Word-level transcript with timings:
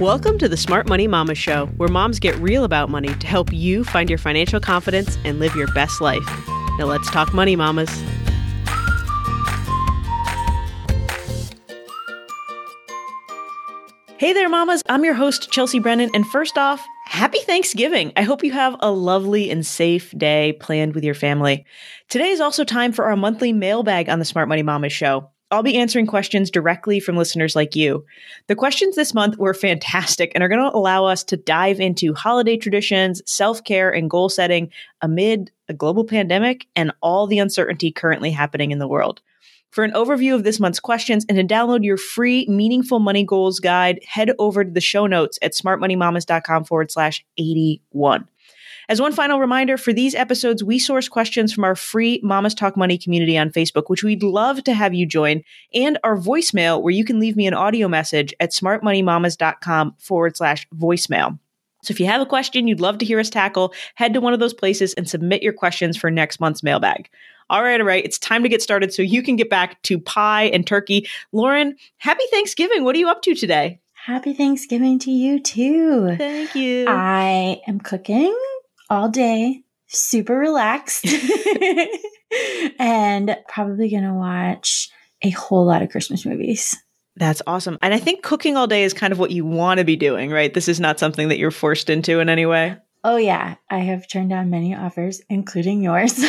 Welcome 0.00 0.38
to 0.38 0.48
the 0.48 0.56
Smart 0.56 0.88
Money 0.88 1.08
Mama 1.08 1.34
Show, 1.34 1.66
where 1.76 1.88
moms 1.88 2.20
get 2.20 2.36
real 2.36 2.62
about 2.62 2.88
money 2.88 3.12
to 3.12 3.26
help 3.26 3.52
you 3.52 3.82
find 3.82 4.08
your 4.08 4.16
financial 4.16 4.60
confidence 4.60 5.18
and 5.24 5.40
live 5.40 5.56
your 5.56 5.66
best 5.72 6.00
life. 6.00 6.22
Now 6.78 6.84
let's 6.84 7.10
talk 7.10 7.34
money, 7.34 7.56
mamas. 7.56 7.90
Hey 14.18 14.32
there, 14.32 14.48
mamas. 14.48 14.84
I'm 14.88 15.04
your 15.04 15.14
host, 15.14 15.50
Chelsea 15.50 15.80
Brennan. 15.80 16.10
And 16.14 16.24
first 16.28 16.56
off, 16.56 16.86
happy 17.06 17.40
Thanksgiving. 17.40 18.12
I 18.14 18.22
hope 18.22 18.44
you 18.44 18.52
have 18.52 18.76
a 18.78 18.92
lovely 18.92 19.50
and 19.50 19.66
safe 19.66 20.16
day 20.16 20.52
planned 20.60 20.94
with 20.94 21.02
your 21.02 21.14
family. 21.14 21.66
Today 22.08 22.28
is 22.28 22.38
also 22.38 22.62
time 22.62 22.92
for 22.92 23.06
our 23.06 23.16
monthly 23.16 23.52
mailbag 23.52 24.08
on 24.08 24.20
the 24.20 24.24
Smart 24.24 24.48
Money 24.48 24.62
Mamas 24.62 24.92
show. 24.92 25.32
I'll 25.50 25.62
be 25.62 25.78
answering 25.78 26.06
questions 26.06 26.50
directly 26.50 27.00
from 27.00 27.16
listeners 27.16 27.56
like 27.56 27.74
you. 27.74 28.04
The 28.48 28.54
questions 28.54 28.96
this 28.96 29.14
month 29.14 29.38
were 29.38 29.54
fantastic 29.54 30.32
and 30.34 30.44
are 30.44 30.48
going 30.48 30.60
to 30.60 30.76
allow 30.76 31.06
us 31.06 31.24
to 31.24 31.38
dive 31.38 31.80
into 31.80 32.12
holiday 32.12 32.58
traditions, 32.58 33.22
self 33.24 33.64
care, 33.64 33.90
and 33.90 34.10
goal 34.10 34.28
setting 34.28 34.70
amid 35.00 35.50
a 35.68 35.74
global 35.74 36.04
pandemic 36.04 36.66
and 36.76 36.92
all 37.00 37.26
the 37.26 37.38
uncertainty 37.38 37.90
currently 37.90 38.30
happening 38.30 38.72
in 38.72 38.78
the 38.78 38.88
world. 38.88 39.22
For 39.70 39.84
an 39.84 39.92
overview 39.92 40.34
of 40.34 40.44
this 40.44 40.60
month's 40.60 40.80
questions 40.80 41.24
and 41.28 41.36
to 41.36 41.44
download 41.44 41.84
your 41.84 41.98
free 41.98 42.46
Meaningful 42.48 43.00
Money 43.00 43.24
Goals 43.24 43.60
guide, 43.60 44.00
head 44.06 44.32
over 44.38 44.64
to 44.64 44.70
the 44.70 44.80
show 44.80 45.06
notes 45.06 45.38
at 45.42 45.52
smartmoneymamas.com 45.52 46.64
forward 46.64 46.90
slash 46.90 47.24
81. 47.36 48.28
As 48.90 49.02
one 49.02 49.12
final 49.12 49.38
reminder, 49.38 49.76
for 49.76 49.92
these 49.92 50.14
episodes, 50.14 50.64
we 50.64 50.78
source 50.78 51.08
questions 51.08 51.52
from 51.52 51.64
our 51.64 51.74
free 51.74 52.20
Mamas 52.22 52.54
Talk 52.54 52.74
Money 52.74 52.96
community 52.96 53.36
on 53.36 53.50
Facebook, 53.50 53.84
which 53.88 54.02
we'd 54.02 54.22
love 54.22 54.64
to 54.64 54.72
have 54.72 54.94
you 54.94 55.04
join, 55.04 55.42
and 55.74 55.98
our 56.04 56.16
voicemail, 56.16 56.80
where 56.80 56.94
you 56.94 57.04
can 57.04 57.20
leave 57.20 57.36
me 57.36 57.46
an 57.46 57.52
audio 57.52 57.86
message 57.86 58.32
at 58.40 58.52
smartmoneymamas.com 58.52 59.94
forward 59.98 60.38
slash 60.38 60.66
voicemail. 60.74 61.38
So 61.82 61.92
if 61.92 62.00
you 62.00 62.06
have 62.06 62.22
a 62.22 62.26
question 62.26 62.66
you'd 62.66 62.80
love 62.80 62.96
to 62.98 63.04
hear 63.04 63.20
us 63.20 63.28
tackle, 63.28 63.74
head 63.94 64.14
to 64.14 64.22
one 64.22 64.32
of 64.32 64.40
those 64.40 64.54
places 64.54 64.94
and 64.94 65.06
submit 65.06 65.42
your 65.42 65.52
questions 65.52 65.98
for 65.98 66.10
next 66.10 66.40
month's 66.40 66.62
mailbag. 66.62 67.10
All 67.50 67.62
right, 67.62 67.80
all 67.80 67.86
right, 67.86 68.04
it's 68.04 68.18
time 68.18 68.42
to 68.42 68.48
get 68.48 68.62
started 68.62 68.94
so 68.94 69.02
you 69.02 69.22
can 69.22 69.36
get 69.36 69.50
back 69.50 69.82
to 69.82 69.98
pie 69.98 70.44
and 70.44 70.66
turkey. 70.66 71.06
Lauren, 71.32 71.76
happy 71.98 72.24
Thanksgiving. 72.30 72.84
What 72.84 72.96
are 72.96 72.98
you 72.98 73.10
up 73.10 73.20
to 73.22 73.34
today? 73.34 73.80
Happy 73.92 74.32
Thanksgiving 74.32 74.98
to 75.00 75.10
you 75.10 75.40
too. 75.40 76.16
Thank 76.16 76.54
you. 76.54 76.86
I 76.88 77.60
am 77.66 77.80
cooking 77.80 78.34
all 78.90 79.08
day, 79.08 79.62
super 79.86 80.36
relaxed, 80.36 81.06
and 82.78 83.36
probably 83.48 83.90
going 83.90 84.04
to 84.04 84.14
watch 84.14 84.90
a 85.22 85.30
whole 85.30 85.66
lot 85.66 85.82
of 85.82 85.90
Christmas 85.90 86.24
movies. 86.24 86.76
That's 87.16 87.42
awesome. 87.46 87.78
And 87.82 87.92
I 87.92 87.98
think 87.98 88.22
cooking 88.22 88.56
all 88.56 88.68
day 88.68 88.84
is 88.84 88.94
kind 88.94 89.12
of 89.12 89.18
what 89.18 89.32
you 89.32 89.44
want 89.44 89.78
to 89.78 89.84
be 89.84 89.96
doing, 89.96 90.30
right? 90.30 90.54
This 90.54 90.68
is 90.68 90.78
not 90.78 91.00
something 91.00 91.28
that 91.28 91.38
you're 91.38 91.50
forced 91.50 91.90
into 91.90 92.20
in 92.20 92.28
any 92.28 92.46
way. 92.46 92.76
Oh, 93.04 93.16
yeah. 93.16 93.54
I 93.70 93.78
have 93.78 94.08
turned 94.08 94.30
down 94.30 94.50
many 94.50 94.74
offers, 94.74 95.22
including 95.28 95.82
yours. 95.82 96.18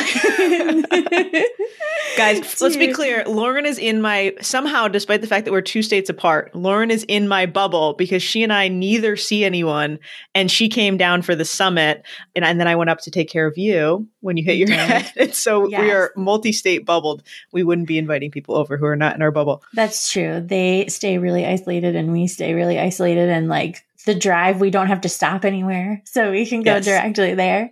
Guys, 2.16 2.60
let's 2.60 2.76
be 2.76 2.92
clear. 2.92 3.24
Lauren 3.24 3.64
is 3.66 3.78
in 3.78 4.00
my, 4.02 4.34
somehow, 4.40 4.88
despite 4.88 5.20
the 5.20 5.26
fact 5.26 5.44
that 5.44 5.52
we're 5.52 5.62
two 5.62 5.82
states 5.82 6.10
apart, 6.10 6.54
Lauren 6.54 6.90
is 6.90 7.04
in 7.08 7.28
my 7.28 7.46
bubble 7.46 7.94
because 7.94 8.22
she 8.22 8.42
and 8.42 8.52
I 8.52 8.68
neither 8.68 9.16
see 9.16 9.44
anyone. 9.44 9.98
And 10.34 10.50
she 10.50 10.68
came 10.68 10.96
down 10.96 11.22
for 11.22 11.34
the 11.34 11.44
summit. 11.44 12.04
And, 12.36 12.44
and 12.44 12.60
then 12.60 12.68
I 12.68 12.76
went 12.76 12.90
up 12.90 13.00
to 13.00 13.10
take 13.10 13.28
care 13.28 13.46
of 13.46 13.56
you 13.56 14.06
when 14.20 14.36
you 14.36 14.44
hit 14.44 14.56
your 14.56 14.70
head. 14.70 15.10
And 15.16 15.34
so 15.34 15.68
yes. 15.68 15.80
we 15.80 15.90
are 15.90 16.12
multi 16.16 16.52
state 16.52 16.86
bubbled. 16.86 17.22
We 17.52 17.62
wouldn't 17.62 17.88
be 17.88 17.98
inviting 17.98 18.30
people 18.30 18.56
over 18.56 18.76
who 18.76 18.86
are 18.86 18.96
not 18.96 19.14
in 19.14 19.22
our 19.22 19.30
bubble. 19.30 19.62
That's 19.74 20.10
true. 20.10 20.40
They 20.40 20.86
stay 20.88 21.18
really 21.18 21.46
isolated 21.46 21.96
and 21.96 22.12
we 22.12 22.26
stay 22.26 22.54
really 22.54 22.78
isolated. 22.78 23.28
And 23.28 23.48
like, 23.48 23.84
the 24.06 24.14
drive 24.14 24.60
we 24.60 24.70
don't 24.70 24.88
have 24.88 25.02
to 25.02 25.08
stop 25.08 25.44
anywhere 25.44 26.02
so 26.06 26.30
we 26.30 26.46
can 26.46 26.62
go 26.62 26.76
yes. 26.76 26.84
directly 26.84 27.34
there. 27.34 27.70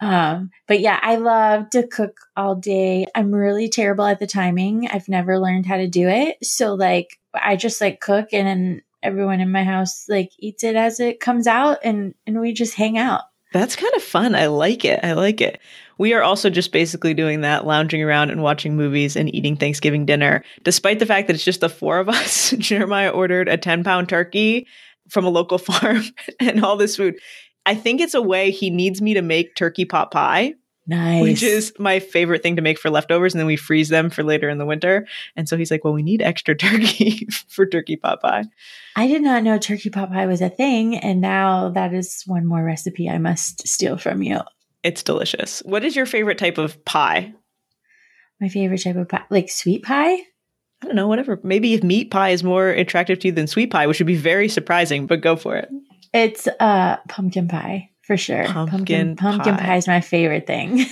Um, 0.00 0.50
but 0.66 0.80
yeah 0.80 0.98
i 1.02 1.16
love 1.16 1.70
to 1.70 1.86
cook 1.86 2.20
all 2.36 2.54
day. 2.54 3.06
I'm 3.14 3.34
really 3.34 3.68
terrible 3.68 4.04
at 4.04 4.18
the 4.18 4.26
timing. 4.26 4.88
I've 4.88 5.08
never 5.08 5.38
learned 5.38 5.66
how 5.66 5.76
to 5.76 5.88
do 5.88 6.08
it. 6.08 6.44
So 6.44 6.74
like 6.74 7.18
i 7.34 7.56
just 7.56 7.80
like 7.80 8.00
cook 8.00 8.28
and 8.32 8.46
then 8.46 8.82
everyone 9.02 9.40
in 9.40 9.52
my 9.52 9.64
house 9.64 10.06
like 10.08 10.30
eats 10.38 10.64
it 10.64 10.74
as 10.74 11.00
it 11.00 11.20
comes 11.20 11.46
out 11.46 11.78
and 11.82 12.14
and 12.26 12.40
we 12.40 12.52
just 12.52 12.74
hang 12.74 12.98
out. 12.98 13.22
That's 13.52 13.74
kind 13.74 13.92
of 13.96 14.02
fun. 14.02 14.34
I 14.34 14.46
like 14.46 14.84
it. 14.84 15.00
I 15.02 15.14
like 15.14 15.40
it. 15.40 15.60
We 15.98 16.14
are 16.14 16.22
also 16.22 16.50
just 16.50 16.72
basically 16.72 17.14
doing 17.14 17.40
that, 17.40 17.66
lounging 17.66 18.02
around 18.02 18.30
and 18.30 18.42
watching 18.42 18.76
movies 18.76 19.16
and 19.16 19.34
eating 19.34 19.56
Thanksgiving 19.56 20.06
dinner. 20.06 20.44
Despite 20.62 20.98
the 20.98 21.06
fact 21.06 21.26
that 21.26 21.34
it's 21.34 21.44
just 21.44 21.60
the 21.60 21.68
four 21.68 21.98
of 21.98 22.08
us, 22.08 22.50
Jeremiah 22.58 23.10
ordered 23.10 23.48
a 23.48 23.56
10 23.56 23.82
pound 23.82 24.08
turkey 24.08 24.66
from 25.10 25.24
a 25.24 25.30
local 25.30 25.58
farm 25.58 26.02
and 26.38 26.64
all 26.64 26.76
this 26.76 26.96
food. 26.96 27.18
I 27.66 27.74
think 27.74 28.00
it's 28.00 28.14
a 28.14 28.22
way 28.22 28.50
he 28.50 28.70
needs 28.70 29.02
me 29.02 29.14
to 29.14 29.22
make 29.22 29.54
turkey 29.54 29.84
pot 29.84 30.10
pie. 30.10 30.54
Nice. 30.86 31.22
Which 31.22 31.42
is 31.42 31.72
my 31.78 32.00
favorite 32.00 32.42
thing 32.42 32.56
to 32.56 32.62
make 32.62 32.78
for 32.78 32.90
leftovers. 32.90 33.32
And 33.32 33.38
then 33.38 33.46
we 33.46 33.56
freeze 33.56 33.90
them 33.90 34.10
for 34.10 34.24
later 34.24 34.48
in 34.48 34.58
the 34.58 34.66
winter. 34.66 35.06
And 35.36 35.48
so 35.48 35.56
he's 35.56 35.70
like, 35.70 35.84
well, 35.84 35.92
we 35.92 36.02
need 36.02 36.20
extra 36.20 36.54
turkey 36.56 37.28
for 37.48 37.64
turkey 37.66 37.96
pot 37.96 38.20
pie. 38.20 38.44
I 38.96 39.06
did 39.06 39.22
not 39.22 39.44
know 39.44 39.58
turkey 39.58 39.90
pot 39.90 40.10
pie 40.10 40.26
was 40.26 40.40
a 40.40 40.48
thing. 40.48 40.96
And 40.96 41.20
now 41.20 41.68
that 41.68 41.94
is 41.94 42.24
one 42.26 42.46
more 42.46 42.64
recipe 42.64 43.08
I 43.08 43.18
must 43.18 43.68
steal 43.68 43.98
from 43.98 44.22
you. 44.22 44.40
It's 44.82 45.02
delicious. 45.02 45.60
What 45.60 45.84
is 45.84 45.94
your 45.94 46.06
favorite 46.06 46.38
type 46.38 46.58
of 46.58 46.84
pie? 46.84 47.34
My 48.40 48.48
favorite 48.48 48.82
type 48.82 48.96
of 48.96 49.08
pie, 49.08 49.24
like 49.30 49.50
sweet 49.50 49.84
pie? 49.84 50.18
I 50.82 50.86
don't 50.86 50.96
know, 50.96 51.08
whatever. 51.08 51.38
Maybe 51.42 51.74
if 51.74 51.82
meat 51.82 52.10
pie 52.10 52.30
is 52.30 52.42
more 52.42 52.68
attractive 52.68 53.18
to 53.20 53.28
you 53.28 53.32
than 53.32 53.46
sweet 53.46 53.70
pie, 53.70 53.86
which 53.86 53.98
would 53.98 54.06
be 54.06 54.16
very 54.16 54.48
surprising, 54.48 55.06
but 55.06 55.20
go 55.20 55.36
for 55.36 55.56
it. 55.56 55.68
It's 56.12 56.48
uh 56.58 56.96
pumpkin 57.08 57.48
pie 57.48 57.90
for 58.02 58.16
sure. 58.16 58.44
Pumpkin 58.44 59.14
pumpkin, 59.14 59.16
pumpkin 59.16 59.56
pie. 59.56 59.66
pie 59.66 59.76
is 59.76 59.86
my 59.86 60.00
favorite 60.00 60.46
thing. 60.46 60.84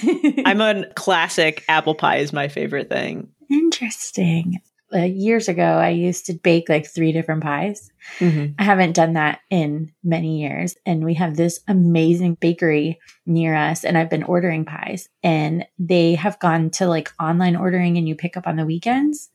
I'm 0.46 0.60
a 0.60 0.86
classic 0.94 1.64
apple 1.68 1.94
pie 1.94 2.18
is 2.18 2.32
my 2.32 2.48
favorite 2.48 2.88
thing. 2.88 3.28
Interesting. 3.50 4.60
Uh, 4.94 5.00
years 5.00 5.48
ago, 5.48 5.62
I 5.62 5.90
used 5.90 6.26
to 6.26 6.32
bake 6.32 6.68
like 6.68 6.86
three 6.86 7.12
different 7.12 7.42
pies. 7.42 7.90
Mm-hmm. 8.20 8.54
I 8.58 8.62
haven't 8.62 8.96
done 8.96 9.14
that 9.14 9.40
in 9.50 9.92
many 10.02 10.40
years. 10.40 10.76
And 10.86 11.04
we 11.04 11.14
have 11.14 11.36
this 11.36 11.60
amazing 11.68 12.38
bakery 12.40 12.98
near 13.26 13.54
us, 13.54 13.84
and 13.84 13.98
I've 13.98 14.08
been 14.08 14.22
ordering 14.22 14.64
pies, 14.64 15.10
and 15.22 15.66
they 15.78 16.14
have 16.14 16.38
gone 16.38 16.70
to 16.70 16.86
like 16.86 17.12
online 17.20 17.56
ordering 17.56 17.98
and 17.98 18.08
you 18.08 18.14
pick 18.14 18.36
up 18.36 18.46
on 18.46 18.56
the 18.56 18.64
weekends 18.64 19.28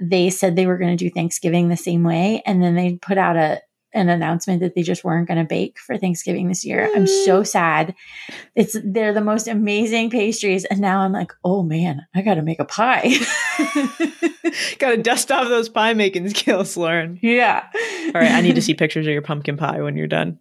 they 0.00 0.30
said 0.30 0.56
they 0.56 0.66
were 0.66 0.78
going 0.78 0.96
to 0.96 1.04
do 1.04 1.10
Thanksgiving 1.10 1.68
the 1.68 1.76
same 1.76 2.02
way. 2.02 2.42
And 2.44 2.62
then 2.62 2.74
they 2.74 2.94
put 2.96 3.18
out 3.18 3.36
a, 3.36 3.60
an 3.94 4.08
announcement 4.08 4.60
that 4.60 4.74
they 4.74 4.82
just 4.82 5.04
weren't 5.04 5.26
going 5.26 5.38
to 5.38 5.44
bake 5.44 5.78
for 5.78 5.96
Thanksgiving 5.96 6.48
this 6.48 6.64
year. 6.64 6.90
I'm 6.94 7.06
so 7.06 7.42
mm. 7.42 7.46
sad. 7.46 7.94
It's 8.54 8.76
they're 8.84 9.14
the 9.14 9.22
most 9.22 9.48
amazing 9.48 10.10
pastries 10.10 10.64
and 10.66 10.80
now 10.80 11.00
I'm 11.00 11.12
like, 11.12 11.32
"Oh 11.44 11.62
man, 11.62 12.02
I 12.14 12.20
got 12.20 12.34
to 12.34 12.42
make 12.42 12.60
a 12.60 12.64
pie." 12.66 13.14
got 14.78 14.90
to 14.90 14.98
dust 14.98 15.32
off 15.32 15.48
those 15.48 15.70
pie 15.70 15.94
making 15.94 16.28
skills, 16.28 16.76
Lauren. 16.76 17.18
Yeah. 17.22 17.64
All 18.14 18.20
right, 18.20 18.32
I 18.32 18.42
need 18.42 18.56
to 18.56 18.62
see 18.62 18.74
pictures 18.74 19.06
of 19.06 19.12
your 19.12 19.22
pumpkin 19.22 19.56
pie 19.56 19.80
when 19.80 19.96
you're 19.96 20.06
done. 20.06 20.38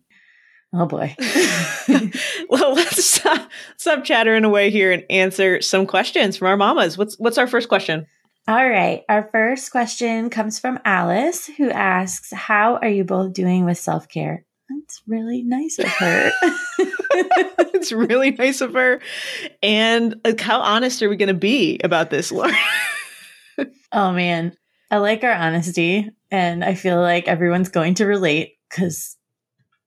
Oh 0.74 0.86
boy. 0.86 1.16
well, 2.50 2.74
let's 2.74 3.06
stop, 3.06 3.50
stop 3.78 4.04
chattering 4.04 4.44
away 4.44 4.70
here 4.70 4.92
and 4.92 5.06
answer 5.10 5.62
some 5.62 5.86
questions 5.86 6.36
from 6.36 6.50
our 6.50 6.58
mamas. 6.58 6.98
What's 6.98 7.18
what's 7.18 7.38
our 7.38 7.48
first 7.48 7.70
question? 7.70 8.08
All 8.48 8.70
right. 8.70 9.04
Our 9.10 9.28
first 9.32 9.72
question 9.72 10.30
comes 10.30 10.60
from 10.60 10.80
Alice, 10.86 11.48
who 11.48 11.72
asks, 11.72 12.32
How 12.32 12.76
are 12.76 12.88
you 12.88 13.04
both 13.04 13.34
doing 13.34 13.66
with 13.66 13.80
self 13.80 14.08
care? 14.08 14.46
That's 14.70 15.02
really 15.08 15.42
nice 15.42 15.80
of 15.80 15.88
her. 15.88 16.32
it's 17.74 17.92
really 17.92 18.32
nice 18.32 18.62
of 18.62 18.74
her. 18.74 19.00
And 19.64 20.16
like, 20.24 20.40
how 20.40 20.62
honest 20.62 21.02
are 21.02 21.10
we 21.10 21.16
going 21.16 21.28
to 21.28 21.34
be 21.34 21.80
about 21.84 22.12
this, 22.12 22.32
Lauren? 22.32 22.56
oh, 23.92 24.12
man. 24.12 24.56
I 24.92 24.98
like 24.98 25.24
our 25.24 25.34
honesty. 25.34 26.10
And 26.30 26.64
I 26.64 26.76
feel 26.76 27.02
like 27.02 27.28
everyone's 27.28 27.70
going 27.70 27.96
to 27.96 28.06
relate 28.06 28.58
because 28.70 29.18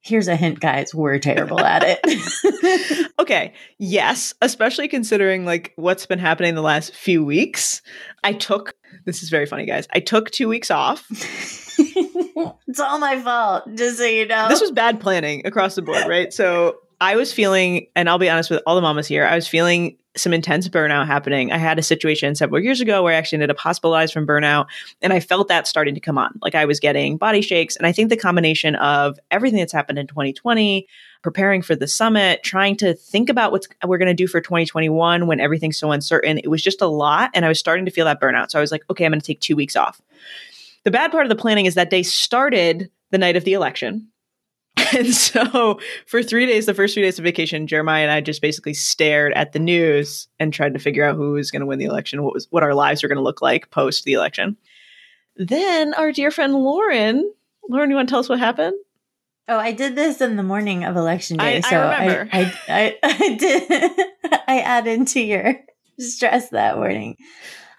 here's 0.09 0.27
a 0.27 0.37
hint, 0.37 0.61
guys, 0.61 0.95
we're 0.95 1.19
terrible 1.19 1.61
at 1.61 1.83
it. 1.85 3.11
okay. 3.19 3.53
Yes. 3.79 4.35
Especially 4.41 4.89
considering 4.89 5.45
like 5.45 5.73
what's 5.77 6.07
been 6.07 6.19
happening 6.19 6.55
the 6.55 6.63
last 6.63 6.95
few 6.95 7.25
weeks. 7.25 7.83
I 8.25 8.33
took, 8.33 8.75
this 9.05 9.23
is 9.23 9.29
very 9.29 9.47
funny, 9.47 9.67
guys. 9.67 9.87
I 9.93 10.01
took 10.01 10.31
two 10.31 10.49
weeks 10.49 10.71
off. 10.71 11.07
it's 11.11 12.81
all 12.81 12.99
my 12.99 13.21
fault, 13.21 13.65
just 13.75 13.99
so 13.99 14.05
you 14.05 14.27
know. 14.27 14.49
This 14.49 14.61
was 14.61 14.73
bad 14.73 14.99
planning 14.99 15.47
across 15.47 15.75
the 15.75 15.83
board, 15.83 16.07
right? 16.09 16.33
So 16.33 16.79
I 17.01 17.17
was 17.17 17.33
feeling, 17.33 17.87
and 17.95 18.09
I'll 18.09 18.19
be 18.19 18.31
honest 18.31 18.51
with 18.51 18.63
all 18.67 18.75
the 18.75 18.83
mamas 18.83 19.07
here, 19.07 19.25
I 19.25 19.35
was 19.35 19.47
feeling 19.47 19.99
some 20.19 20.35
intense 20.35 20.69
burnout 20.69 21.07
happening. 21.07 21.53
I 21.53 21.59
had 21.59 21.79
a 21.79 21.83
situation 21.83 22.35
several 22.35 22.63
years 22.63 22.81
ago 22.81 23.03
where 23.03 23.15
I 23.15 23.17
actually 23.17 23.37
ended 23.37 23.51
up 23.51 23.59
hospitalized 23.59 24.13
from 24.13 24.27
burnout, 24.27 24.67
and 25.01 25.13
I 25.13 25.21
felt 25.21 25.49
that 25.49 25.67
starting 25.67 25.95
to 25.95 26.01
come 26.01 26.19
on. 26.19 26.39
Like 26.43 26.55
I 26.55 26.65
was 26.65 26.81
getting 26.81 27.17
body 27.17 27.41
shakes. 27.41 27.77
And 27.77 27.87
I 27.87 27.93
think 27.93 28.09
the 28.09 28.17
combination 28.17 28.75
of 28.77 29.19
everything 29.31 29.59
that's 29.59 29.73
happened 29.73 29.99
in 29.99 30.07
2020, 30.07 30.87
preparing 31.23 31.63
for 31.63 31.75
the 31.75 31.87
summit, 31.87 32.43
trying 32.43 32.77
to 32.77 32.95
think 32.95 33.29
about 33.29 33.53
what 33.53 33.67
we're 33.87 33.99
going 33.99 34.09
to 34.09 34.15
do 34.15 34.27
for 34.27 34.41
2021 34.41 35.27
when 35.27 35.41
everything's 35.41 35.79
so 35.79 35.91
uncertain, 35.93 36.39
it 36.39 36.49
was 36.49 36.63
just 36.63 36.83
a 36.83 36.87
lot. 36.87 37.31
And 37.35 37.45
I 37.45 37.49
was 37.49 37.59
starting 37.59 37.85
to 37.85 37.91
feel 37.91 38.05
that 38.05 38.21
burnout. 38.21 38.51
So 38.51 38.59
I 38.59 38.61
was 38.61 38.73
like, 38.73 38.85
okay, 38.91 39.05
I'm 39.05 39.13
going 39.13 39.21
to 39.21 39.27
take 39.27 39.41
two 39.41 39.57
weeks 39.57 39.77
off. 39.77 40.01
The 40.85 40.91
bad 40.91 41.11
part 41.11 41.25
of 41.25 41.29
the 41.29 41.37
planning 41.37 41.67
is 41.67 41.75
that 41.75 41.91
day 41.91 42.03
started 42.03 42.91
the 43.11 43.19
night 43.19 43.37
of 43.37 43.45
the 43.45 43.55
election 43.55 44.09
And 44.97 45.15
so 45.15 45.79
for 46.07 46.23
three 46.23 46.47
days, 46.47 46.67
the 46.67 46.75
first 46.75 46.95
three 46.95 47.03
days 47.03 47.19
of 47.19 47.25
vacation, 47.25 47.67
Jeremiah 47.67 48.03
and 48.03 48.11
I 48.13 48.21
just 48.21 48.41
basically 48.43 48.75
stared 48.75 49.33
at 49.35 49.53
the 49.53 49.59
news 49.59 50.29
and 50.41 50.53
tried 50.53 50.73
to 50.75 50.81
figure 50.81 51.05
out 51.05 51.17
who 51.17 51.33
was 51.33 51.51
going 51.51 51.61
to 51.61 51.67
win 51.67 51.79
the 51.79 51.85
election, 51.85 52.23
what 52.23 52.35
was 52.35 52.47
what 52.51 52.63
our 52.63 52.75
lives 52.75 53.03
were 53.03 53.09
going 53.09 53.17
to 53.17 53.23
look 53.23 53.43
like 53.43 53.71
post 53.71 54.05
the 54.05 54.15
election. 54.15 54.57
Then 55.37 55.95
our 55.95 56.11
dear 56.13 56.31
friend 56.31 56.55
Lauren, 56.55 57.33
Lauren, 57.69 57.91
you 57.91 57.97
want 57.97 58.09
to 58.09 58.13
tell 58.13 58.21
us 58.21 58.29
what 58.29 58.39
happened? 58.39 58.75
Oh, 59.47 59.59
I 59.59 59.73
did 59.73 59.95
this 59.95 60.21
in 60.21 60.37
the 60.37 60.43
morning 60.43 60.85
of 60.85 60.97
election 60.97 61.39
day. 61.39 61.55
I- 61.55 61.57
I 61.57 61.61
so 61.61 61.81
remember. 61.81 62.29
I, 62.33 62.59
I, 62.69 62.99
I, 63.03 63.37
did. 63.37 63.93
I 64.49 64.61
added 64.61 65.07
to 65.09 65.21
your 65.21 65.55
stress 65.99 66.51
that 66.51 66.77
morning. 66.77 67.17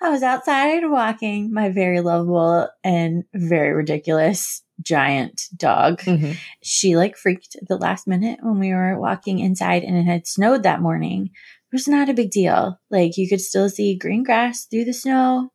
I 0.02 0.10
was 0.10 0.24
outside 0.24 0.90
walking 0.90 1.54
my 1.54 1.70
very 1.70 2.00
lovable 2.02 2.70
and 2.84 3.24
very 3.34 3.74
ridiculous 3.74 4.64
giant 4.82 5.42
dog. 5.56 6.02
Mm-hmm. 6.02 6.34
She 6.64 6.96
like 6.96 7.18
freaked 7.18 7.58
the 7.68 7.78
last 7.78 8.08
minute 8.08 8.40
when 8.42 8.60
we 8.60 8.74
were 8.74 9.00
walking 9.00 9.40
inside 9.40 9.84
and 9.84 9.98
it 9.98 10.06
had 10.06 10.26
snowed 10.26 10.64
that 10.64 10.82
morning. 10.82 11.26
It 11.26 11.76
was 11.76 11.88
not 11.88 12.10
a 12.10 12.14
big 12.14 12.32
deal. 12.32 12.80
Like 12.90 13.18
you 13.18 13.28
could 13.28 13.42
still 13.42 13.70
see 13.70 13.98
green 13.98 14.24
grass 14.24 14.66
through 14.66 14.86
the 14.86 14.94
snow. 14.94 15.52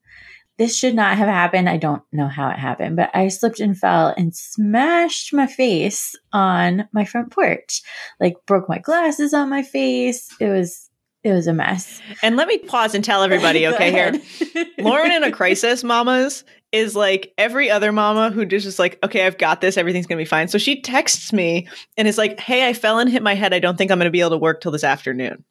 This 0.57 0.77
should 0.77 0.95
not 0.95 1.19
have 1.19 1.27
happened. 1.27 1.69
I 1.69 1.79
don't 1.79 2.03
know 2.13 2.29
how 2.29 2.49
it 2.51 2.59
happened, 2.59 2.95
but 2.95 3.11
I 3.13 3.27
slipped 3.27 3.59
and 3.59 3.77
fell 3.77 4.15
and 4.17 4.37
smashed 4.37 5.33
my 5.33 5.49
face 5.49 6.15
on 6.33 6.89
my 6.93 7.05
front 7.05 7.33
porch. 7.33 7.83
Like 8.21 8.37
broke 8.47 8.69
my 8.69 8.79
glasses 8.79 9.35
on 9.35 9.51
my 9.51 9.63
face. 9.63 10.29
It 10.39 10.49
was 10.51 10.91
it 11.25 11.33
was 11.33 11.47
a 11.47 11.55
mess. 11.55 12.01
And 12.23 12.37
let 12.37 12.47
me 12.47 12.59
pause 12.59 12.95
and 12.95 13.03
tell 13.03 13.23
everybody, 13.23 13.67
okay, 13.69 13.91
here. 13.91 14.13
Lauren 14.79 15.11
in 15.11 15.25
a 15.25 15.33
crisis, 15.33 15.83
mamas, 15.83 16.45
is 16.71 16.95
like 16.95 17.33
every 17.39 17.71
other 17.71 17.93
mama 17.93 18.31
who 18.31 18.45
just 18.45 18.67
is 18.67 18.79
like, 18.79 18.99
okay, 19.03 19.27
I've 19.27 19.39
got 19.39 19.61
this. 19.61 19.79
Everything's 19.79 20.07
going 20.07 20.19
to 20.19 20.25
be 20.25 20.29
fine. 20.29 20.49
So 20.49 20.59
she 20.59 20.83
texts 20.83 21.33
me 21.33 21.69
and 21.97 22.07
is 22.07 22.19
like, 22.19 22.39
hey, 22.39 22.69
I 22.69 22.75
fell 22.75 22.99
and 22.99 23.11
hit 23.11 23.23
my 23.23 23.35
head. 23.35 23.55
I 23.55 23.59
don't 23.59 23.79
think 23.79 23.91
I'm 23.91 23.99
going 23.99 24.07
to 24.07 24.11
be 24.11 24.21
able 24.21 24.31
to 24.31 24.39
work 24.39 24.61
till 24.61 24.73
this 24.73 24.85
afternoon. 24.85 25.45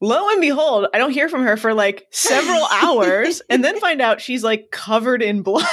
Lo 0.00 0.28
and 0.30 0.40
behold, 0.40 0.88
I 0.92 0.98
don't 0.98 1.12
hear 1.12 1.28
from 1.28 1.44
her 1.44 1.56
for 1.56 1.74
like 1.74 2.08
several 2.10 2.64
hours 2.72 3.40
and 3.48 3.62
then 3.62 3.78
find 3.78 4.02
out 4.02 4.20
she's 4.20 4.42
like 4.42 4.72
covered 4.72 5.22
in 5.22 5.42
blood 5.42 5.64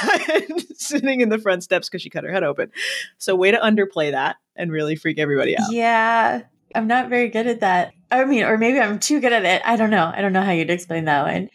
sitting 0.76 1.20
in 1.20 1.30
the 1.30 1.38
front 1.38 1.64
steps 1.64 1.88
because 1.88 2.00
she 2.00 2.10
cut 2.10 2.22
her 2.22 2.32
head 2.32 2.44
open. 2.44 2.70
So, 3.18 3.34
way 3.34 3.50
to 3.50 3.58
underplay 3.58 4.12
that 4.12 4.36
and 4.54 4.70
really 4.70 4.94
freak 4.94 5.18
everybody 5.18 5.58
out. 5.58 5.72
Yeah, 5.72 6.42
I'm 6.74 6.86
not 6.86 7.08
very 7.08 7.28
good 7.28 7.46
at 7.46 7.60
that. 7.60 7.92
I 8.10 8.24
mean, 8.24 8.44
or 8.44 8.58
maybe 8.58 8.80
I'm 8.80 8.98
too 8.98 9.20
good 9.20 9.32
at 9.32 9.44
it. 9.44 9.62
I 9.64 9.76
don't 9.76 9.90
know. 9.90 10.10
I 10.14 10.20
don't 10.20 10.32
know 10.32 10.42
how 10.42 10.52
you'd 10.52 10.70
explain 10.70 11.04
that 11.04 11.24
one. 11.24 11.48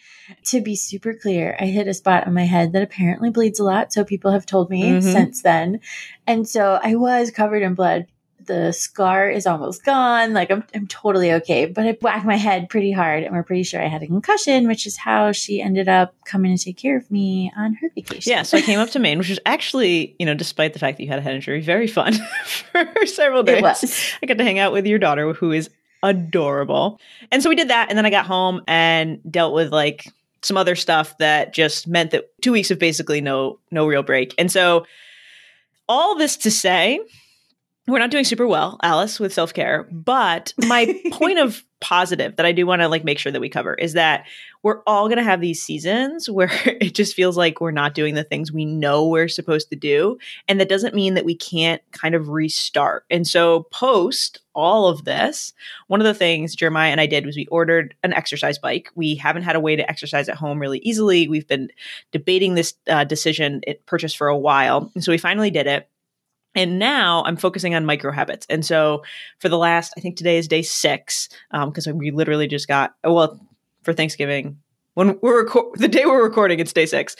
To 0.46 0.62
be 0.62 0.76
super 0.76 1.14
clear, 1.14 1.56
I 1.60 1.66
hit 1.66 1.88
a 1.88 1.94
spot 1.94 2.26
on 2.28 2.34
my 2.34 2.46
head 2.46 2.74
that 2.74 2.82
apparently 2.82 3.30
bleeds 3.30 3.60
a 3.60 3.64
lot. 3.64 3.94
So 3.94 4.04
people 4.04 4.32
have 4.32 4.46
told 4.46 4.70
me 4.70 4.84
Mhm. 4.84 5.04
since 5.04 5.42
then. 5.42 5.80
And 6.26 6.48
so 6.48 6.80
I 6.82 6.96
was 6.96 7.32
covered 7.32 7.62
in 7.62 7.76
blood. 7.76 8.08
The 8.46 8.72
scar 8.72 9.30
is 9.30 9.46
almost 9.46 9.84
gone. 9.84 10.34
Like 10.34 10.52
I'm, 10.52 10.64
I'm 10.74 10.88
totally 10.88 11.32
okay. 11.34 11.66
But 11.66 11.86
I 11.86 11.98
whacked 12.02 12.26
my 12.26 12.36
head 12.36 12.70
pretty 12.70 12.92
hard 12.92 13.24
and 13.24 13.34
we're 13.34 13.44
pretty 13.44 13.64
sure 13.64 13.82
I 13.82 13.88
had 13.88 14.04
a 14.04 14.08
concussion, 14.08 14.68
which 14.68 14.86
is 14.86 14.98
how 14.98 15.32
she 15.32 15.62
ended 15.62 15.88
up 15.88 16.14
coming 16.26 16.56
to 16.56 16.64
take 16.64 16.78
care 16.78 16.98
of 16.98 17.10
me 17.10 17.52
on 17.58 17.74
her 17.76 17.90
vacation. 17.96 18.32
Yeah, 18.32 18.44
so 18.44 18.58
I 18.58 18.62
came 18.62 18.80
up 18.80 18.90
to 18.92 19.00
Maine, 19.00 19.18
which 19.18 19.30
was 19.30 19.40
actually, 19.46 20.16
you 20.20 20.26
know, 20.26 20.34
despite 20.34 20.74
the 20.74 20.80
fact 20.80 20.98
that 20.98 21.04
you 21.04 21.10
had 21.10 21.20
a 21.20 21.22
head 21.22 21.36
injury, 21.36 21.62
very 21.62 21.88
fun 21.88 22.14
for 22.72 23.06
several 23.06 23.44
days. 23.44 23.58
it 23.58 23.64
was. 23.64 24.14
I 24.24 24.26
got 24.26 24.38
to 24.38 24.44
hang 24.44 24.60
out 24.60 24.72
with 24.72 24.86
your 24.86 25.00
daughter, 25.00 25.34
who 25.34 25.52
is 25.52 25.70
adorable. 26.04 27.00
And 27.32 27.42
so 27.42 27.50
we 27.50 27.56
did 27.56 27.70
that. 27.70 27.90
And 27.90 27.98
then 27.98 28.06
I 28.06 28.10
got 28.10 28.26
home 28.26 28.62
and 28.68 29.20
dealt 29.30 29.54
with 29.54 29.72
like 29.72 30.08
some 30.42 30.58
other 30.58 30.76
stuff 30.76 31.18
that 31.18 31.54
just 31.54 31.88
meant 31.88 32.12
that 32.12 32.26
two 32.42 32.52
weeks 32.52 32.70
of 32.72 32.78
basically 32.78 33.20
no 33.22 33.60
no 33.72 33.88
real 33.88 34.04
break. 34.04 34.34
And 34.38 34.52
so 34.52 34.86
all 35.88 36.16
this 36.16 36.38
to 36.38 36.52
say, 36.52 37.00
we're 37.88 38.00
not 38.00 38.12
doing 38.12 38.24
super 38.24 38.48
well, 38.48 38.80
Alice, 38.82 39.20
with 39.20 39.34
self 39.34 39.54
care. 39.54 39.88
But 39.92 40.54
my 40.58 41.00
point 41.12 41.40
of 41.40 41.64
positive 41.82 42.36
that 42.38 42.46
I 42.46 42.52
do 42.52 42.66
want 42.66 42.82
to 42.82 42.88
like 42.88 43.04
make 43.04 43.20
sure 43.20 43.32
that 43.32 43.42
we 43.42 43.50
cover 43.50 43.76
is 43.76 43.94
that 43.94 44.26
we're 44.64 44.82
all 44.88 45.08
going 45.08 45.20
to 45.20 45.24
have 45.24 45.42
these 45.42 45.62
seasons 45.62 46.28
where 46.30 46.50
it 46.66 46.96
just 46.96 47.14
feels 47.14 47.38
like 47.38 47.62
we're 47.62 47.70
not 47.70 47.94
doing 47.94 48.16
the 48.16 48.24
things 48.24 48.52
we 48.52 48.66
know 48.66 49.08
we're 49.08 49.28
supposed 49.28 49.70
to 49.70 49.76
do. 49.76 50.18
And 50.48 50.60
that 50.60 50.70
doesn't 50.70 50.96
mean 50.96 51.14
that 51.14 51.26
we 51.26 51.36
can't 51.36 51.82
kind 51.92 52.16
of 52.16 52.30
restart. 52.30 53.06
And 53.12 53.28
so, 53.28 53.68
post 53.72 54.40
all 54.56 54.88
of 54.88 55.04
this, 55.04 55.54
one 55.88 56.00
of 56.00 56.06
the 56.06 56.14
things 56.14 56.56
Jeremiah 56.56 56.90
and 56.90 57.02
I 57.02 57.06
did 57.06 57.26
was 57.26 57.36
we 57.36 57.46
ordered 57.48 57.94
an 58.04 58.14
exercise 58.14 58.58
bike. 58.58 58.90
We 58.96 59.16
haven't 59.16 59.44
had 59.44 59.56
a 59.56 59.60
way 59.60 59.76
to 59.76 59.88
exercise 59.88 60.30
at 60.30 60.38
home 60.38 60.60
really 60.60 60.80
easily. 60.80 61.28
We've 61.28 61.48
been 61.48 61.70
debating 62.12 62.56
this 62.56 62.74
uh, 62.88 63.04
decision 63.04 63.62
it 63.68 63.86
purchase 63.86 64.14
for 64.14 64.28
a 64.28 64.38
while. 64.38 64.92
And 64.96 65.04
so, 65.04 65.12
we 65.12 65.20
finally 65.20 65.52
did 65.52 65.68
it. 65.68 65.88
And 66.56 66.80
now 66.80 67.24
I'm 67.26 67.36
focusing 67.38 67.76
on 67.76 67.86
micro 67.86 68.12
habits. 68.12 68.46
And 68.50 68.66
so 68.66 69.04
for 69.40 69.50
the 69.50 69.58
last, 69.58 69.94
I 69.98 70.00
think 70.00 70.16
today 70.16 70.38
is 70.38 70.48
day 70.48 70.62
six, 70.62 71.30
um, 71.52 71.70
because 71.70 71.86
we 71.88 72.12
literally 72.12 72.48
just 72.48 72.68
got, 72.68 72.96
well, 73.04 73.40
for 73.84 73.94
Thanksgiving, 73.94 74.58
when 74.94 75.20
we're 75.22 75.44
record- 75.44 75.78
the 75.78 75.88
day 75.90 76.06
we're 76.06 76.24
recording, 76.24 76.60
it's 76.60 76.74
day 76.74 76.86
six, 76.86 77.16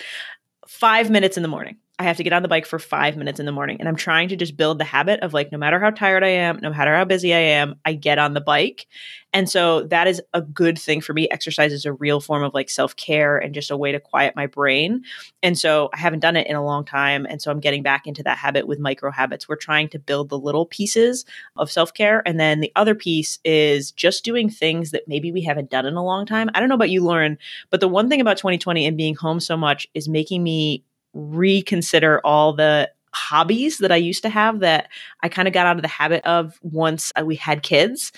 five 0.68 1.10
minutes 1.10 1.38
in 1.38 1.44
the 1.44 1.50
morning. 1.50 1.78
I 1.98 2.04
have 2.04 2.18
to 2.18 2.24
get 2.24 2.34
on 2.34 2.42
the 2.42 2.50
bike 2.50 2.66
for 2.66 2.78
five 2.78 3.16
minutes 3.16 3.40
in 3.40 3.46
the 3.46 3.54
morning. 3.54 3.78
And 3.80 3.88
I'm 3.88 3.96
trying 3.96 4.28
to 4.30 4.36
just 4.36 4.58
build 4.58 4.80
the 4.80 4.84
habit 4.84 5.22
of 5.22 5.34
like, 5.34 5.52
no 5.54 5.58
matter 5.58 5.80
how 5.80 5.92
tired 5.92 6.26
I 6.26 6.30
am, 6.30 6.60
no 6.62 6.70
matter 6.70 6.94
how 6.94 7.06
busy 7.06 7.34
I 7.34 7.40
am, 7.40 7.76
I 7.86 7.94
get 7.94 8.18
on 8.18 8.34
the 8.34 8.42
bike. 8.42 8.88
And 9.32 9.50
so 9.50 9.84
that 9.84 10.06
is 10.06 10.22
a 10.34 10.42
good 10.42 10.78
thing 10.78 11.00
for 11.00 11.14
me. 11.14 11.30
Exercise 11.30 11.72
is 11.72 11.86
a 11.86 11.94
real 11.94 12.20
form 12.20 12.44
of 12.44 12.54
like 12.54 12.70
self 12.70 12.98
care 12.98 13.38
and 13.38 13.54
just 13.54 13.72
a 13.72 13.78
way 13.78 13.94
to 13.94 14.00
quiet 14.02 14.36
my 14.36 14.46
brain. 14.46 15.04
And 15.42 15.58
so 15.58 15.90
I 15.94 15.98
haven't 15.98 16.20
done 16.20 16.36
it 16.36 16.48
in 16.48 16.58
a 16.58 16.64
long 16.64 16.84
time. 16.84 17.26
And 17.30 17.42
so 17.42 17.50
I'm 17.50 17.62
getting 17.62 17.84
back 17.84 18.08
into 18.08 18.24
that 18.24 18.38
habit 18.38 18.68
with 18.68 18.80
micro 18.80 19.10
habits. 19.10 19.48
We're 19.48 19.56
trying 19.56 19.88
to 19.90 20.00
build 20.00 20.28
the 20.28 20.40
little 20.40 20.66
pieces 20.66 21.24
of 21.56 21.72
self 21.72 21.94
care. 21.94 22.22
And 22.26 22.38
then 22.40 22.60
the 22.60 22.74
other 22.76 22.96
piece 22.96 23.40
is 23.46 23.92
just 23.92 24.26
doing 24.26 24.50
things 24.50 24.92
that 24.92 25.08
maybe 25.08 25.32
we 25.32 25.42
haven't 25.42 25.70
done 25.70 25.86
in 25.86 25.96
a 25.96 26.04
long 26.04 26.26
time. 26.26 26.50
I 26.54 26.60
don't 26.60 26.68
know 26.68 26.76
about 26.76 26.90
you, 26.90 27.04
Lauren, 27.04 27.38
but 27.70 27.80
the 27.80 27.88
one 27.88 28.10
thing 28.10 28.20
about 28.20 28.38
2020 28.38 28.86
and 28.86 28.98
being 28.98 29.16
home 29.16 29.40
so 29.40 29.56
much 29.56 29.88
is 29.94 30.10
making 30.10 30.44
me 30.44 30.84
reconsider 31.16 32.22
all 32.24 32.54
the 32.54 32.92
hobbies 33.16 33.78
that 33.78 33.92
I 33.92 33.96
used 33.96 34.24
to 34.24 34.30
have 34.30 34.60
that 34.60 34.90
I 35.24 35.30
kind 35.30 35.48
of 35.48 35.54
got 35.54 35.66
out 35.66 35.78
of 35.78 35.82
the 35.82 35.88
habit 35.88 36.24
of 36.26 36.60
once 36.62 37.12
uh, 37.20 37.24
we 37.26 37.36
had 37.36 37.64
kids. 37.64 38.12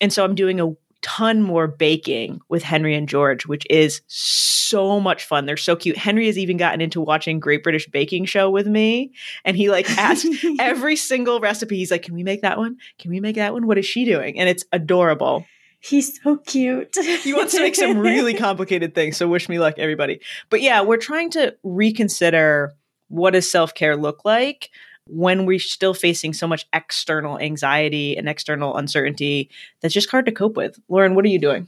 And 0.00 0.12
so 0.12 0.24
I'm 0.24 0.34
doing 0.34 0.60
a 0.60 0.74
ton 1.02 1.40
more 1.40 1.66
baking 1.66 2.40
with 2.48 2.62
Henry 2.62 2.94
and 2.94 3.08
George, 3.08 3.46
which 3.46 3.66
is 3.70 4.02
so 4.08 5.00
much 5.00 5.24
fun. 5.24 5.46
They're 5.46 5.56
so 5.56 5.76
cute. 5.76 5.96
Henry 5.96 6.26
has 6.26 6.36
even 6.36 6.56
gotten 6.56 6.80
into 6.80 7.00
watching 7.00 7.40
Great 7.40 7.62
British 7.62 7.86
Baking 7.86 8.24
Show 8.24 8.50
with 8.50 8.66
me. 8.66 9.12
And 9.44 9.56
he 9.56 9.70
like 9.70 9.88
asks 9.90 10.28
every 10.58 10.96
single 10.96 11.40
recipe. 11.40 11.76
He's 11.76 11.90
like, 11.90 12.02
Can 12.02 12.14
we 12.14 12.24
make 12.24 12.42
that 12.42 12.58
one? 12.58 12.76
Can 12.98 13.10
we 13.10 13.20
make 13.20 13.36
that 13.36 13.52
one? 13.52 13.66
What 13.66 13.78
is 13.78 13.86
she 13.86 14.04
doing? 14.04 14.38
And 14.38 14.48
it's 14.48 14.64
adorable. 14.72 15.46
He's 15.80 16.22
so 16.22 16.36
cute. 16.36 16.94
He 16.94 17.32
wants 17.32 17.54
to 17.54 17.60
make 17.60 17.74
some 17.74 17.98
really 17.98 18.34
complicated 18.48 18.94
things. 18.94 19.16
So 19.16 19.26
wish 19.26 19.48
me 19.48 19.58
luck, 19.58 19.78
everybody. 19.78 20.20
But 20.50 20.60
yeah, 20.60 20.82
we're 20.82 20.98
trying 20.98 21.30
to 21.30 21.56
reconsider 21.62 22.74
what 23.08 23.30
does 23.30 23.50
self-care 23.50 23.96
look 23.96 24.24
like 24.24 24.70
when 25.06 25.46
we're 25.46 25.58
still 25.58 25.94
facing 25.94 26.32
so 26.34 26.46
much 26.46 26.66
external 26.72 27.38
anxiety 27.38 28.16
and 28.16 28.28
external 28.28 28.76
uncertainty 28.76 29.50
that's 29.80 29.94
just 29.94 30.10
hard 30.10 30.26
to 30.26 30.32
cope 30.32 30.56
with. 30.56 30.78
Lauren, 30.88 31.14
what 31.14 31.24
are 31.24 31.28
you 31.28 31.38
doing? 31.38 31.66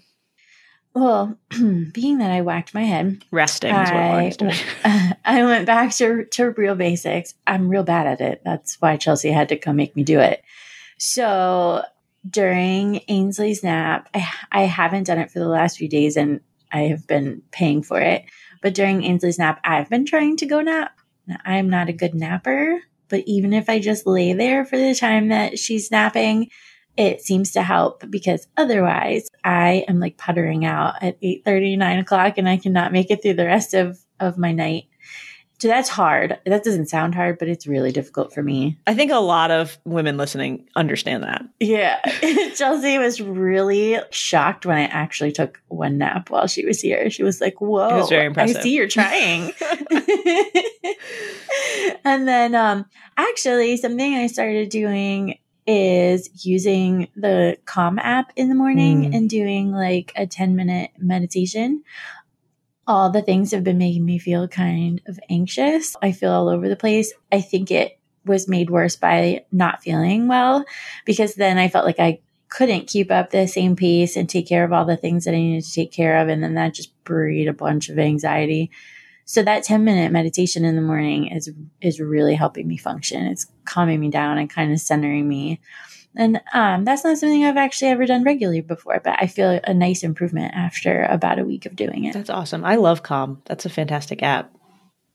Well, 0.95 1.39
being 1.51 2.19
that 2.19 2.31
I 2.31 2.43
whacked 2.43 2.75
my 2.75 2.83
head, 2.83 3.25
Resting 3.31 3.75
is 3.75 3.91
what 3.91 3.97
I, 3.97 4.29
doing. 4.29 4.55
I 5.25 5.45
went 5.45 5.67
back 5.67 5.91
to, 5.97 6.27
to 6.27 6.51
real 6.51 6.75
basics. 6.75 7.35
I'm 7.47 7.69
real 7.69 7.83
bad 7.83 8.07
at 8.07 8.21
it. 8.21 8.43
That's 8.45 8.81
why 8.81 8.97
Chelsea 8.99 9.31
had 9.31 9.49
to 9.49 9.57
come 9.57 9.77
make 9.77 9.97
me 9.97 10.05
do 10.05 10.21
it. 10.21 10.43
So 10.99 11.83
during 12.29 13.01
Ainsley's 13.09 13.63
nap, 13.63 14.09
I, 14.15 14.29
I 14.51 14.63
haven't 14.63 15.07
done 15.07 15.19
it 15.19 15.31
for 15.31 15.39
the 15.39 15.49
last 15.49 15.79
few 15.79 15.89
days 15.89 16.17
and 16.17 16.41
I 16.71 16.83
have 16.83 17.07
been 17.07 17.43
paying 17.51 17.83
for 17.83 18.01
it. 18.01 18.25
But 18.63 18.75
during 18.75 19.05
Ainsley's 19.05 19.39
nap, 19.39 19.61
I've 19.65 19.91
been 19.91 20.07
trying 20.07 20.37
to 20.39 20.47
go 20.47 20.61
nap. 20.61 20.99
I'm 21.45 21.69
not 21.69 21.89
a 21.89 21.93
good 21.93 22.15
napper, 22.15 22.81
but 23.09 23.23
even 23.27 23.53
if 23.53 23.69
I 23.69 23.79
just 23.79 24.07
lay 24.07 24.33
there 24.33 24.65
for 24.65 24.77
the 24.77 24.95
time 24.95 25.29
that 25.29 25.59
she's 25.59 25.91
napping, 25.91 26.51
it 26.97 27.23
seems 27.23 27.53
to 27.53 27.63
help 27.63 28.05
because 28.11 28.47
otherwise 28.57 29.29
I 29.45 29.85
am 29.89 29.99
like 29.99 30.19
puttering 30.19 30.65
out 30.65 31.03
at 31.03 31.17
8 31.23 31.45
30, 31.45 31.77
9 31.77 31.99
o'clock 31.99 32.39
and 32.39 32.49
I 32.49 32.59
cannot 32.59 32.93
make 32.93 33.11
it 33.11 33.23
through 33.23 33.35
the 33.35 33.47
rest 33.47 33.75
of, 33.75 33.99
of 34.21 34.39
my 34.39 34.53
night. 34.53 34.85
So 35.63 35.69
that's 35.69 35.89
hard. 35.89 36.41
That 36.45 36.65
doesn't 36.65 36.89
sound 36.89 37.15
hard, 37.15 37.39
but 37.39 37.47
it's 37.47 37.69
really 37.69 37.93
difficult 37.93 38.35
for 38.35 38.43
me. 38.43 38.81
I 38.85 38.97
think 38.97 39.13
a 39.13 39.19
lot 39.19 39.53
of 39.53 39.79
women 39.85 40.17
listening 40.17 40.67
understand 40.75 41.23
that. 41.23 41.45
Yeah. 41.61 42.01
Chelsea 42.57 42.99
was 42.99 43.21
really 43.21 43.97
shocked 44.11 44.67
when 44.67 44.77
I 44.77 44.87
actually 44.87 45.31
took 45.31 45.63
one 45.69 45.99
nap 45.99 46.31
while 46.31 46.49
she 46.49 46.67
was 46.67 46.81
here. 46.81 47.11
She 47.11 47.23
was 47.23 47.41
like, 47.41 47.61
Whoa, 47.61 47.91
It 47.91 47.95
was 47.95 48.09
very 48.09 48.27
impressive. 48.27 48.57
I 48.57 48.61
see 48.61 48.75
you're 48.75 48.89
trying. 48.89 49.53
and 52.05 52.27
then 52.27 52.57
um 52.57 52.85
actually 53.17 53.77
something 53.77 54.15
I 54.15 54.27
started 54.27 54.69
doing 54.69 55.39
is 55.65 56.45
using 56.45 57.07
the 57.15 57.57
Calm 57.67 58.01
app 58.01 58.33
in 58.35 58.49
the 58.49 58.57
morning 58.57 59.13
Mm. 59.13 59.17
and 59.17 59.31
doing 59.31 59.71
like 59.71 60.11
a 60.17 60.27
10 60.27 60.57
minute 60.57 60.91
meditation. 60.99 61.85
All 62.87 63.11
the 63.11 63.23
things 63.23 63.53
have 63.53 63.65
been 63.65 63.79
making 63.79 64.05
me 64.05 64.19
feel 64.19 64.49
kind 64.49 65.01
of 65.07 65.19
anxious. 65.31 65.97
I 66.03 66.13
feel 66.13 66.33
all 66.33 66.49
over 66.49 66.69
the 66.69 66.77
place. 66.77 67.13
I 67.31 67.41
think 67.41 67.71
it 67.71 67.99
was 68.25 68.49
made 68.49 68.71
worse 68.71 68.97
by 68.97 69.45
not 69.51 69.83
feeling 69.83 70.29
well 70.29 70.65
because 71.05 71.35
then 71.35 71.59
I 71.59 71.69
felt 71.69 71.87
like 71.87 72.01
I 72.01 72.21
couldn't 72.49 72.87
keep 72.87 73.11
up 73.11 73.31
the 73.31 73.49
same 73.49 73.77
pace 73.77 74.17
and 74.17 74.29
take 74.29 74.47
care 74.47 74.63
of 74.63 74.73
all 74.73 74.85
the 74.85 74.97
things 74.97 75.25
that 75.25 75.33
I 75.33 75.39
needed 75.39 75.65
to 75.65 75.73
take 75.73 75.91
care 75.91 76.19
of. 76.19 76.29
And 76.29 76.43
then 76.43 76.55
that 76.55 76.75
just 76.75 76.93
breed 77.05 77.49
a 77.49 77.53
bunch 77.53 77.89
of 77.89 77.99
anxiety. 77.99 78.71
So 79.25 79.43
that 79.43 79.65
10 79.65 79.85
minute 79.85 80.13
meditation 80.13 80.65
in 80.65 80.77
the 80.77 80.83
morning 80.83 81.29
is, 81.29 81.51
is 81.81 82.01
really 82.01 82.35
helping 82.35 82.69
me 82.69 82.77
function. 82.77 83.25
It's 83.25 83.47
calming 83.65 84.01
me 84.01 84.11
down 84.11 84.37
and 84.37 84.51
kind 84.51 84.73
of 84.73 84.81
centering 84.81 85.27
me. 85.27 85.61
And 86.17 86.41
um, 86.53 86.85
that's 86.85 87.05
not 87.05 87.17
something 87.17 87.45
I've 87.45 87.57
actually 87.57 87.91
ever 87.91 88.05
done 88.05 88.23
regularly 88.23 88.61
before, 88.61 89.01
but 89.03 89.17
I 89.19 89.27
feel 89.27 89.61
a 89.65 89.73
nice 89.73 90.03
improvement 90.03 90.55
after 90.55 91.05
about 91.05 91.39
a 91.39 91.45
week 91.45 91.65
of 91.65 91.75
doing 91.75 92.05
it. 92.05 92.13
That's 92.13 92.31
awesome. 92.31 92.65
I 92.65 92.77
love 92.77 93.03
Calm. 93.03 93.41
That's 93.47 93.65
a 93.65 93.71
fantastic 93.71 94.23
app 94.23 94.55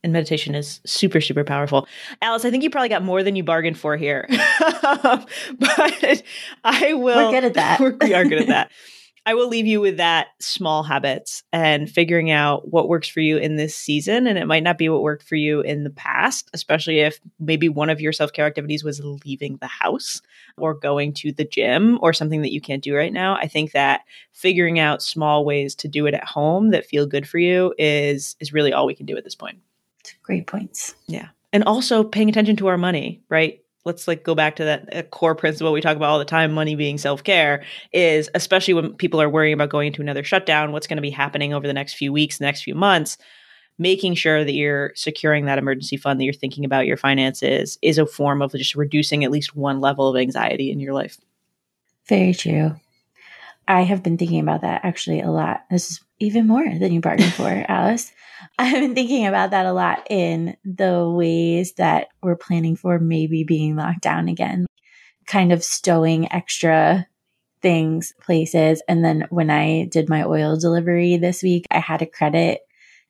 and 0.04 0.14
meditation 0.14 0.56
is 0.56 0.80
super 0.86 1.20
super 1.20 1.44
powerful 1.44 1.88
alice 2.22 2.46
i 2.46 2.52
think 2.52 2.64
you 2.64 2.70
probably 2.70 2.90
got 2.90 3.04
more 3.04 3.24
than 3.24 3.36
you 3.36 3.44
bargained 3.44 3.78
for 3.78 3.98
here 3.98 4.26
but 4.30 6.24
i 6.64 6.94
will 6.94 7.32
we're 7.32 7.32
good 7.32 7.44
at 7.44 7.54
that 7.56 7.80
we 8.02 8.14
are 8.14 8.24
good 8.24 8.42
at 8.42 8.48
that 8.48 8.72
i 9.28 9.36
will 9.36 9.48
leave 9.48 9.68
you 9.68 9.80
with 9.80 9.98
that 9.98 10.30
small 10.40 10.82
habits 10.82 11.44
and 11.54 11.90
figuring 11.90 12.32
out 12.32 12.70
what 12.70 12.90
works 12.90 13.08
for 13.08 13.20
you 13.20 13.38
in 13.38 13.56
this 13.56 13.76
season 13.76 14.26
and 14.26 14.40
it 14.40 14.48
might 14.48 14.64
not 14.64 14.78
be 14.80 14.90
what 14.90 15.04
worked 15.04 15.22
for 15.22 15.36
you 15.36 15.62
in 15.62 15.84
the 15.84 15.92
past 15.92 16.50
especially 16.54 17.00
if 17.00 17.20
maybe 17.40 17.70
one 17.70 17.92
of 17.92 18.02
your 18.02 18.12
self-care 18.12 18.48
activities 18.48 18.84
was 18.84 19.00
leaving 19.24 19.58
the 19.58 19.68
house 19.68 20.22
or 20.58 20.74
going 20.74 21.14
to 21.14 21.32
the 21.32 21.46
gym 21.46 22.00
or 22.02 22.12
something 22.12 22.42
that 22.42 22.52
you 22.52 22.60
can't 22.60 22.84
do 22.84 22.96
right 22.96 23.14
now 23.14 23.36
i 23.36 23.48
think 23.48 23.72
that 23.72 24.02
figuring 24.32 24.80
out 24.80 25.04
small 25.04 25.46
ways 25.46 25.76
to 25.76 25.88
do 25.88 26.08
it 26.08 26.16
at 26.16 26.24
home 26.24 26.72
that 26.72 26.86
feel 26.86 27.06
good 27.06 27.28
for 27.28 27.38
you 27.38 27.74
is 27.78 28.36
is 28.40 28.52
really 28.52 28.74
all 28.74 28.88
we 28.88 28.96
can 28.96 29.06
do 29.06 29.16
at 29.16 29.24
this 29.24 29.36
point 29.36 29.60
Great 30.24 30.48
points. 30.48 30.96
Yeah. 31.08 31.30
And 31.54 31.64
also 31.64 32.04
paying 32.04 32.30
attention 32.30 32.56
to 32.58 32.68
our 32.68 32.78
money, 32.78 33.22
right? 33.30 33.62
Let's 33.88 34.08
like 34.08 34.24
go 34.24 34.36
back 34.36 34.58
to 34.58 34.66
that 34.66 34.96
uh, 34.96 35.02
core 35.04 35.34
principle 35.34 35.72
we 35.72 35.82
talk 35.82 35.96
about 35.96 36.10
all 36.10 36.20
the 36.20 36.26
time 36.26 36.52
money 36.52 36.76
being 36.76 36.98
self-care 36.98 37.64
is 37.94 38.30
especially 38.36 38.74
when 38.74 38.94
people 38.94 39.22
are 39.22 39.30
worrying 39.30 39.54
about 39.54 39.70
going 39.70 39.88
into 39.88 40.02
another 40.02 40.24
shutdown, 40.24 40.74
what's 40.74 40.88
going 40.88 40.98
to 40.98 41.02
be 41.02 41.10
happening 41.10 41.54
over 41.54 41.66
the 41.66 41.74
next 41.74 41.94
few 41.94 42.12
weeks, 42.12 42.42
next 42.42 42.64
few 42.64 42.76
months, 42.76 43.18
making 43.78 44.14
sure 44.14 44.44
that 44.44 44.54
you're 44.54 44.92
securing 44.96 45.46
that 45.46 45.58
emergency 45.58 45.98
fund 45.98 46.20
that 46.20 46.26
you're 46.26 46.34
thinking 46.34 46.66
about 46.66 46.86
your 46.86 46.98
finances 46.98 47.80
is 47.82 47.98
a 47.98 48.06
form 48.06 48.42
of 48.42 48.52
just 48.52 48.76
reducing 48.76 49.24
at 49.24 49.32
least 49.32 49.56
one 49.56 49.80
level 49.80 50.10
of 50.10 50.20
anxiety 50.20 50.70
in 50.70 50.80
your 50.80 50.94
life. 50.94 51.18
Very 52.08 52.34
true. 52.34 52.76
I 53.68 53.82
have 53.82 54.04
been 54.04 54.18
thinking 54.18 54.40
about 54.40 54.62
that 54.62 54.82
actually 54.84 55.22
a 55.22 55.32
lot. 55.32 55.66
This 55.70 55.92
is 55.92 56.02
even 56.20 56.48
more 56.48 56.64
than 56.64 56.92
you 56.92 57.02
bargained 57.02 57.34
for, 57.34 57.66
Alice. 57.68 58.12
I've 58.60 58.82
been 58.82 58.96
thinking 58.96 59.28
about 59.28 59.52
that 59.52 59.68
a 59.68 59.74
lot 59.74 60.08
in 60.10 60.58
the 60.66 61.08
ways 61.08 61.74
that 61.74 62.08
we're 62.24 62.36
planning 62.36 62.76
for 62.76 62.98
maybe 62.98 63.44
being 63.44 63.76
locked 63.76 64.02
down 64.02 64.30
again, 64.30 64.66
kind 65.28 65.52
of 65.52 65.64
stowing 65.64 66.32
extra 66.32 67.06
things 67.62 68.14
places. 68.20 68.82
And 68.88 69.06
then 69.06 69.26
when 69.30 69.52
I 69.52 69.86
did 69.86 70.10
my 70.10 70.24
oil 70.24 70.58
delivery 70.58 71.18
this 71.18 71.44
week, 71.44 71.68
I 71.70 71.80
had 71.80 72.02
a 72.02 72.08
credit 72.08 72.62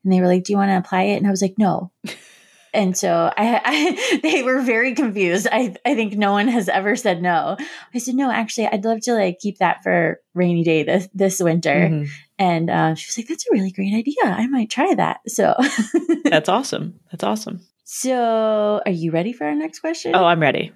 and 0.04 0.12
they 0.12 0.20
were 0.20 0.28
like, 0.28 0.44
Do 0.44 0.52
you 0.52 0.58
want 0.58 0.70
to 0.70 0.78
apply 0.78 1.04
it? 1.04 1.18
And 1.18 1.28
I 1.28 1.32
was 1.32 1.42
like, 1.42 1.56
No. 1.58 1.92
and 2.74 2.98
so 2.98 3.32
I, 3.38 3.62
I, 3.64 4.20
they 4.24 4.44
were 4.44 4.62
very 4.62 4.94
confused. 4.94 5.48
I, 5.52 5.76
I 5.86 5.96
think 5.96 6.14
no 6.14 6.32
one 6.32 6.48
has 6.48 6.70
ever 6.70 6.96
said 6.96 7.22
no. 7.22 7.58
I 7.94 7.98
said, 7.98 8.16
no, 8.16 8.32
actually, 8.32 8.68
I'd 8.68 8.86
love 8.86 9.02
to 9.02 9.14
like 9.14 9.40
keep 9.40 9.60
that 9.60 9.84
for 9.84 10.20
rainy 10.34 10.64
day 10.64 10.84
this, 10.84 11.08
this 11.14 11.40
winter. 11.40 11.90
Mm-hmm. 11.90 12.12
And 12.40 12.70
uh, 12.70 12.96
she 12.96 13.08
was 13.08 13.18
like, 13.18 13.28
that's 13.28 13.48
a 13.48 13.54
really 13.54 13.72
great 13.72 13.94
idea. 13.94 14.24
I 14.24 14.48
might 14.48 14.70
try 14.70 14.94
that. 14.96 15.22
So 15.28 15.56
that's 16.24 16.50
awesome. 16.50 17.00
That's 17.12 17.24
awesome. 17.24 17.62
So 17.84 18.82
are 18.86 18.92
you 18.92 19.12
ready 19.12 19.34
for 19.34 19.46
our 19.46 19.56
next 19.56 19.80
question? 19.80 20.14
Oh, 20.14 20.26
I'm 20.26 20.42
ready. 20.42 20.72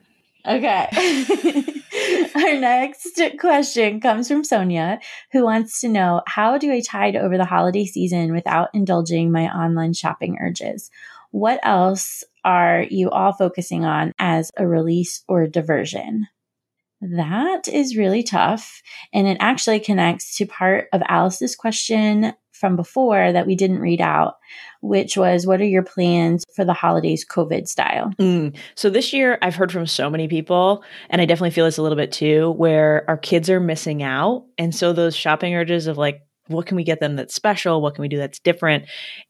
Okay. 0.48 0.88
Our 2.36 2.60
next 2.60 3.22
question 3.40 4.00
comes 4.00 4.28
from 4.28 4.44
Sonia, 4.44 5.00
who 5.32 5.44
wants 5.44 5.82
to 5.82 5.90
know 5.90 6.22
How 6.26 6.58
do 6.58 6.72
I 6.72 6.82
tide 6.82 7.16
over 7.16 7.38
the 7.38 7.46
holiday 7.46 7.86
season 7.86 8.34
without 8.34 8.70
indulging 8.74 9.32
my 9.32 9.46
online 9.46 9.94
shopping 9.94 10.38
urges? 10.42 10.90
What 11.32 11.60
else 11.64 12.24
are 12.44 12.86
you 12.90 13.10
all 13.10 13.34
focusing 13.34 13.86
on 13.86 14.14
as 14.20 14.52
a 14.58 14.68
release 14.68 15.24
or 15.28 15.48
diversion? 15.48 16.28
That 17.02 17.68
is 17.68 17.98
really 17.98 18.22
tough. 18.22 18.82
And 19.12 19.28
it 19.28 19.38
actually 19.40 19.80
connects 19.80 20.38
to 20.38 20.46
part 20.46 20.88
of 20.94 21.02
Alice's 21.08 21.56
question 21.56 22.34
from 22.52 22.76
before 22.76 23.32
that 23.32 23.48
we 23.48 23.56
didn't 23.56 23.80
read 23.80 24.02
out, 24.02 24.36
which 24.82 25.18
was 25.18 25.48
what 25.48 25.60
are 25.60 25.66
your 25.66 25.82
plans 25.82 26.46
for 26.56 26.64
the 26.64 26.74
holidays 26.74 27.26
COVID 27.26 27.68
style? 27.68 28.14
Mm. 28.20 28.56
So 28.76 28.92
this 28.92 29.14
year, 29.14 29.40
I've 29.42 29.56
heard 29.56 29.72
from 29.72 29.88
so 29.88 30.12
many 30.12 30.28
people, 30.28 30.84
and 31.10 31.22
I 31.22 31.26
definitely 31.26 31.52
feel 31.52 31.66
this 31.66 31.80
a 31.80 31.82
little 31.82 31.96
bit 31.96 32.12
too, 32.12 32.52
where 32.52 33.04
our 33.08 33.18
kids 33.18 33.50
are 33.50 33.60
missing 33.60 34.04
out. 34.04 34.46
And 34.60 34.76
so 34.76 34.94
those 34.94 35.16
shopping 35.16 35.56
urges 35.56 35.88
of 35.88 35.98
like, 35.98 36.22
what 36.48 36.68
can 36.68 36.78
we 36.78 36.84
get 36.84 37.00
them 37.00 37.16
that's 37.16 37.34
special? 37.34 37.82
What 37.82 37.96
can 37.96 38.04
we 38.04 38.10
do 38.10 38.18
that's 38.18 38.40
different? 38.40 38.86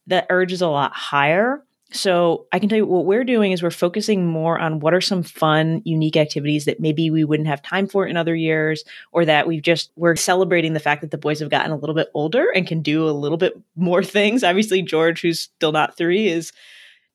That 0.07 0.27
urge 0.29 0.51
is 0.51 0.61
a 0.61 0.67
lot 0.67 0.93
higher. 0.93 1.63
So 1.93 2.47
I 2.53 2.59
can 2.59 2.69
tell 2.69 2.77
you 2.77 2.85
what 2.85 3.05
we're 3.05 3.25
doing 3.25 3.51
is 3.51 3.61
we're 3.61 3.69
focusing 3.69 4.25
more 4.25 4.57
on 4.57 4.79
what 4.79 4.93
are 4.93 5.01
some 5.01 5.23
fun, 5.23 5.81
unique 5.83 6.15
activities 6.15 6.65
that 6.65 6.79
maybe 6.79 7.09
we 7.09 7.25
wouldn't 7.25 7.49
have 7.49 7.61
time 7.61 7.87
for 7.87 8.05
in 8.05 8.15
other 8.15 8.35
years, 8.35 8.83
or 9.11 9.25
that 9.25 9.45
we've 9.45 9.61
just 9.61 9.91
we're 9.97 10.15
celebrating 10.15 10.73
the 10.73 10.79
fact 10.79 11.01
that 11.01 11.11
the 11.11 11.17
boys 11.17 11.39
have 11.39 11.49
gotten 11.49 11.71
a 11.71 11.75
little 11.75 11.95
bit 11.95 12.09
older 12.13 12.49
and 12.55 12.65
can 12.65 12.81
do 12.81 13.07
a 13.07 13.11
little 13.11 13.37
bit 13.37 13.59
more 13.75 14.03
things. 14.03 14.43
Obviously, 14.43 14.81
George, 14.81 15.21
who's 15.21 15.41
still 15.41 15.73
not 15.73 15.97
three, 15.97 16.27
is 16.27 16.53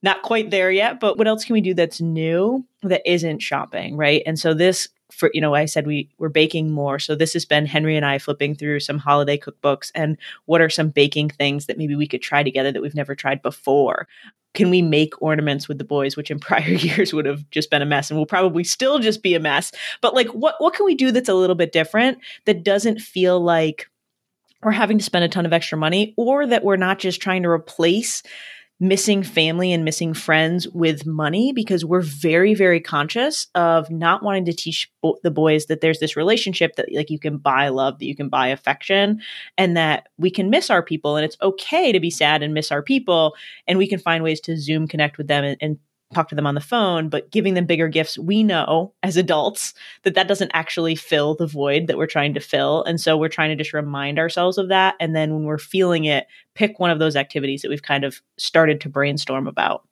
not 0.02 0.22
quite 0.22 0.50
there 0.50 0.70
yet. 0.70 1.00
But 1.00 1.16
what 1.16 1.26
else 1.26 1.44
can 1.44 1.54
we 1.54 1.62
do 1.62 1.74
that's 1.74 2.00
new 2.00 2.64
that 2.82 3.02
isn't 3.10 3.40
shopping, 3.40 3.96
right? 3.96 4.22
And 4.26 4.38
so 4.38 4.52
this 4.52 4.88
for 5.10 5.30
you 5.32 5.40
know 5.40 5.54
i 5.54 5.64
said 5.64 5.86
we 5.86 6.08
we're 6.18 6.28
baking 6.28 6.70
more. 6.70 6.98
So 6.98 7.14
this 7.14 7.32
has 7.32 7.44
been 7.44 7.66
henry 7.66 7.96
and 7.96 8.04
i 8.04 8.18
flipping 8.18 8.54
through 8.54 8.80
some 8.80 8.98
holiday 8.98 9.38
cookbooks 9.38 9.90
and 9.94 10.16
what 10.46 10.60
are 10.60 10.70
some 10.70 10.90
baking 10.90 11.30
things 11.30 11.66
that 11.66 11.78
maybe 11.78 11.96
we 11.96 12.06
could 12.06 12.22
try 12.22 12.42
together 12.42 12.72
that 12.72 12.82
we've 12.82 12.94
never 12.94 13.14
tried 13.14 13.42
before? 13.42 14.08
Can 14.54 14.70
we 14.70 14.80
make 14.80 15.20
ornaments 15.20 15.68
with 15.68 15.78
the 15.78 15.84
boys 15.84 16.16
which 16.16 16.30
in 16.30 16.38
prior 16.40 16.68
years 16.68 17.12
would 17.12 17.26
have 17.26 17.48
just 17.50 17.70
been 17.70 17.82
a 17.82 17.86
mess 17.86 18.10
and 18.10 18.18
will 18.18 18.26
probably 18.26 18.64
still 18.64 18.98
just 18.98 19.22
be 19.22 19.34
a 19.34 19.40
mess. 19.40 19.72
But 20.00 20.14
like 20.14 20.28
what 20.28 20.56
what 20.58 20.74
can 20.74 20.86
we 20.86 20.94
do 20.94 21.12
that's 21.12 21.28
a 21.28 21.34
little 21.34 21.56
bit 21.56 21.72
different 21.72 22.18
that 22.44 22.64
doesn't 22.64 23.00
feel 23.00 23.40
like 23.40 23.88
we're 24.62 24.72
having 24.72 24.98
to 24.98 25.04
spend 25.04 25.24
a 25.24 25.28
ton 25.28 25.46
of 25.46 25.52
extra 25.52 25.78
money 25.78 26.14
or 26.16 26.46
that 26.46 26.64
we're 26.64 26.76
not 26.76 26.98
just 26.98 27.20
trying 27.20 27.42
to 27.42 27.48
replace 27.48 28.22
missing 28.78 29.22
family 29.22 29.72
and 29.72 29.84
missing 29.84 30.12
friends 30.12 30.68
with 30.68 31.06
money 31.06 31.50
because 31.50 31.82
we're 31.82 32.02
very 32.02 32.54
very 32.54 32.78
conscious 32.78 33.46
of 33.54 33.90
not 33.90 34.22
wanting 34.22 34.44
to 34.44 34.52
teach 34.52 34.90
bo- 35.00 35.16
the 35.22 35.30
boys 35.30 35.66
that 35.66 35.80
there's 35.80 35.98
this 35.98 36.14
relationship 36.14 36.76
that 36.76 36.86
like 36.92 37.08
you 37.08 37.18
can 37.18 37.38
buy 37.38 37.68
love 37.68 37.98
that 37.98 38.04
you 38.04 38.14
can 38.14 38.28
buy 38.28 38.48
affection 38.48 39.18
and 39.56 39.78
that 39.78 40.08
we 40.18 40.30
can 40.30 40.50
miss 40.50 40.68
our 40.68 40.82
people 40.82 41.16
and 41.16 41.24
it's 41.24 41.38
okay 41.40 41.90
to 41.90 41.98
be 41.98 42.10
sad 42.10 42.42
and 42.42 42.52
miss 42.52 42.70
our 42.70 42.82
people 42.82 43.34
and 43.66 43.78
we 43.78 43.88
can 43.88 43.98
find 43.98 44.22
ways 44.22 44.40
to 44.40 44.58
zoom 44.58 44.86
connect 44.86 45.16
with 45.16 45.26
them 45.26 45.42
and, 45.42 45.56
and 45.62 45.78
talk 46.14 46.28
to 46.28 46.34
them 46.34 46.46
on 46.46 46.54
the 46.54 46.60
phone, 46.60 47.08
but 47.08 47.30
giving 47.30 47.54
them 47.54 47.66
bigger 47.66 47.88
gifts, 47.88 48.18
we 48.18 48.42
know 48.42 48.92
as 49.02 49.16
adults 49.16 49.74
that 50.04 50.14
that 50.14 50.28
doesn't 50.28 50.52
actually 50.54 50.94
fill 50.94 51.34
the 51.34 51.46
void 51.46 51.86
that 51.86 51.98
we're 51.98 52.06
trying 52.06 52.34
to 52.34 52.40
fill. 52.40 52.84
And 52.84 53.00
so 53.00 53.16
we're 53.16 53.28
trying 53.28 53.50
to 53.50 53.62
just 53.62 53.72
remind 53.72 54.18
ourselves 54.18 54.56
of 54.58 54.68
that. 54.68 54.94
And 55.00 55.16
then 55.16 55.32
when 55.34 55.44
we're 55.44 55.58
feeling 55.58 56.04
it, 56.04 56.26
pick 56.54 56.78
one 56.78 56.90
of 56.90 56.98
those 56.98 57.16
activities 57.16 57.62
that 57.62 57.70
we've 57.70 57.82
kind 57.82 58.04
of 58.04 58.22
started 58.38 58.80
to 58.82 58.88
brainstorm 58.88 59.46
about. 59.46 59.86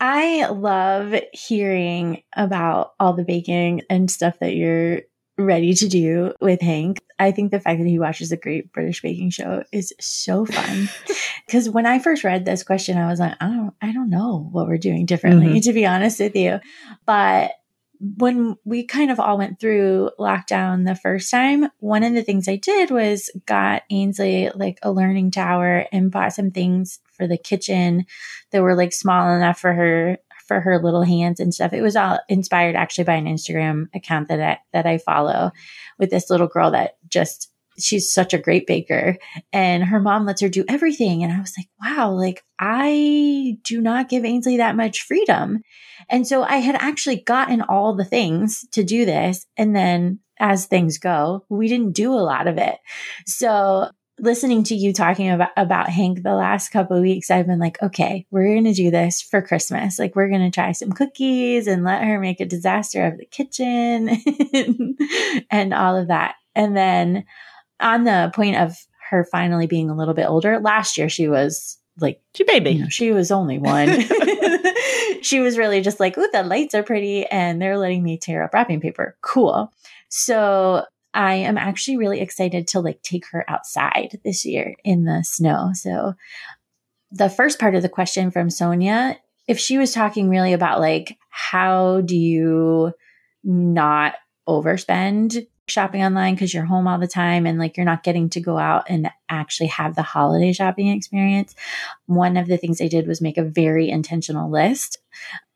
I 0.00 0.46
love 0.46 1.14
hearing 1.32 2.22
about 2.36 2.94
all 3.00 3.12
the 3.12 3.24
baking 3.24 3.82
and 3.90 4.10
stuff 4.10 4.38
that 4.38 4.54
you're 4.54 5.02
ready 5.38 5.72
to 5.74 5.88
do 5.88 6.34
with 6.40 6.60
Hank. 6.60 6.98
I 7.18 7.30
think 7.30 7.50
the 7.50 7.60
fact 7.60 7.80
that 7.80 7.88
he 7.88 7.98
watches 7.98 8.32
a 8.32 8.36
great 8.36 8.72
British 8.72 9.02
baking 9.02 9.30
show 9.30 9.64
is 9.72 9.92
so 10.00 10.44
fun. 10.44 10.88
Because 11.46 11.70
when 11.70 11.86
I 11.86 11.98
first 11.98 12.24
read 12.24 12.44
this 12.44 12.62
question, 12.62 12.98
I 12.98 13.08
was 13.08 13.18
like, 13.18 13.32
I 13.40 13.46
don't, 13.46 13.74
I 13.80 13.92
don't 13.92 14.10
know 14.10 14.50
what 14.52 14.68
we're 14.68 14.76
doing 14.76 15.06
differently, 15.06 15.46
mm-hmm. 15.46 15.60
to 15.60 15.72
be 15.72 15.86
honest 15.86 16.20
with 16.20 16.36
you. 16.36 16.60
But 17.06 17.52
when 18.00 18.56
we 18.64 18.84
kind 18.84 19.10
of 19.10 19.18
all 19.18 19.38
went 19.38 19.58
through 19.58 20.10
lockdown 20.18 20.86
the 20.86 20.94
first 20.94 21.30
time, 21.30 21.68
one 21.78 22.04
of 22.04 22.12
the 22.12 22.22
things 22.22 22.48
I 22.48 22.56
did 22.56 22.90
was 22.90 23.30
got 23.46 23.82
Ainsley 23.90 24.50
like 24.54 24.78
a 24.82 24.92
learning 24.92 25.30
tower 25.30 25.86
and 25.90 26.10
bought 26.10 26.34
some 26.34 26.50
things 26.50 27.00
for 27.12 27.26
the 27.26 27.38
kitchen 27.38 28.04
that 28.52 28.62
were 28.62 28.76
like 28.76 28.92
small 28.92 29.34
enough 29.34 29.58
for 29.58 29.72
her 29.72 30.18
for 30.48 30.60
her 30.60 30.82
little 30.82 31.04
hands 31.04 31.38
and 31.38 31.54
stuff. 31.54 31.72
It 31.72 31.82
was 31.82 31.94
all 31.94 32.18
inspired 32.28 32.74
actually 32.74 33.04
by 33.04 33.14
an 33.14 33.26
Instagram 33.26 33.86
account 33.94 34.28
that 34.28 34.40
I, 34.40 34.58
that 34.72 34.86
I 34.86 34.98
follow 34.98 35.52
with 35.98 36.10
this 36.10 36.30
little 36.30 36.48
girl 36.48 36.72
that 36.72 36.96
just 37.08 37.52
she's 37.78 38.12
such 38.12 38.34
a 38.34 38.38
great 38.38 38.66
baker 38.66 39.16
and 39.52 39.84
her 39.84 40.00
mom 40.00 40.26
lets 40.26 40.40
her 40.40 40.48
do 40.48 40.64
everything 40.68 41.22
and 41.22 41.32
I 41.32 41.38
was 41.38 41.54
like, 41.56 41.68
wow, 41.80 42.10
like 42.10 42.42
I 42.58 43.58
do 43.62 43.80
not 43.80 44.08
give 44.08 44.24
Ainsley 44.24 44.56
that 44.56 44.74
much 44.74 45.02
freedom. 45.02 45.60
And 46.08 46.26
so 46.26 46.42
I 46.42 46.56
had 46.56 46.74
actually 46.74 47.22
gotten 47.22 47.62
all 47.62 47.94
the 47.94 48.04
things 48.04 48.64
to 48.72 48.82
do 48.82 49.04
this 49.04 49.46
and 49.56 49.76
then 49.76 50.18
as 50.40 50.66
things 50.66 50.98
go, 50.98 51.44
we 51.48 51.68
didn't 51.68 51.92
do 51.92 52.12
a 52.12 52.22
lot 52.22 52.46
of 52.46 52.58
it. 52.58 52.78
So 53.26 53.90
listening 54.18 54.64
to 54.64 54.74
you 54.74 54.92
talking 54.92 55.30
about, 55.30 55.50
about 55.56 55.88
Hank 55.88 56.22
the 56.22 56.34
last 56.34 56.70
couple 56.70 57.00
weeks, 57.00 57.30
I've 57.30 57.46
been 57.46 57.58
like, 57.58 57.82
okay, 57.82 58.26
we're 58.30 58.52
going 58.52 58.64
to 58.64 58.72
do 58.72 58.90
this 58.90 59.22
for 59.22 59.42
Christmas. 59.42 59.98
Like 59.98 60.16
we're 60.16 60.28
going 60.28 60.42
to 60.42 60.50
try 60.50 60.72
some 60.72 60.92
cookies 60.92 61.66
and 61.66 61.84
let 61.84 62.04
her 62.04 62.18
make 62.18 62.40
a 62.40 62.46
disaster 62.46 63.06
of 63.06 63.18
the 63.18 63.26
kitchen 63.26 64.08
and 65.50 65.74
all 65.74 65.96
of 65.96 66.08
that. 66.08 66.36
And 66.54 66.76
then 66.76 67.24
on 67.80 68.04
the 68.04 68.32
point 68.34 68.56
of 68.56 68.76
her 69.10 69.24
finally 69.24 69.66
being 69.66 69.90
a 69.90 69.96
little 69.96 70.14
bit 70.14 70.26
older, 70.26 70.58
last 70.58 70.98
year 70.98 71.08
she 71.08 71.28
was 71.28 71.78
like, 72.00 72.20
she 72.34 72.44
baby. 72.44 72.70
You 72.72 72.82
know, 72.82 72.88
she 72.88 73.12
was 73.12 73.30
only 73.30 73.58
one. 73.58 73.88
she 75.22 75.40
was 75.40 75.58
really 75.58 75.80
just 75.80 76.00
like, 76.00 76.16
ooh, 76.18 76.28
the 76.32 76.42
lights 76.42 76.74
are 76.74 76.82
pretty 76.82 77.26
and 77.26 77.60
they're 77.60 77.78
letting 77.78 78.02
me 78.02 78.18
tear 78.18 78.42
up 78.42 78.54
wrapping 78.54 78.80
paper. 78.80 79.16
Cool. 79.20 79.72
So 80.08 80.84
I 81.14 81.34
am 81.34 81.58
actually 81.58 81.96
really 81.96 82.20
excited 82.20 82.68
to 82.68 82.80
like 82.80 83.02
take 83.02 83.24
her 83.30 83.44
outside 83.48 84.20
this 84.24 84.44
year 84.44 84.76
in 84.84 85.04
the 85.04 85.24
snow. 85.24 85.70
So 85.74 86.14
the 87.10 87.30
first 87.30 87.58
part 87.58 87.74
of 87.74 87.82
the 87.82 87.88
question 87.88 88.30
from 88.30 88.50
Sonia, 88.50 89.18
if 89.46 89.58
she 89.58 89.78
was 89.78 89.92
talking 89.92 90.28
really 90.28 90.52
about 90.52 90.80
like, 90.80 91.16
how 91.30 92.02
do 92.02 92.16
you 92.16 92.92
not 93.42 94.14
overspend 94.48 95.46
shopping 95.70 96.02
online 96.02 96.34
because 96.34 96.52
you're 96.52 96.64
home 96.64 96.86
all 96.86 96.98
the 96.98 97.06
time 97.06 97.46
and 97.46 97.58
like 97.58 97.76
you're 97.76 97.86
not 97.86 98.02
getting 98.02 98.28
to 98.30 98.40
go 98.40 98.58
out 98.58 98.84
and 98.88 99.10
actually 99.28 99.68
have 99.68 99.94
the 99.94 100.02
holiday 100.02 100.52
shopping 100.52 100.88
experience. 100.88 101.54
One 102.06 102.36
of 102.36 102.46
the 102.46 102.56
things 102.56 102.80
I 102.80 102.88
did 102.88 103.06
was 103.06 103.20
make 103.20 103.38
a 103.38 103.44
very 103.44 103.88
intentional 103.88 104.50
list. 104.50 104.98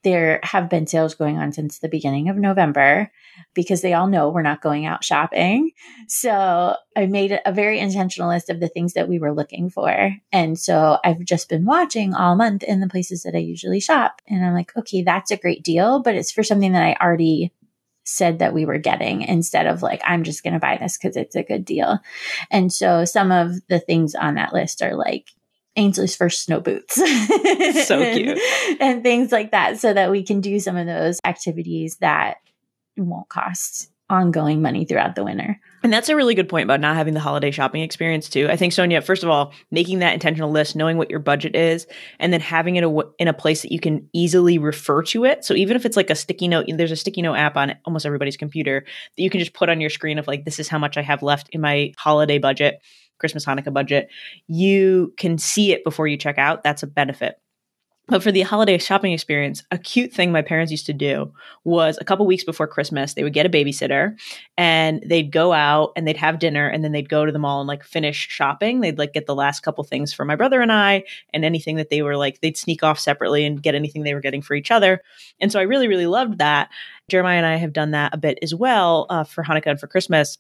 There 0.05 0.41
have 0.43 0.69
been 0.69 0.89
sales 0.89 1.15
going 1.15 1.39
on 1.39 1.53
since 1.53 1.79
the 1.79 1.89
beginning 1.89 2.29
of 2.29 2.37
November 2.37 3.13
because 3.55 3.83
they 3.83 3.93
all 3.93 4.09
know 4.09 4.31
we're 4.31 4.43
not 4.43 4.61
going 4.61 4.85
out 4.85 5.05
shopping. 5.05 5.71
So 6.09 6.75
I 6.97 7.07
made 7.07 7.39
a 7.45 7.53
very 7.53 7.79
intentional 7.79 8.29
list 8.29 8.51
of 8.51 8.59
the 8.59 8.69
things 8.69 8.95
that 8.95 9.09
we 9.09 9.21
were 9.21 9.33
looking 9.33 9.71
for. 9.71 10.13
And 10.33 10.59
so 10.59 10.99
I've 11.05 11.21
just 11.21 11.49
been 11.49 11.65
watching 11.65 12.15
all 12.15 12.35
month 12.35 12.65
in 12.65 12.81
the 12.81 12.89
places 12.89 13.23
that 13.23 13.37
I 13.37 13.39
usually 13.39 13.81
shop. 13.81 14.21
And 14.27 14.45
I'm 14.45 14.55
like, 14.55 14.77
okay, 14.77 15.03
that's 15.03 15.31
a 15.31 15.37
great 15.37 15.63
deal, 15.63 16.01
but 16.01 16.17
it's 16.17 16.33
for 16.33 16.43
something 16.43 16.73
that 16.73 16.83
I 16.83 16.97
already 17.01 17.53
said 18.13 18.39
that 18.39 18.55
we 18.55 18.65
were 18.65 18.79
getting 18.79 19.23
instead 19.23 19.67
of 19.67 19.83
like, 19.83 20.01
I'm 20.05 20.25
just 20.25 20.43
going 20.43 20.55
to 20.55 20.61
buy 20.61 20.77
this 20.77 20.99
because 20.99 21.17
it's 21.17 21.37
a 21.37 21.43
good 21.43 21.65
deal. 21.65 21.99
And 22.51 22.73
so 22.73 23.05
some 23.05 23.33
of 23.33 23.55
the 23.69 23.79
things 23.79 24.15
on 24.15 24.35
that 24.35 24.53
list 24.53 24.83
are 24.83 24.95
like, 24.95 25.29
Ainsley's 25.77 26.17
first 26.17 26.43
snow 26.43 26.61
boots. 26.61 26.95
so 27.87 28.13
cute. 28.13 28.39
and 28.81 29.03
things 29.03 29.33
like 29.33 29.53
that 29.53 29.79
so 29.79 29.93
that 29.95 30.11
we 30.11 30.23
can 30.23 30.41
do 30.41 30.61
some 30.61 30.77
of 30.77 30.87
those 30.87 31.19
activities 31.25 31.97
that 31.99 32.37
won't 32.97 33.29
cost 33.29 33.92
ongoing 34.13 34.61
money 34.61 34.85
throughout 34.85 35.15
the 35.17 35.25
winter. 35.25 35.59
And 35.83 35.93
that's 35.93 36.09
a 36.09 36.15
really 36.15 36.35
good 36.35 36.49
point 36.49 36.65
about 36.65 36.81
not 36.81 36.95
having 36.95 37.15
the 37.15 37.21
holiday 37.21 37.51
shopping 37.51 37.83
experience 37.83 38.29
too. 38.29 38.47
I 38.49 38.57
think 38.57 38.73
Sonia, 38.73 39.01
first 39.01 39.25
of 39.25 39.31
all, 39.31 39.53
making 39.71 40.01
that 40.01 40.13
intentional 40.13 40.51
list, 40.51 40.77
knowing 40.77 40.99
what 40.99 41.11
your 41.11 41.19
budget 41.19 41.57
is, 41.57 41.87
and 42.21 42.33
then 42.33 42.41
having 42.41 42.77
it 42.77 42.85
in 43.19 43.27
a 43.27 43.33
place 43.33 43.63
that 43.63 43.73
you 43.73 43.81
can 43.81 44.09
easily 44.13 44.59
refer 44.59 45.03
to 45.05 45.25
it. 45.25 45.45
So 45.45 45.55
even 45.55 45.77
if 45.77 45.87
it's 45.87 45.97
like 45.97 46.11
a 46.11 46.15
sticky 46.15 46.47
note, 46.47 46.67
there's 46.69 46.93
a 46.93 46.97
sticky 46.97 47.23
note 47.23 47.35
app 47.35 47.57
on 47.57 47.75
almost 47.87 48.07
everybody's 48.07 48.37
computer 48.37 48.85
that 49.17 49.23
you 49.23 49.31
can 49.31 49.41
just 49.41 49.55
put 49.55 49.71
on 49.71 49.81
your 49.81 49.91
screen 49.91 50.19
of 50.19 50.29
like, 50.29 50.45
this 50.45 50.61
is 50.61 50.69
how 50.69 50.79
much 50.79 50.97
I 50.97 51.03
have 51.03 51.23
left 51.23 51.49
in 51.51 51.63
my 51.63 51.93
holiday 51.97 52.39
budget, 52.39 52.81
Christmas, 53.19 53.47
Hanukkah 53.47 53.73
budget. 53.73 54.09
You 54.47 55.15
can 55.17 55.39
see 55.39 55.73
it 55.73 55.85
before 55.85 56.07
you 56.07 56.17
check 56.17 56.39
out. 56.39 56.63
That's 56.63 56.83
a 56.83 56.87
benefit. 56.87 57.37
But 58.09 58.23
for 58.23 58.33
the 58.33 58.43
holiday 58.43 58.79
shopping 58.79 59.13
experience, 59.13 59.63
a 59.71 59.79
cute 59.79 60.13
thing 60.13 60.33
my 60.33 60.43
parents 60.43 60.73
used 60.73 60.87
to 60.87 60.93
do 60.93 61.33
was 61.63 61.97
a 62.01 62.05
couple 62.05 62.27
weeks 62.27 62.43
before 62.43 62.67
Christmas, 62.67 63.15
they 63.15 63.23
would 63.23 63.33
get 63.33 63.47
a 63.47 63.49
babysitter 63.49 64.19
and 64.59 65.03
they'd 65.07 65.31
go 65.31 65.53
out 65.53 65.93
and 65.95 66.07
they'd 66.07 66.17
have 66.17 66.41
dinner 66.41 66.67
and 66.67 66.83
then 66.83 66.91
they'd 66.91 67.09
go 67.09 67.25
to 67.25 67.31
the 67.31 67.39
mall 67.39 67.61
and 67.61 67.69
like 67.69 67.85
finish 67.85 68.27
shopping. 68.29 68.81
They'd 68.81 68.99
like 68.99 69.13
get 69.13 69.27
the 69.27 69.37
last 69.37 69.61
couple 69.61 69.85
things 69.85 70.13
for 70.13 70.25
my 70.25 70.35
brother 70.35 70.61
and 70.61 70.73
I 70.73 71.05
and 71.33 71.45
anything 71.45 71.77
that 71.77 71.91
they 71.91 72.03
were 72.03 72.17
like, 72.17 72.41
they'd 72.41 72.57
sneak 72.57 72.83
off 72.83 72.99
separately 72.99 73.45
and 73.45 73.63
get 73.63 73.77
anything 73.77 74.03
they 74.03 74.15
were 74.15 74.21
getting 74.21 74.43
for 74.43 74.55
each 74.55 74.73
other. 74.73 75.01
And 75.41 75.53
so 75.53 75.61
I 75.61 75.63
really, 75.63 75.87
really 75.87 76.09
loved 76.09 76.39
that. 76.39 76.71
Jeremiah 77.09 77.37
and 77.37 77.47
I 77.47 77.57
have 77.57 77.73
done 77.73 77.93
that 77.93 78.13
a 78.13 78.19
bit 78.19 78.39
as 78.43 78.53
well 78.53 79.07
uh, 79.11 79.23
for 79.23 79.45
Hanukkah 79.45 79.69
and 79.69 79.81
for 79.81 79.87
Christmas. 79.87 80.39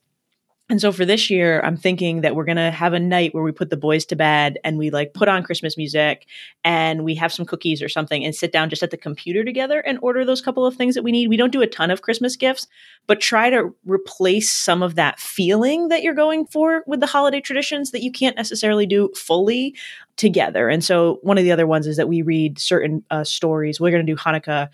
And 0.70 0.80
so 0.80 0.92
for 0.92 1.04
this 1.04 1.28
year, 1.28 1.60
I'm 1.60 1.76
thinking 1.76 2.22
that 2.22 2.34
we're 2.34 2.44
going 2.44 2.56
to 2.56 2.70
have 2.70 2.92
a 2.92 3.00
night 3.00 3.34
where 3.34 3.42
we 3.42 3.52
put 3.52 3.68
the 3.68 3.76
boys 3.76 4.06
to 4.06 4.16
bed 4.16 4.58
and 4.64 4.78
we 4.78 4.90
like 4.90 5.12
put 5.12 5.28
on 5.28 5.42
Christmas 5.42 5.76
music 5.76 6.26
and 6.64 7.04
we 7.04 7.14
have 7.16 7.32
some 7.32 7.44
cookies 7.44 7.82
or 7.82 7.88
something 7.88 8.24
and 8.24 8.34
sit 8.34 8.52
down 8.52 8.70
just 8.70 8.82
at 8.82 8.90
the 8.90 8.96
computer 8.96 9.44
together 9.44 9.80
and 9.80 9.98
order 10.00 10.24
those 10.24 10.40
couple 10.40 10.64
of 10.64 10.76
things 10.76 10.94
that 10.94 11.02
we 11.02 11.12
need. 11.12 11.28
We 11.28 11.36
don't 11.36 11.52
do 11.52 11.62
a 11.62 11.66
ton 11.66 11.90
of 11.90 12.00
Christmas 12.00 12.36
gifts, 12.36 12.68
but 13.06 13.20
try 13.20 13.50
to 13.50 13.74
replace 13.84 14.50
some 14.50 14.82
of 14.82 14.94
that 14.94 15.20
feeling 15.20 15.88
that 15.88 16.02
you're 16.02 16.14
going 16.14 16.46
for 16.46 16.84
with 16.86 17.00
the 17.00 17.06
holiday 17.06 17.40
traditions 17.40 17.90
that 17.90 18.02
you 18.02 18.12
can't 18.12 18.36
necessarily 18.36 18.86
do 18.86 19.10
fully 19.14 19.74
together. 20.16 20.68
And 20.68 20.82
so 20.82 21.18
one 21.22 21.38
of 21.38 21.44
the 21.44 21.52
other 21.52 21.66
ones 21.66 21.86
is 21.86 21.96
that 21.96 22.08
we 22.08 22.22
read 22.22 22.58
certain 22.58 23.04
uh, 23.10 23.24
stories. 23.24 23.80
We're 23.80 23.90
going 23.90 24.06
to 24.06 24.12
do 24.12 24.16
Hanukkah 24.16 24.70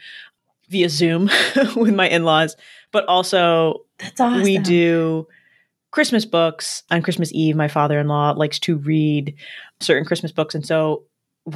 via 0.68 0.90
Zoom 0.90 1.30
with 1.76 1.94
my 1.94 2.08
in-laws, 2.08 2.56
but 2.92 3.06
also 3.06 3.84
That's 3.98 4.20
awesome. 4.20 4.42
we 4.42 4.58
do 4.58 5.26
Christmas 5.98 6.24
books 6.24 6.84
on 6.92 7.02
Christmas 7.02 7.32
Eve. 7.34 7.56
My 7.56 7.66
father 7.66 7.98
in 7.98 8.06
law 8.06 8.30
likes 8.30 8.60
to 8.60 8.76
read 8.78 9.34
certain 9.80 10.04
Christmas 10.04 10.30
books. 10.30 10.54
And 10.54 10.64
so 10.64 11.02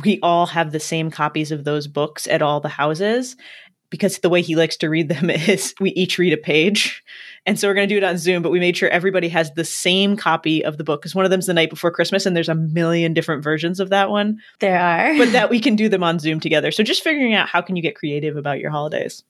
we 0.03 0.19
all 0.21 0.47
have 0.47 0.73
the 0.73 0.81
same 0.81 1.13
copies 1.13 1.53
of 1.53 1.63
those 1.63 1.87
books 1.87 2.27
at 2.27 2.43
all 2.43 2.59
the 2.59 2.69
houses 2.69 3.37
because 3.89 4.19
the 4.19 4.29
way 4.29 4.43
he 4.43 4.57
likes 4.57 4.77
to 4.79 4.89
read 4.89 5.09
them 5.09 5.31
is 5.31 5.77
we 5.79 5.91
each 5.91 6.19
read 6.19 6.33
a 6.33 6.37
page. 6.37 7.05
And 7.47 7.57
so 7.57 7.69
we're 7.69 7.75
going 7.75 7.89
to 7.89 7.95
do 7.95 7.99
it 7.99 8.03
on 8.03 8.19
Zoom, 8.19 8.43
but 8.43 8.51
we 8.51 8.59
made 8.59 8.77
sure 8.77 8.89
everybody 8.89 9.29
has 9.29 9.53
the 9.53 9.65
same 9.65 10.17
copy 10.17 10.65
of 10.65 10.77
the 10.77 10.83
book 10.83 11.03
because 11.03 11.15
one 11.15 11.25
of 11.25 11.31
them's 11.31 11.47
the 11.47 11.55
night 11.55 11.71
before 11.71 11.93
Christmas 11.93 12.27
and 12.27 12.35
there's 12.35 12.49
a 12.49 12.57
million 12.57 13.15
different 13.15 13.45
versions 13.45 13.79
of 13.79 13.91
that 13.91 14.11
one. 14.11 14.39
There 14.59 14.77
are. 14.77 15.17
But 15.19 15.31
that 15.31 15.51
we 15.51 15.61
can 15.61 15.77
do 15.77 15.89
them 15.89 16.03
on 16.03 16.19
Zoom 16.19 16.41
together. 16.41 16.73
So 16.73 16.83
just 16.83 17.05
figuring 17.05 17.33
out 17.33 17.49
how 17.49 17.63
can 17.63 17.77
you 17.77 17.83
get 17.83 17.95
creative 17.95 18.37
about 18.37 18.59
your 18.59 18.73
holidays. 18.73 19.23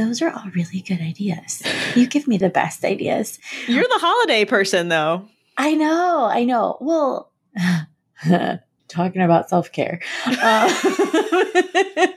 Those 0.00 0.22
are 0.22 0.30
all 0.30 0.48
really 0.54 0.80
good 0.80 1.02
ideas. 1.02 1.62
You 1.94 2.06
give 2.06 2.26
me 2.26 2.38
the 2.38 2.48
best 2.48 2.86
ideas. 2.86 3.38
You're 3.68 3.82
the 3.82 3.98
holiday 3.98 4.46
person, 4.46 4.88
though. 4.88 5.28
I 5.58 5.74
know. 5.74 6.24
I 6.24 6.44
know. 6.44 6.78
Well, 6.80 7.30
talking 8.88 9.20
about 9.20 9.50
self 9.50 9.70
care. 9.72 10.00
Uh, 10.24 10.32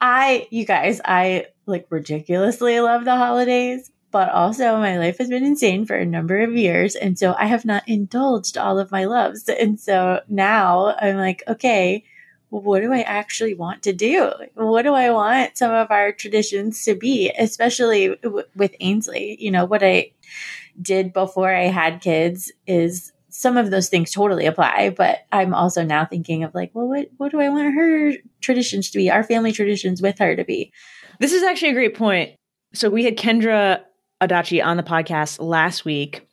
I, 0.00 0.48
you 0.50 0.64
guys, 0.64 1.02
I 1.04 1.48
like 1.66 1.86
ridiculously 1.90 2.80
love 2.80 3.04
the 3.04 3.16
holidays, 3.16 3.90
but 4.10 4.30
also 4.30 4.78
my 4.78 4.96
life 4.96 5.18
has 5.18 5.28
been 5.28 5.44
insane 5.44 5.84
for 5.84 5.96
a 5.96 6.06
number 6.06 6.40
of 6.40 6.56
years. 6.56 6.94
And 6.94 7.18
so 7.18 7.34
I 7.38 7.44
have 7.44 7.66
not 7.66 7.86
indulged 7.86 8.56
all 8.56 8.78
of 8.78 8.90
my 8.90 9.04
loves. 9.04 9.50
And 9.50 9.78
so 9.78 10.22
now 10.30 10.96
I'm 10.98 11.18
like, 11.18 11.42
okay, 11.46 12.04
what 12.62 12.80
do 12.80 12.92
I 12.92 13.00
actually 13.00 13.54
want 13.54 13.82
to 13.82 13.92
do? 13.92 14.30
What 14.54 14.82
do 14.82 14.94
I 14.94 15.10
want 15.10 15.56
some 15.56 15.72
of 15.72 15.90
our 15.90 16.12
traditions 16.12 16.84
to 16.84 16.94
be, 16.94 17.32
especially 17.38 18.16
w- 18.22 18.46
with 18.54 18.74
Ainsley? 18.80 19.36
You 19.40 19.50
know, 19.50 19.64
what 19.64 19.82
I 19.82 20.12
did 20.80 21.12
before 21.12 21.52
I 21.54 21.64
had 21.64 22.00
kids 22.00 22.52
is 22.66 23.12
some 23.28 23.56
of 23.56 23.70
those 23.70 23.88
things 23.88 24.12
totally 24.12 24.46
apply, 24.46 24.90
but 24.96 25.26
I'm 25.32 25.54
also 25.54 25.82
now 25.82 26.04
thinking 26.04 26.44
of 26.44 26.54
like, 26.54 26.70
well, 26.74 26.86
what, 26.86 27.08
what 27.16 27.32
do 27.32 27.40
I 27.40 27.48
want 27.48 27.74
her 27.74 28.12
traditions 28.40 28.90
to 28.90 28.98
be, 28.98 29.10
our 29.10 29.24
family 29.24 29.50
traditions 29.50 30.00
with 30.00 30.18
her 30.20 30.36
to 30.36 30.44
be? 30.44 30.72
This 31.18 31.32
is 31.32 31.42
actually 31.42 31.70
a 31.70 31.74
great 31.74 31.96
point. 31.96 32.36
So 32.74 32.88
we 32.90 33.04
had 33.04 33.16
Kendra 33.16 33.82
Adachi 34.22 34.64
on 34.64 34.76
the 34.76 34.82
podcast 34.84 35.44
last 35.44 35.84
week 35.84 36.28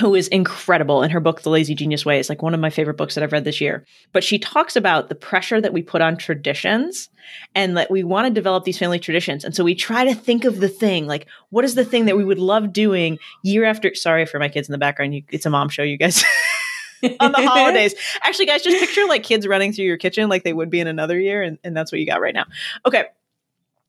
who 0.00 0.14
is 0.14 0.28
incredible 0.28 1.02
in 1.02 1.10
her 1.10 1.20
book 1.20 1.42
the 1.42 1.50
lazy 1.50 1.74
genius 1.74 2.06
way 2.06 2.18
it's 2.18 2.28
like 2.28 2.42
one 2.42 2.54
of 2.54 2.60
my 2.60 2.70
favorite 2.70 2.96
books 2.96 3.14
that 3.14 3.22
i've 3.22 3.32
read 3.32 3.44
this 3.44 3.60
year. 3.60 3.84
But 4.12 4.24
she 4.24 4.38
talks 4.38 4.76
about 4.76 5.08
the 5.08 5.14
pressure 5.14 5.60
that 5.60 5.72
we 5.72 5.82
put 5.82 6.00
on 6.00 6.16
traditions 6.16 7.08
and 7.54 7.76
that 7.76 7.90
we 7.90 8.02
want 8.02 8.26
to 8.26 8.32
develop 8.32 8.64
these 8.64 8.78
family 8.78 8.98
traditions. 8.98 9.44
And 9.44 9.54
so 9.54 9.62
we 9.62 9.74
try 9.74 10.04
to 10.04 10.14
think 10.14 10.44
of 10.44 10.60
the 10.60 10.68
thing 10.68 11.06
like 11.06 11.26
what 11.50 11.64
is 11.64 11.74
the 11.74 11.84
thing 11.84 12.06
that 12.06 12.16
we 12.16 12.24
would 12.24 12.38
love 12.38 12.72
doing 12.72 13.18
year 13.42 13.64
after 13.64 13.94
sorry 13.94 14.26
for 14.26 14.38
my 14.38 14.48
kids 14.48 14.68
in 14.68 14.72
the 14.72 14.78
background 14.78 15.14
you, 15.14 15.22
it's 15.30 15.46
a 15.46 15.50
mom 15.50 15.68
show 15.68 15.82
you 15.82 15.96
guys. 15.96 16.24
On 17.02 17.32
the 17.32 17.46
holidays. 17.46 17.94
Actually 18.22 18.46
guys 18.46 18.62
just 18.62 18.78
picture 18.78 19.06
like 19.06 19.22
kids 19.22 19.46
running 19.46 19.72
through 19.72 19.86
your 19.86 19.96
kitchen 19.96 20.28
like 20.28 20.44
they 20.44 20.52
would 20.52 20.68
be 20.68 20.80
in 20.80 20.86
another 20.86 21.18
year 21.18 21.42
and, 21.42 21.58
and 21.64 21.74
that's 21.74 21.90
what 21.90 21.98
you 21.98 22.06
got 22.06 22.20
right 22.20 22.34
now. 22.34 22.44
Okay 22.84 23.06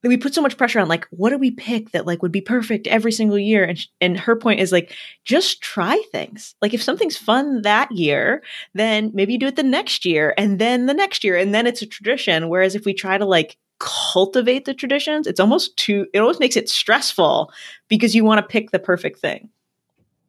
we 0.08 0.16
put 0.16 0.34
so 0.34 0.42
much 0.42 0.56
pressure 0.56 0.80
on 0.80 0.88
like 0.88 1.06
what 1.10 1.30
do 1.30 1.38
we 1.38 1.50
pick 1.50 1.90
that 1.92 2.06
like 2.06 2.22
would 2.22 2.32
be 2.32 2.40
perfect 2.40 2.86
every 2.86 3.12
single 3.12 3.38
year? 3.38 3.64
And 3.64 3.78
sh- 3.78 3.86
and 4.00 4.18
her 4.18 4.36
point 4.36 4.60
is 4.60 4.72
like 4.72 4.92
just 5.24 5.62
try 5.62 6.02
things. 6.10 6.54
Like 6.62 6.74
if 6.74 6.82
something's 6.82 7.16
fun 7.16 7.62
that 7.62 7.90
year 7.92 8.42
then 8.74 9.10
maybe 9.14 9.34
you 9.34 9.38
do 9.38 9.46
it 9.46 9.56
the 9.56 9.62
next 9.62 10.04
year 10.04 10.34
and 10.36 10.58
then 10.58 10.86
the 10.86 10.94
next 10.94 11.24
year 11.24 11.36
and 11.36 11.54
then 11.54 11.66
it's 11.66 11.82
a 11.82 11.86
tradition. 11.86 12.48
Whereas 12.48 12.74
if 12.74 12.84
we 12.84 12.94
try 12.94 13.18
to 13.18 13.24
like 13.26 13.56
cultivate 13.78 14.64
the 14.64 14.74
traditions 14.74 15.26
it's 15.26 15.40
almost 15.40 15.76
too 15.76 16.06
it 16.14 16.20
almost 16.20 16.38
makes 16.38 16.56
it 16.56 16.68
stressful 16.68 17.50
because 17.88 18.14
you 18.14 18.24
want 18.24 18.38
to 18.38 18.46
pick 18.46 18.70
the 18.70 18.78
perfect 18.78 19.18
thing 19.18 19.50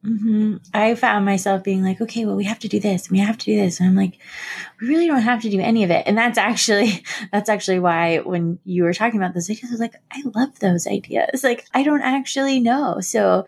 Mm-hmm. 0.04 0.56
I 0.74 0.94
found 0.96 1.24
myself 1.24 1.64
being 1.64 1.82
like, 1.82 2.00
okay, 2.00 2.26
well, 2.26 2.36
we 2.36 2.44
have 2.44 2.58
to 2.58 2.68
do 2.68 2.78
this, 2.78 3.10
we 3.10 3.20
have 3.20 3.38
to 3.38 3.44
do 3.46 3.56
this, 3.56 3.80
and 3.80 3.88
I'm 3.88 3.96
like, 3.96 4.18
we 4.80 4.88
really 4.88 5.06
don't 5.06 5.22
have 5.22 5.40
to 5.42 5.50
do 5.50 5.60
any 5.60 5.82
of 5.82 5.90
it. 5.90 6.02
And 6.06 6.18
that's 6.18 6.36
actually 6.36 7.02
that's 7.32 7.48
actually 7.48 7.78
why 7.78 8.18
when 8.18 8.58
you 8.64 8.82
were 8.82 8.92
talking 8.92 9.18
about 9.18 9.32
those 9.32 9.48
ideas, 9.48 9.70
I 9.70 9.72
was 9.72 9.80
like, 9.80 9.94
I 10.12 10.22
love 10.34 10.58
those 10.58 10.86
ideas. 10.86 11.42
Like, 11.42 11.66
I 11.72 11.82
don't 11.82 12.02
actually 12.02 12.60
know. 12.60 13.00
So 13.00 13.46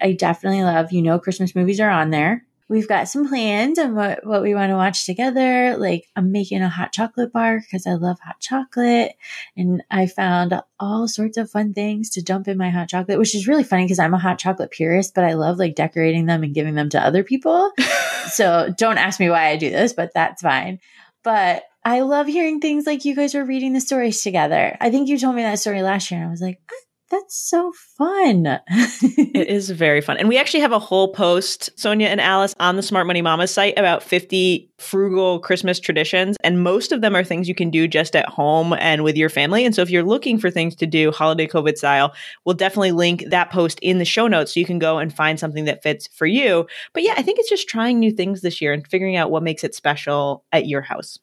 I 0.00 0.12
definitely 0.12 0.62
love, 0.62 0.92
you 0.92 1.02
know, 1.02 1.18
Christmas 1.18 1.54
movies 1.54 1.80
are 1.80 1.90
on 1.90 2.10
there. 2.10 2.45
We've 2.68 2.88
got 2.88 3.08
some 3.08 3.28
plans 3.28 3.78
on 3.78 3.94
what, 3.94 4.26
what 4.26 4.42
we 4.42 4.54
want 4.54 4.70
to 4.70 4.76
watch 4.76 5.06
together. 5.06 5.76
Like 5.76 6.06
I'm 6.16 6.32
making 6.32 6.62
a 6.62 6.68
hot 6.68 6.92
chocolate 6.92 7.32
bar 7.32 7.60
because 7.60 7.86
I 7.86 7.94
love 7.94 8.18
hot 8.18 8.40
chocolate. 8.40 9.12
And 9.56 9.84
I 9.90 10.06
found 10.06 10.60
all 10.80 11.06
sorts 11.06 11.36
of 11.36 11.50
fun 11.50 11.74
things 11.74 12.10
to 12.10 12.22
dump 12.22 12.48
in 12.48 12.58
my 12.58 12.70
hot 12.70 12.88
chocolate, 12.88 13.18
which 13.18 13.36
is 13.36 13.46
really 13.46 13.62
funny 13.62 13.84
because 13.84 14.00
I'm 14.00 14.14
a 14.14 14.18
hot 14.18 14.38
chocolate 14.38 14.72
purist, 14.72 15.14
but 15.14 15.24
I 15.24 15.34
love 15.34 15.58
like 15.58 15.76
decorating 15.76 16.26
them 16.26 16.42
and 16.42 16.54
giving 16.54 16.74
them 16.74 16.88
to 16.90 17.00
other 17.00 17.22
people. 17.22 17.70
so 18.30 18.72
don't 18.76 18.98
ask 18.98 19.20
me 19.20 19.30
why 19.30 19.48
I 19.48 19.56
do 19.56 19.70
this, 19.70 19.92
but 19.92 20.12
that's 20.12 20.42
fine. 20.42 20.80
But 21.22 21.64
I 21.84 22.00
love 22.00 22.26
hearing 22.26 22.60
things 22.60 22.84
like 22.84 23.04
you 23.04 23.14
guys 23.14 23.36
are 23.36 23.44
reading 23.44 23.72
the 23.72 23.80
stories 23.80 24.20
together. 24.20 24.76
I 24.80 24.90
think 24.90 25.08
you 25.08 25.18
told 25.18 25.36
me 25.36 25.42
that 25.42 25.60
story 25.60 25.82
last 25.82 26.10
year 26.10 26.18
and 26.18 26.28
I 26.28 26.30
was 26.32 26.40
like, 26.40 26.60
ah, 26.68 26.85
that's 27.10 27.36
so 27.36 27.72
fun. 27.96 28.46
it 28.68 29.48
is 29.48 29.70
very 29.70 30.00
fun. 30.00 30.16
And 30.16 30.28
we 30.28 30.38
actually 30.38 30.60
have 30.60 30.72
a 30.72 30.78
whole 30.78 31.12
post, 31.12 31.70
Sonia 31.78 32.08
and 32.08 32.20
Alice, 32.20 32.54
on 32.58 32.76
the 32.76 32.82
Smart 32.82 33.06
Money 33.06 33.22
Mama 33.22 33.46
site 33.46 33.78
about 33.78 34.02
50 34.02 34.68
frugal 34.78 35.38
Christmas 35.38 35.78
traditions. 35.78 36.36
And 36.42 36.62
most 36.62 36.90
of 36.90 37.02
them 37.02 37.14
are 37.14 37.22
things 37.22 37.48
you 37.48 37.54
can 37.54 37.70
do 37.70 37.86
just 37.86 38.16
at 38.16 38.28
home 38.28 38.72
and 38.74 39.04
with 39.04 39.16
your 39.16 39.28
family. 39.28 39.64
And 39.64 39.74
so 39.74 39.82
if 39.82 39.90
you're 39.90 40.02
looking 40.02 40.38
for 40.38 40.50
things 40.50 40.74
to 40.76 40.86
do 40.86 41.12
holiday 41.12 41.46
COVID 41.46 41.78
style, 41.78 42.12
we'll 42.44 42.54
definitely 42.54 42.92
link 42.92 43.24
that 43.28 43.50
post 43.50 43.78
in 43.82 43.98
the 43.98 44.04
show 44.04 44.26
notes 44.26 44.54
so 44.54 44.60
you 44.60 44.66
can 44.66 44.80
go 44.80 44.98
and 44.98 45.14
find 45.14 45.38
something 45.38 45.64
that 45.66 45.82
fits 45.82 46.08
for 46.08 46.26
you. 46.26 46.66
But 46.92 47.04
yeah, 47.04 47.14
I 47.16 47.22
think 47.22 47.38
it's 47.38 47.50
just 47.50 47.68
trying 47.68 48.00
new 48.00 48.10
things 48.10 48.40
this 48.40 48.60
year 48.60 48.72
and 48.72 48.86
figuring 48.86 49.16
out 49.16 49.30
what 49.30 49.44
makes 49.44 49.62
it 49.62 49.74
special 49.74 50.44
at 50.52 50.66
your 50.66 50.82
house. 50.82 51.18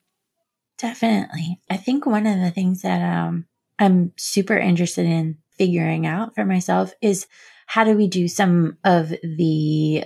Definitely. 0.77 1.59
I 1.69 1.77
think 1.77 2.05
one 2.05 2.25
of 2.25 2.39
the 2.39 2.51
things 2.51 2.81
that 2.81 3.01
um, 3.01 3.45
I'm 3.79 4.13
super 4.17 4.57
interested 4.57 5.05
in 5.05 5.37
figuring 5.63 6.05
out 6.05 6.35
for 6.35 6.43
myself 6.43 6.93
is 7.01 7.25
how 7.67 7.85
do 7.85 7.95
we 7.95 8.05
do 8.05 8.27
some 8.27 8.77
of 8.83 9.13
the 9.23 10.03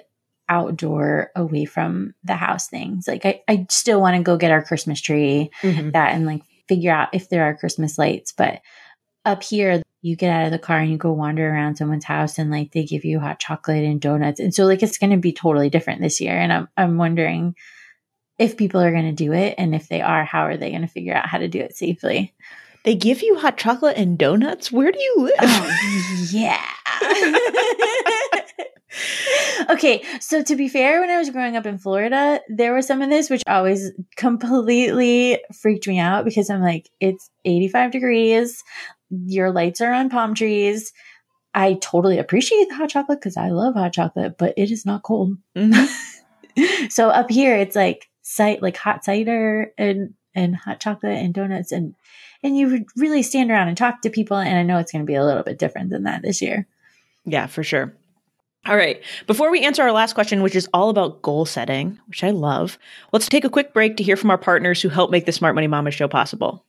outdoor 0.48 1.32
away 1.36 1.66
from 1.66 2.14
the 2.24 2.36
house 2.36 2.68
things? 2.68 3.08
Like 3.08 3.26
I, 3.26 3.42
I 3.48 3.66
still 3.72 4.00
want 4.00 4.16
to 4.18 4.22
go 4.22 4.38
get 4.38 4.52
our 4.52 4.64
Christmas 4.64 5.02
tree 5.02 5.50
mm-hmm. 5.64 5.90
that 5.92 6.14
and 6.14 6.28
like 6.28 6.44
figure 6.68 6.92
out 6.92 7.10
if 7.12 7.30
there 7.30 7.44
are 7.46 7.58
Christmas 7.58 7.98
lights, 7.98 8.32
but 8.32 8.62
up 9.26 9.42
here 9.42 9.82
you 10.04 10.16
get 10.16 10.30
out 10.30 10.46
of 10.46 10.52
the 10.52 10.60
car 10.60 10.78
and 10.78 10.92
you 10.92 10.98
go 10.98 11.12
wander 11.12 11.50
around 11.50 11.76
someone's 11.76 12.06
house 12.06 12.38
and 12.38 12.52
like 12.52 12.72
they 12.72 12.86
give 12.86 13.04
you 13.04 13.20
hot 13.20 13.40
chocolate 13.40 13.84
and 13.84 14.00
donuts. 14.00 14.40
And 14.40 14.54
so 14.54 14.66
like 14.66 14.84
it's 14.84 15.00
going 15.00 15.10
to 15.10 15.18
be 15.18 15.34
totally 15.34 15.72
different 15.72 16.02
this 16.02 16.22
year. 16.22 16.38
And 16.38 16.54
I'm, 16.54 16.68
I'm 16.78 16.98
wondering 16.98 17.56
if 18.38 18.58
people 18.58 18.80
are 18.80 18.92
going 18.92 19.10
to 19.10 19.24
do 19.24 19.34
it. 19.34 19.56
And 19.58 19.74
if 19.74 19.88
they 19.88 20.02
are, 20.02 20.24
how 20.24 20.42
are 20.44 20.56
they 20.56 20.70
going 20.70 20.84
to 20.84 20.88
figure 20.88 21.16
out 21.16 21.28
how 21.28 21.40
to 21.40 21.48
do 21.48 21.60
it 21.60 21.76
safely? 21.76 22.36
They 22.84 22.96
give 22.96 23.22
you 23.22 23.38
hot 23.38 23.58
chocolate 23.58 23.98
and 23.98 24.18
donuts? 24.18 24.72
Where 24.72 24.92
do 24.92 25.00
you 25.00 25.16
live? 25.18 25.36
Oh, 25.42 26.28
yeah. 26.32 26.64
okay, 29.70 30.04
so 30.20 30.42
to 30.44 30.56
be 30.56 30.68
fair, 30.68 31.02
when 31.02 31.10
I 31.10 31.18
was 31.18 31.30
growing 31.30 31.58
up 31.58 31.66
in 31.66 31.78
Florida, 31.78 32.40
there 32.48 32.74
was 32.74 32.88
some 32.88 33.02
of 33.02 33.10
this 33.10 33.30
which 33.30 33.44
always 33.48 33.92
completely 34.16 35.40
freaked 35.54 35.88
me 35.88 36.00
out 36.00 36.26
because 36.26 36.50
I'm 36.50 36.62
like, 36.62 36.90
it's 37.00 37.30
85 37.46 37.92
degrees, 37.92 38.64
your 39.10 39.52
lights 39.52 39.82
are 39.82 39.94
on 39.94 40.10
palm 40.10 40.34
trees. 40.34 40.94
I 41.54 41.74
totally 41.76 42.20
appreciate 42.20 42.70
the 42.70 42.76
hot 42.76 42.90
chocolate 42.90 43.20
because 43.20 43.38
I 43.38 43.50
love 43.50 43.74
hot 43.74 43.94
chocolate, 43.94 44.38
but 44.38 44.54
it 44.58 44.72
is 44.72 44.86
not 44.86 45.04
cold. 45.04 45.38
Mm-hmm. 45.56 46.88
so 46.90 47.10
up 47.10 47.30
here, 47.30 47.56
it's 47.56 47.76
like 47.76 48.08
cider, 48.22 48.60
like 48.62 48.78
hot 48.78 49.04
cider 49.04 49.72
and 49.78 50.14
and 50.36 50.56
hot 50.56 50.80
chocolate 50.80 51.18
and 51.18 51.34
donuts 51.34 51.72
and 51.72 51.96
and 52.48 52.58
you 52.58 52.86
really 52.96 53.22
stand 53.22 53.52
around 53.52 53.68
and 53.68 53.78
talk 53.78 54.02
to 54.02 54.10
people. 54.10 54.38
And 54.38 54.58
I 54.58 54.64
know 54.64 54.80
it's 54.80 54.92
going 54.92 55.04
to 55.04 55.08
be 55.08 55.16
a 55.16 55.26
little 55.26 55.44
bit 55.44 55.60
different 55.60 55.90
than 55.90 56.04
that 56.04 56.22
this 56.22 56.42
year. 56.42 56.68
Yeah, 57.26 57.48
for 57.48 57.64
sure. 57.64 57.94
All 58.66 58.76
right. 58.76 59.02
Before 59.28 59.52
we 59.52 59.64
answer 59.64 59.84
our 59.84 59.92
last 59.92 60.14
question, 60.14 60.42
which 60.42 60.56
is 60.56 60.68
all 60.74 60.90
about 60.90 61.22
goal 61.22 61.46
setting, 61.46 62.00
which 62.08 62.24
I 62.24 62.32
love, 62.32 62.78
let's 63.14 63.30
take 63.30 63.46
a 63.46 63.50
quick 63.50 63.74
break 63.74 63.98
to 63.98 64.04
hear 64.04 64.18
from 64.18 64.30
our 64.30 64.38
partners 64.38 64.82
who 64.82 64.90
help 64.90 65.12
make 65.12 65.26
the 65.26 65.32
Smart 65.32 65.56
Money 65.56 65.68
Mama 65.68 65.92
show 65.92 66.08
possible. 66.08 66.66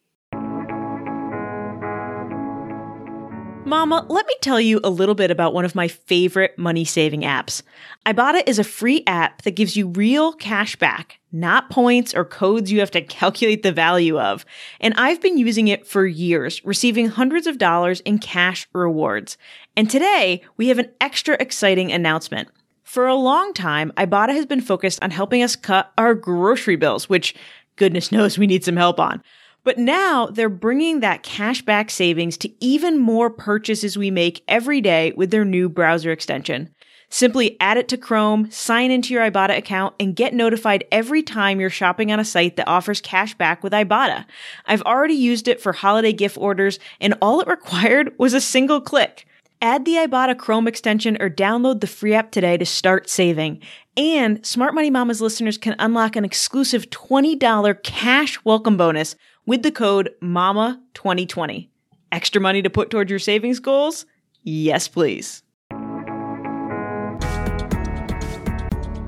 Mama, 3.68 4.06
let 4.08 4.26
me 4.26 4.34
tell 4.40 4.58
you 4.58 4.80
a 4.82 4.88
little 4.88 5.14
bit 5.14 5.30
about 5.30 5.52
one 5.52 5.66
of 5.66 5.74
my 5.74 5.88
favorite 5.88 6.58
money 6.58 6.86
saving 6.86 7.20
apps. 7.20 7.62
Ibotta 8.06 8.42
is 8.46 8.58
a 8.58 8.64
free 8.64 9.02
app 9.06 9.42
that 9.42 9.56
gives 9.56 9.76
you 9.76 9.88
real 9.88 10.32
cash 10.32 10.74
back, 10.74 11.20
not 11.32 11.68
points 11.68 12.14
or 12.14 12.24
codes 12.24 12.72
you 12.72 12.80
have 12.80 12.90
to 12.92 13.02
calculate 13.18 13.62
the 13.62 13.70
value 13.70 14.18
of. 14.18 14.46
And 14.80 14.94
I've 14.94 15.20
been 15.20 15.36
using 15.36 15.68
it 15.68 15.86
for 15.86 16.06
years, 16.06 16.64
receiving 16.64 17.08
hundreds 17.08 17.46
of 17.46 17.58
dollars 17.58 18.00
in 18.00 18.18
cash 18.20 18.66
rewards. 18.72 19.36
And 19.76 19.90
today, 19.90 20.40
we 20.56 20.68
have 20.68 20.78
an 20.78 20.90
extra 20.98 21.36
exciting 21.38 21.92
announcement. 21.92 22.48
For 22.84 23.06
a 23.06 23.14
long 23.14 23.52
time, 23.52 23.92
Ibotta 23.98 24.32
has 24.32 24.46
been 24.46 24.62
focused 24.62 24.98
on 25.02 25.10
helping 25.10 25.42
us 25.42 25.56
cut 25.56 25.92
our 25.98 26.14
grocery 26.14 26.76
bills, 26.76 27.10
which 27.10 27.34
goodness 27.76 28.10
knows 28.10 28.38
we 28.38 28.46
need 28.46 28.64
some 28.64 28.76
help 28.76 28.98
on. 28.98 29.22
But 29.68 29.76
now 29.76 30.24
they're 30.24 30.48
bringing 30.48 31.00
that 31.00 31.22
cashback 31.22 31.90
savings 31.90 32.38
to 32.38 32.50
even 32.58 32.96
more 32.96 33.28
purchases 33.28 33.98
we 33.98 34.10
make 34.10 34.42
every 34.48 34.80
day 34.80 35.12
with 35.14 35.30
their 35.30 35.44
new 35.44 35.68
browser 35.68 36.10
extension. 36.10 36.74
Simply 37.10 37.54
add 37.60 37.76
it 37.76 37.86
to 37.88 37.98
Chrome, 37.98 38.50
sign 38.50 38.90
into 38.90 39.12
your 39.12 39.30
Ibotta 39.30 39.58
account, 39.58 39.94
and 40.00 40.16
get 40.16 40.32
notified 40.32 40.84
every 40.90 41.22
time 41.22 41.60
you're 41.60 41.68
shopping 41.68 42.10
on 42.10 42.18
a 42.18 42.24
site 42.24 42.56
that 42.56 42.66
offers 42.66 43.02
cash 43.02 43.34
back 43.34 43.62
with 43.62 43.74
Ibotta. 43.74 44.24
I've 44.64 44.80
already 44.84 45.12
used 45.12 45.48
it 45.48 45.60
for 45.60 45.74
holiday 45.74 46.14
gift 46.14 46.38
orders, 46.38 46.78
and 46.98 47.12
all 47.20 47.42
it 47.42 47.46
required 47.46 48.14
was 48.16 48.32
a 48.32 48.40
single 48.40 48.80
click. 48.80 49.26
Add 49.60 49.84
the 49.84 49.96
Ibotta 49.96 50.38
Chrome 50.38 50.66
extension 50.66 51.20
or 51.20 51.28
download 51.28 51.82
the 51.82 51.86
free 51.86 52.14
app 52.14 52.30
today 52.30 52.56
to 52.56 52.64
start 52.64 53.10
saving. 53.10 53.60
And 53.98 54.46
Smart 54.46 54.74
Money 54.74 54.88
Mama's 54.88 55.20
listeners 55.20 55.58
can 55.58 55.76
unlock 55.78 56.16
an 56.16 56.24
exclusive 56.24 56.88
$20 56.88 57.82
cash 57.82 58.42
welcome 58.44 58.78
bonus 58.78 59.14
with 59.48 59.62
the 59.62 59.72
code 59.72 60.10
MAMA2020. 60.20 61.68
Extra 62.12 62.38
money 62.38 62.60
to 62.60 62.68
put 62.68 62.90
towards 62.90 63.08
your 63.08 63.18
savings 63.18 63.58
goals? 63.58 64.04
Yes, 64.42 64.88
please. 64.88 65.42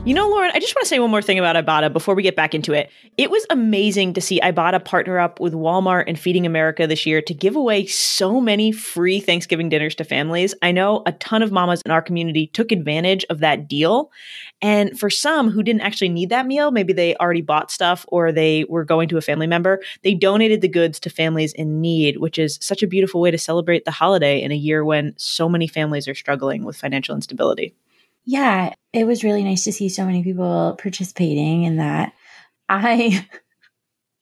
You 0.06 0.14
know, 0.14 0.30
Lauren, 0.30 0.50
I 0.54 0.60
just 0.60 0.74
want 0.74 0.84
to 0.84 0.88
say 0.88 0.98
one 0.98 1.10
more 1.10 1.20
thing 1.20 1.38
about 1.38 1.62
Ibotta 1.62 1.92
before 1.92 2.14
we 2.14 2.22
get 2.22 2.34
back 2.34 2.54
into 2.54 2.72
it. 2.72 2.90
It 3.18 3.30
was 3.30 3.44
amazing 3.50 4.14
to 4.14 4.22
see 4.22 4.40
Ibotta 4.40 4.82
partner 4.82 5.18
up 5.18 5.40
with 5.40 5.52
Walmart 5.52 6.04
and 6.06 6.18
Feeding 6.18 6.46
America 6.46 6.86
this 6.86 7.04
year 7.04 7.20
to 7.20 7.34
give 7.34 7.54
away 7.54 7.84
so 7.84 8.40
many 8.40 8.72
free 8.72 9.20
Thanksgiving 9.20 9.68
dinners 9.68 9.94
to 9.96 10.04
families. 10.04 10.54
I 10.62 10.72
know 10.72 11.02
a 11.04 11.12
ton 11.12 11.42
of 11.42 11.52
mamas 11.52 11.82
in 11.84 11.90
our 11.90 12.00
community 12.00 12.46
took 12.46 12.72
advantage 12.72 13.26
of 13.28 13.40
that 13.40 13.68
deal. 13.68 14.10
And 14.62 14.98
for 14.98 15.10
some 15.10 15.50
who 15.50 15.62
didn't 15.62 15.82
actually 15.82 16.08
need 16.08 16.30
that 16.30 16.46
meal, 16.46 16.70
maybe 16.70 16.94
they 16.94 17.14
already 17.16 17.42
bought 17.42 17.70
stuff 17.70 18.06
or 18.08 18.32
they 18.32 18.64
were 18.70 18.86
going 18.86 19.06
to 19.10 19.18
a 19.18 19.22
family 19.22 19.46
member, 19.46 19.82
they 20.02 20.14
donated 20.14 20.62
the 20.62 20.68
goods 20.68 20.98
to 21.00 21.10
families 21.10 21.52
in 21.52 21.82
need, 21.82 22.16
which 22.16 22.38
is 22.38 22.58
such 22.62 22.82
a 22.82 22.86
beautiful 22.86 23.20
way 23.20 23.30
to 23.30 23.38
celebrate 23.38 23.84
the 23.84 23.90
holiday 23.90 24.40
in 24.40 24.50
a 24.50 24.56
year 24.56 24.82
when 24.82 25.12
so 25.18 25.46
many 25.46 25.66
families 25.66 26.08
are 26.08 26.14
struggling 26.14 26.64
with 26.64 26.74
financial 26.74 27.14
instability. 27.14 27.74
Yeah, 28.24 28.74
it 28.92 29.06
was 29.06 29.24
really 29.24 29.44
nice 29.44 29.64
to 29.64 29.72
see 29.72 29.88
so 29.88 30.04
many 30.04 30.22
people 30.22 30.76
participating 30.80 31.64
in 31.64 31.76
that. 31.76 32.12
I 32.68 33.26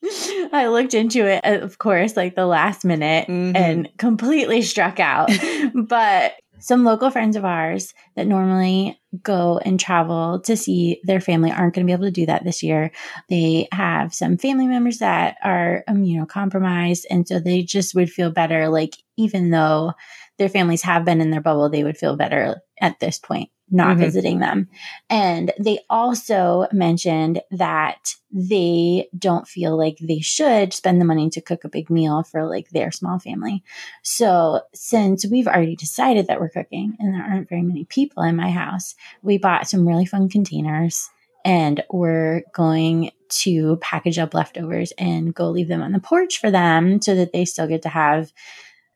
I 0.52 0.68
looked 0.68 0.94
into 0.94 1.26
it, 1.26 1.44
of 1.44 1.78
course, 1.78 2.16
like 2.16 2.34
the 2.34 2.46
last 2.46 2.84
minute 2.84 3.28
mm-hmm. 3.28 3.56
and 3.56 3.88
completely 3.98 4.62
struck 4.62 5.00
out. 5.00 5.30
but 5.74 6.34
some 6.60 6.84
local 6.84 7.10
friends 7.10 7.36
of 7.36 7.44
ours 7.44 7.94
that 8.16 8.26
normally 8.26 9.00
go 9.22 9.58
and 9.64 9.78
travel 9.78 10.40
to 10.40 10.56
see 10.56 11.00
their 11.04 11.20
family 11.20 11.50
aren't 11.50 11.74
going 11.74 11.86
to 11.86 11.90
be 11.90 11.92
able 11.92 12.04
to 12.04 12.10
do 12.10 12.26
that 12.26 12.44
this 12.44 12.62
year. 12.62 12.90
They 13.28 13.68
have 13.72 14.12
some 14.12 14.38
family 14.38 14.66
members 14.66 14.98
that 14.98 15.36
are 15.44 15.84
immunocompromised. 15.88 17.04
And 17.10 17.26
so 17.26 17.38
they 17.38 17.62
just 17.62 17.94
would 17.94 18.10
feel 18.10 18.30
better, 18.30 18.68
like, 18.68 18.96
even 19.16 19.50
though 19.50 19.92
their 20.38 20.48
families 20.48 20.82
have 20.82 21.04
been 21.04 21.20
in 21.20 21.30
their 21.30 21.40
bubble, 21.40 21.68
they 21.68 21.84
would 21.84 21.96
feel 21.96 22.16
better 22.16 22.60
at 22.80 22.98
this 23.00 23.18
point 23.18 23.50
not 23.70 23.92
mm-hmm. 23.92 24.00
visiting 24.00 24.38
them. 24.38 24.68
And 25.10 25.52
they 25.58 25.80
also 25.90 26.66
mentioned 26.72 27.40
that 27.50 28.14
they 28.30 29.08
don't 29.16 29.48
feel 29.48 29.76
like 29.76 29.98
they 30.00 30.20
should 30.20 30.72
spend 30.72 31.00
the 31.00 31.04
money 31.06 31.30
to 31.30 31.40
cook 31.40 31.64
a 31.64 31.68
big 31.68 31.90
meal 31.90 32.22
for 32.22 32.46
like 32.46 32.68
their 32.70 32.90
small 32.90 33.18
family. 33.18 33.62
So 34.02 34.62
since 34.74 35.26
we've 35.26 35.48
already 35.48 35.76
decided 35.76 36.26
that 36.26 36.40
we're 36.40 36.50
cooking 36.50 36.96
and 36.98 37.14
there 37.14 37.22
aren't 37.22 37.48
very 37.48 37.62
many 37.62 37.84
people 37.84 38.22
in 38.22 38.36
my 38.36 38.50
house, 38.50 38.94
we 39.22 39.38
bought 39.38 39.68
some 39.68 39.86
really 39.86 40.06
fun 40.06 40.28
containers 40.28 41.10
and 41.44 41.82
we're 41.90 42.42
going 42.52 43.10
to 43.28 43.76
package 43.76 44.18
up 44.18 44.34
leftovers 44.34 44.92
and 44.98 45.34
go 45.34 45.50
leave 45.50 45.68
them 45.68 45.82
on 45.82 45.92
the 45.92 46.00
porch 46.00 46.38
for 46.38 46.50
them 46.50 47.00
so 47.00 47.14
that 47.14 47.32
they 47.32 47.44
still 47.44 47.66
get 47.66 47.82
to 47.82 47.88
have 47.88 48.32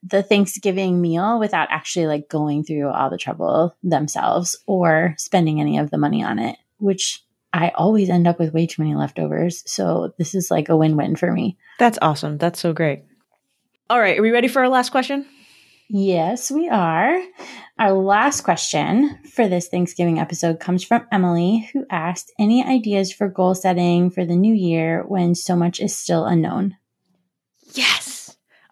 the 0.03 0.23
Thanksgiving 0.23 1.01
meal 1.01 1.38
without 1.38 1.69
actually 1.71 2.07
like 2.07 2.29
going 2.29 2.65
through 2.65 2.88
all 2.88 3.11
the 3.11 3.19
trouble 3.19 3.77
themselves 3.83 4.57
or 4.67 5.15
spending 5.19 5.61
any 5.61 5.79
of 5.79 5.91
the 5.91 5.99
money 5.99 6.23
on 6.23 6.38
it, 6.38 6.57
which 6.79 7.23
I 7.53 7.69
always 7.71 8.09
end 8.09 8.27
up 8.27 8.38
with 8.38 8.55
way 8.55 8.67
too 8.67 8.83
many 8.83 8.95
leftovers. 8.95 9.62
So 9.67 10.15
this 10.19 10.35
is 10.35 10.51
like 10.51 10.69
a 10.69 10.77
win 10.77 10.97
win 10.97 11.17
for 11.17 11.31
me. 11.33 11.57
That's 11.79 11.99
awesome. 12.03 12.38
That's 12.38 12.61
so 12.61 12.73
great. 12.73 13.05
All 13.91 14.01
right. 14.01 14.19
Are 14.19 14.23
we 14.23 14.31
ready 14.31 14.49
for 14.49 14.62
our 14.62 14.69
last 14.69 14.91
question? 14.91 15.27
Yes, 15.88 16.51
we 16.51 16.69
are. 16.71 17.23
Our 17.79 17.93
last 17.93 18.41
question 18.41 19.19
for 19.35 19.47
this 19.47 19.69
Thanksgiving 19.69 20.19
episode 20.19 20.59
comes 20.59 20.83
from 20.83 21.07
Emily, 21.12 21.69
who 21.73 21.85
asked 21.91 22.33
any 22.38 22.65
ideas 22.65 23.12
for 23.12 23.29
goal 23.29 23.55
setting 23.55 24.09
for 24.09 24.25
the 24.25 24.37
new 24.37 24.55
year 24.55 25.05
when 25.07 25.35
so 25.35 25.55
much 25.55 25.81
is 25.81 25.95
still 25.95 26.25
unknown? 26.25 26.77
Yes. 27.75 28.02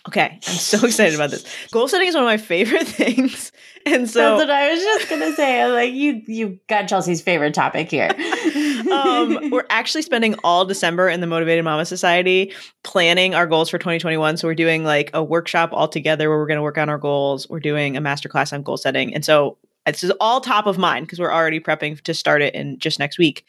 Okay, 0.08 0.38
I'm 0.46 0.54
so 0.54 0.78
excited 0.86 1.14
about 1.14 1.30
this. 1.30 1.44
Goal 1.70 1.88
setting 1.88 2.08
is 2.08 2.14
one 2.14 2.24
of 2.24 2.28
my 2.28 2.36
favorite 2.36 2.86
things. 2.88 3.52
And 3.86 4.08
so 4.08 4.36
That's 4.36 4.48
what 4.48 4.50
I 4.50 4.70
was 4.70 4.80
just 4.80 5.08
gonna 5.08 5.34
say. 5.34 5.62
I'm 5.62 5.72
like 5.72 5.92
you 5.92 6.22
you 6.26 6.60
got 6.68 6.86
Chelsea's 6.86 7.22
favorite 7.22 7.54
topic 7.54 7.90
here. 7.90 8.10
um, 8.92 9.50
we're 9.50 9.66
actually 9.70 10.02
spending 10.02 10.34
all 10.44 10.64
December 10.64 11.08
in 11.08 11.20
the 11.20 11.26
Motivated 11.26 11.64
Mama 11.64 11.86
Society 11.86 12.52
planning 12.82 13.34
our 13.34 13.46
goals 13.46 13.70
for 13.70 13.78
2021. 13.78 14.36
So 14.36 14.48
we're 14.48 14.54
doing 14.54 14.84
like 14.84 15.10
a 15.14 15.24
workshop 15.24 15.70
all 15.72 15.88
together 15.88 16.28
where 16.28 16.38
we're 16.38 16.46
to 16.46 16.62
work 16.62 16.78
on 16.78 16.88
our 16.88 16.98
goals. 16.98 17.48
We're 17.48 17.60
doing 17.60 17.96
a 17.96 18.00
masterclass 18.02 18.52
on 18.52 18.62
goal 18.62 18.76
setting. 18.76 19.14
And 19.14 19.24
so 19.24 19.56
this 19.86 20.04
is 20.04 20.12
all 20.20 20.40
top 20.40 20.66
of 20.66 20.76
mind 20.76 21.06
because 21.06 21.18
we're 21.18 21.32
already 21.32 21.60
prepping 21.60 22.00
to 22.02 22.14
start 22.14 22.42
it 22.42 22.54
in 22.54 22.78
just 22.78 22.98
next 22.98 23.18
week. 23.18 23.46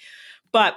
But 0.52 0.76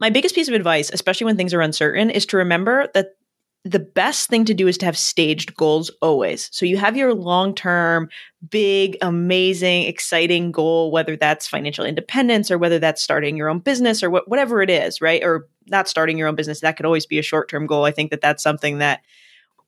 my 0.00 0.10
biggest 0.10 0.34
piece 0.34 0.48
of 0.48 0.54
advice, 0.54 0.90
especially 0.92 1.24
when 1.24 1.36
things 1.36 1.54
are 1.54 1.60
uncertain, 1.60 2.10
is 2.10 2.26
to 2.26 2.36
remember 2.36 2.88
that 2.94 3.16
the 3.64 3.78
best 3.80 4.28
thing 4.28 4.44
to 4.44 4.52
do 4.52 4.68
is 4.68 4.76
to 4.78 4.84
have 4.84 4.96
staged 4.96 5.56
goals 5.56 5.90
always. 6.02 6.50
So 6.52 6.66
you 6.66 6.76
have 6.76 6.98
your 6.98 7.14
long 7.14 7.54
term, 7.54 8.10
big, 8.50 8.98
amazing, 9.00 9.84
exciting 9.84 10.52
goal, 10.52 10.90
whether 10.90 11.16
that's 11.16 11.48
financial 11.48 11.84
independence 11.86 12.50
or 12.50 12.58
whether 12.58 12.78
that's 12.78 13.02
starting 13.02 13.36
your 13.38 13.48
own 13.48 13.60
business 13.60 14.02
or 14.02 14.10
wh- 14.10 14.28
whatever 14.28 14.60
it 14.60 14.68
is, 14.68 15.00
right? 15.00 15.24
Or 15.24 15.48
not 15.66 15.88
starting 15.88 16.18
your 16.18 16.28
own 16.28 16.34
business. 16.34 16.60
That 16.60 16.76
could 16.76 16.84
always 16.84 17.06
be 17.06 17.18
a 17.18 17.22
short 17.22 17.48
term 17.48 17.66
goal. 17.66 17.84
I 17.84 17.90
think 17.90 18.10
that 18.10 18.20
that's 18.20 18.42
something 18.42 18.78
that 18.78 19.00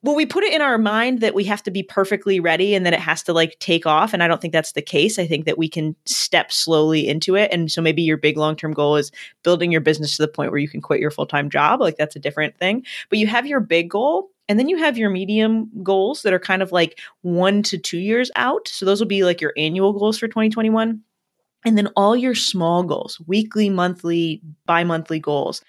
well, 0.06 0.14
we 0.14 0.24
put 0.24 0.44
it 0.44 0.52
in 0.52 0.62
our 0.62 0.78
mind 0.78 1.20
that 1.20 1.34
we 1.34 1.42
have 1.44 1.64
to 1.64 1.70
be 1.72 1.82
perfectly 1.82 2.38
ready 2.38 2.76
and 2.76 2.86
that 2.86 2.92
it 2.92 3.00
has 3.00 3.24
to 3.24 3.32
like 3.32 3.58
take 3.58 3.86
off. 3.86 4.14
And 4.14 4.22
I 4.22 4.28
don't 4.28 4.40
think 4.40 4.52
that's 4.52 4.70
the 4.70 4.80
case. 4.80 5.18
I 5.18 5.26
think 5.26 5.46
that 5.46 5.58
we 5.58 5.68
can 5.68 5.96
step 6.04 6.52
slowly 6.52 7.08
into 7.08 7.34
it. 7.34 7.50
And 7.52 7.72
so 7.72 7.82
maybe 7.82 8.02
your 8.02 8.16
big 8.16 8.36
long 8.36 8.54
term 8.54 8.72
goal 8.72 8.94
is 8.94 9.10
building 9.42 9.72
your 9.72 9.80
business 9.80 10.16
to 10.16 10.22
the 10.22 10.28
point 10.28 10.52
where 10.52 10.60
you 10.60 10.68
can 10.68 10.80
quit 10.80 11.00
your 11.00 11.10
full 11.10 11.26
time 11.26 11.50
job. 11.50 11.80
Like 11.80 11.96
that's 11.96 12.14
a 12.14 12.20
different 12.20 12.56
thing. 12.56 12.86
But 13.10 13.18
you 13.18 13.26
have 13.26 13.46
your 13.46 13.58
big 13.58 13.90
goal. 13.90 14.30
And 14.48 14.60
then 14.60 14.68
you 14.68 14.76
have 14.78 14.96
your 14.96 15.10
medium 15.10 15.68
goals 15.82 16.22
that 16.22 16.32
are 16.32 16.38
kind 16.38 16.62
of 16.62 16.70
like 16.70 17.00
one 17.22 17.64
to 17.64 17.76
two 17.76 17.98
years 17.98 18.30
out. 18.36 18.68
So 18.68 18.86
those 18.86 19.00
will 19.00 19.08
be 19.08 19.24
like 19.24 19.40
your 19.40 19.52
annual 19.56 19.92
goals 19.92 20.20
for 20.20 20.28
2021. 20.28 21.00
And 21.64 21.76
then 21.76 21.88
all 21.96 22.14
your 22.14 22.36
small 22.36 22.84
goals, 22.84 23.20
weekly, 23.26 23.70
monthly, 23.70 24.40
bi 24.66 24.84
monthly 24.84 25.18
goals 25.18 25.64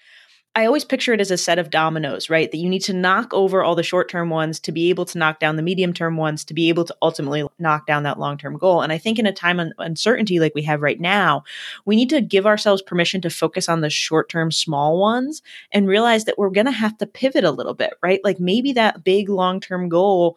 I 0.58 0.66
always 0.66 0.84
picture 0.84 1.12
it 1.12 1.20
as 1.20 1.30
a 1.30 1.36
set 1.36 1.60
of 1.60 1.70
dominoes, 1.70 2.28
right? 2.28 2.50
That 2.50 2.58
you 2.58 2.68
need 2.68 2.82
to 2.82 2.92
knock 2.92 3.32
over 3.32 3.62
all 3.62 3.76
the 3.76 3.84
short 3.84 4.10
term 4.10 4.28
ones 4.28 4.58
to 4.58 4.72
be 4.72 4.90
able 4.90 5.04
to 5.04 5.16
knock 5.16 5.38
down 5.38 5.54
the 5.54 5.62
medium 5.62 5.92
term 5.92 6.16
ones 6.16 6.44
to 6.46 6.52
be 6.52 6.68
able 6.68 6.84
to 6.86 6.96
ultimately 7.00 7.46
knock 7.60 7.86
down 7.86 8.02
that 8.02 8.18
long 8.18 8.36
term 8.38 8.58
goal. 8.58 8.82
And 8.82 8.92
I 8.92 8.98
think 8.98 9.20
in 9.20 9.26
a 9.26 9.32
time 9.32 9.60
of 9.60 9.70
uncertainty 9.78 10.40
like 10.40 10.56
we 10.56 10.62
have 10.62 10.82
right 10.82 10.98
now, 10.98 11.44
we 11.84 11.94
need 11.94 12.10
to 12.10 12.20
give 12.20 12.44
ourselves 12.44 12.82
permission 12.82 13.20
to 13.20 13.30
focus 13.30 13.68
on 13.68 13.82
the 13.82 13.88
short 13.88 14.28
term 14.28 14.50
small 14.50 14.98
ones 14.98 15.42
and 15.70 15.86
realize 15.86 16.24
that 16.24 16.38
we're 16.38 16.50
going 16.50 16.66
to 16.66 16.72
have 16.72 16.98
to 16.98 17.06
pivot 17.06 17.44
a 17.44 17.52
little 17.52 17.74
bit, 17.74 17.94
right? 18.02 18.18
Like 18.24 18.40
maybe 18.40 18.72
that 18.72 19.04
big 19.04 19.28
long 19.28 19.60
term 19.60 19.88
goal 19.88 20.36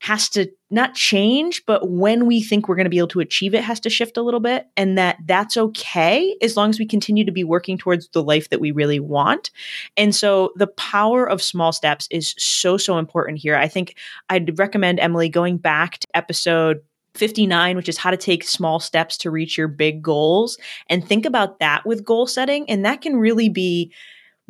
has 0.00 0.30
to 0.30 0.50
not 0.70 0.94
change, 0.94 1.62
but 1.66 1.90
when 1.90 2.26
we 2.26 2.42
think 2.42 2.68
we're 2.68 2.74
going 2.74 2.84
to 2.84 2.90
be 2.90 2.98
able 2.98 3.08
to 3.08 3.20
achieve 3.20 3.54
it 3.54 3.62
has 3.62 3.78
to 3.80 3.90
shift 3.90 4.16
a 4.16 4.22
little 4.22 4.40
bit 4.40 4.66
and 4.76 4.96
that 4.96 5.18
that's 5.26 5.56
okay 5.56 6.34
as 6.40 6.56
long 6.56 6.70
as 6.70 6.78
we 6.78 6.86
continue 6.86 7.24
to 7.24 7.32
be 7.32 7.44
working 7.44 7.76
towards 7.76 8.08
the 8.08 8.22
life 8.22 8.48
that 8.48 8.60
we 8.60 8.70
really 8.70 8.98
want. 8.98 9.50
And 9.96 10.14
so 10.14 10.52
the 10.56 10.68
power 10.68 11.28
of 11.28 11.42
small 11.42 11.72
steps 11.72 12.08
is 12.10 12.34
so, 12.38 12.78
so 12.78 12.98
important 12.98 13.38
here. 13.38 13.56
I 13.56 13.68
think 13.68 13.94
I'd 14.30 14.58
recommend 14.58 15.00
Emily 15.00 15.28
going 15.28 15.58
back 15.58 15.98
to 15.98 16.06
episode 16.14 16.80
59, 17.14 17.76
which 17.76 17.88
is 17.88 17.98
how 17.98 18.10
to 18.10 18.16
take 18.16 18.44
small 18.44 18.80
steps 18.80 19.18
to 19.18 19.30
reach 19.30 19.58
your 19.58 19.68
big 19.68 20.00
goals 20.00 20.56
and 20.88 21.06
think 21.06 21.26
about 21.26 21.58
that 21.58 21.84
with 21.84 22.04
goal 22.04 22.26
setting. 22.26 22.70
And 22.70 22.84
that 22.86 23.02
can 23.02 23.16
really 23.16 23.48
be 23.50 23.92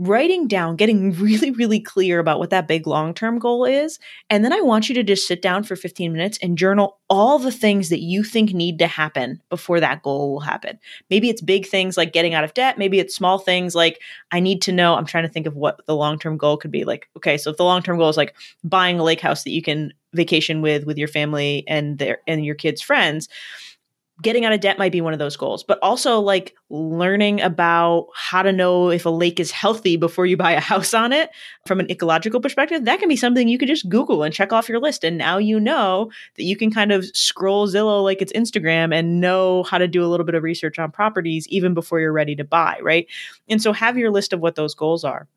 writing 0.01 0.49
down, 0.49 0.77
getting 0.77 1.13
really, 1.19 1.51
really 1.51 1.79
clear 1.79 2.19
about 2.19 2.39
what 2.39 2.51
that 2.51 2.67
big 2.67 2.87
long 2.87 3.13
term 3.15 3.39
goal 3.39 3.65
is. 3.65 3.99
And 4.31 4.45
then 4.45 4.53
I 4.53 4.61
want 4.61 4.89
you 4.89 4.95
to 4.97 5.03
just 5.03 5.29
sit 5.29 5.43
down 5.43 5.63
for 5.63 5.77
15 5.77 6.13
minutes 6.13 6.39
and 6.43 6.57
journal 6.57 6.99
all 7.09 7.39
the 7.39 7.53
things 7.53 7.91
that 7.91 8.01
you 8.01 8.25
think 8.25 8.53
need 8.53 8.79
to 8.79 8.87
happen 8.87 9.43
before 9.51 9.79
that 9.81 10.03
goal 10.03 10.33
will 10.33 10.41
happen. 10.41 10.79
Maybe 11.11 11.29
it's 11.29 11.43
big 11.43 11.67
things 11.67 11.97
like 11.97 12.13
getting 12.13 12.35
out 12.35 12.45
of 12.45 12.55
debt. 12.55 12.79
Maybe 12.79 12.99
it's 12.99 13.15
small 13.15 13.39
things 13.39 13.75
like 13.75 14.01
I 14.33 14.41
need 14.41 14.63
to 14.63 14.73
know. 14.73 14.95
I'm 14.95 15.07
trying 15.07 15.27
to 15.27 15.33
think 15.33 15.47
of 15.47 15.57
what 15.57 15.85
the 15.87 15.97
long 15.97 16.19
term 16.19 16.37
goal 16.39 16.57
could 16.57 16.71
be. 16.71 16.85
Like, 16.85 17.09
okay, 17.17 17.37
so 17.37 17.51
if 17.51 17.59
the 17.59 17.65
long 17.65 17.83
term 17.83 17.99
goal 17.99 18.09
is 18.09 18.17
like 18.17 18.35
buying 18.65 18.99
a 18.99 19.05
lake 19.05 19.21
house 19.21 19.45
that 19.45 19.51
you 19.51 19.63
can 19.63 19.93
vacation 20.13 20.61
with 20.61 20.87
with 20.87 20.99
your 20.99 21.09
family 21.09 21.63
and 21.69 21.99
their 21.99 22.19
and 22.27 22.45
your 22.45 22.57
kids' 22.57 22.83
friends 22.83 23.29
getting 24.23 24.45
out 24.45 24.53
of 24.53 24.61
debt 24.61 24.79
might 24.79 24.93
be 24.93 25.01
one 25.01 25.13
of 25.13 25.19
those 25.19 25.37
goals, 25.37 25.63
but 25.63 25.79
also 25.83 26.21
like 26.21 26.55
learning 26.69 27.41
about 27.41 28.09
how 28.15 28.43
to 28.43 28.53
know 28.53 28.91
if 28.91 29.07
a 29.07 29.11
lake 29.11 29.41
is 29.41 29.51
healthy 29.51 29.97
before 29.97 30.27
you 30.27 30.37
buy 30.37 30.53
a 30.53 30.61
house 30.61 30.95
on 30.95 31.13
it 31.13 31.31
from 31.67 31.81
an 31.81 31.91
ecological 31.91 32.41
perspective. 32.41 32.85
That 32.85 33.01
can 33.01 33.09
be 33.09 33.17
something 33.17 33.49
you 33.49 33.59
could 33.59 33.69
just 33.69 33.89
Google 33.89 34.23
and 34.23 34.35
check 34.35 34.53
off 34.53 34.69
your 34.69 34.81
list. 34.81 35.05
And 35.05 35.19
now 35.19 35.39
you 35.39 35.59
know 35.59 36.11
that 36.37 36.45
you 36.45 36.57
can 36.57 36.71
kind 36.71 36.93
of 36.93 37.05
scroll 37.15 37.69
Zillow 37.69 38.03
like 38.03 38.23
it's 38.23 38.33
Instagram 38.33 38.95
and 38.95 39.21
know 39.21 39.63
how 39.65 39.79
to 39.79 39.89
do 39.89 40.05
a 40.05 40.09
little 40.09 40.27
bit 40.27 40.35
of 40.35 40.43
research 40.43 40.79
on 40.79 40.91
properties 40.91 41.49
even 41.49 41.75
before 41.75 42.01
you're 42.01 42.13
ready 42.13 42.37
to 42.37 42.45
buy, 42.45 42.79
right? 42.83 43.07
And 43.49 43.63
so 43.63 43.73
have 43.73 43.99
your 43.99 44.11
list 44.11 44.33
of 44.33 44.41
what 44.41 44.55
those 44.55 44.75
goals 44.75 45.05
are 45.05 45.29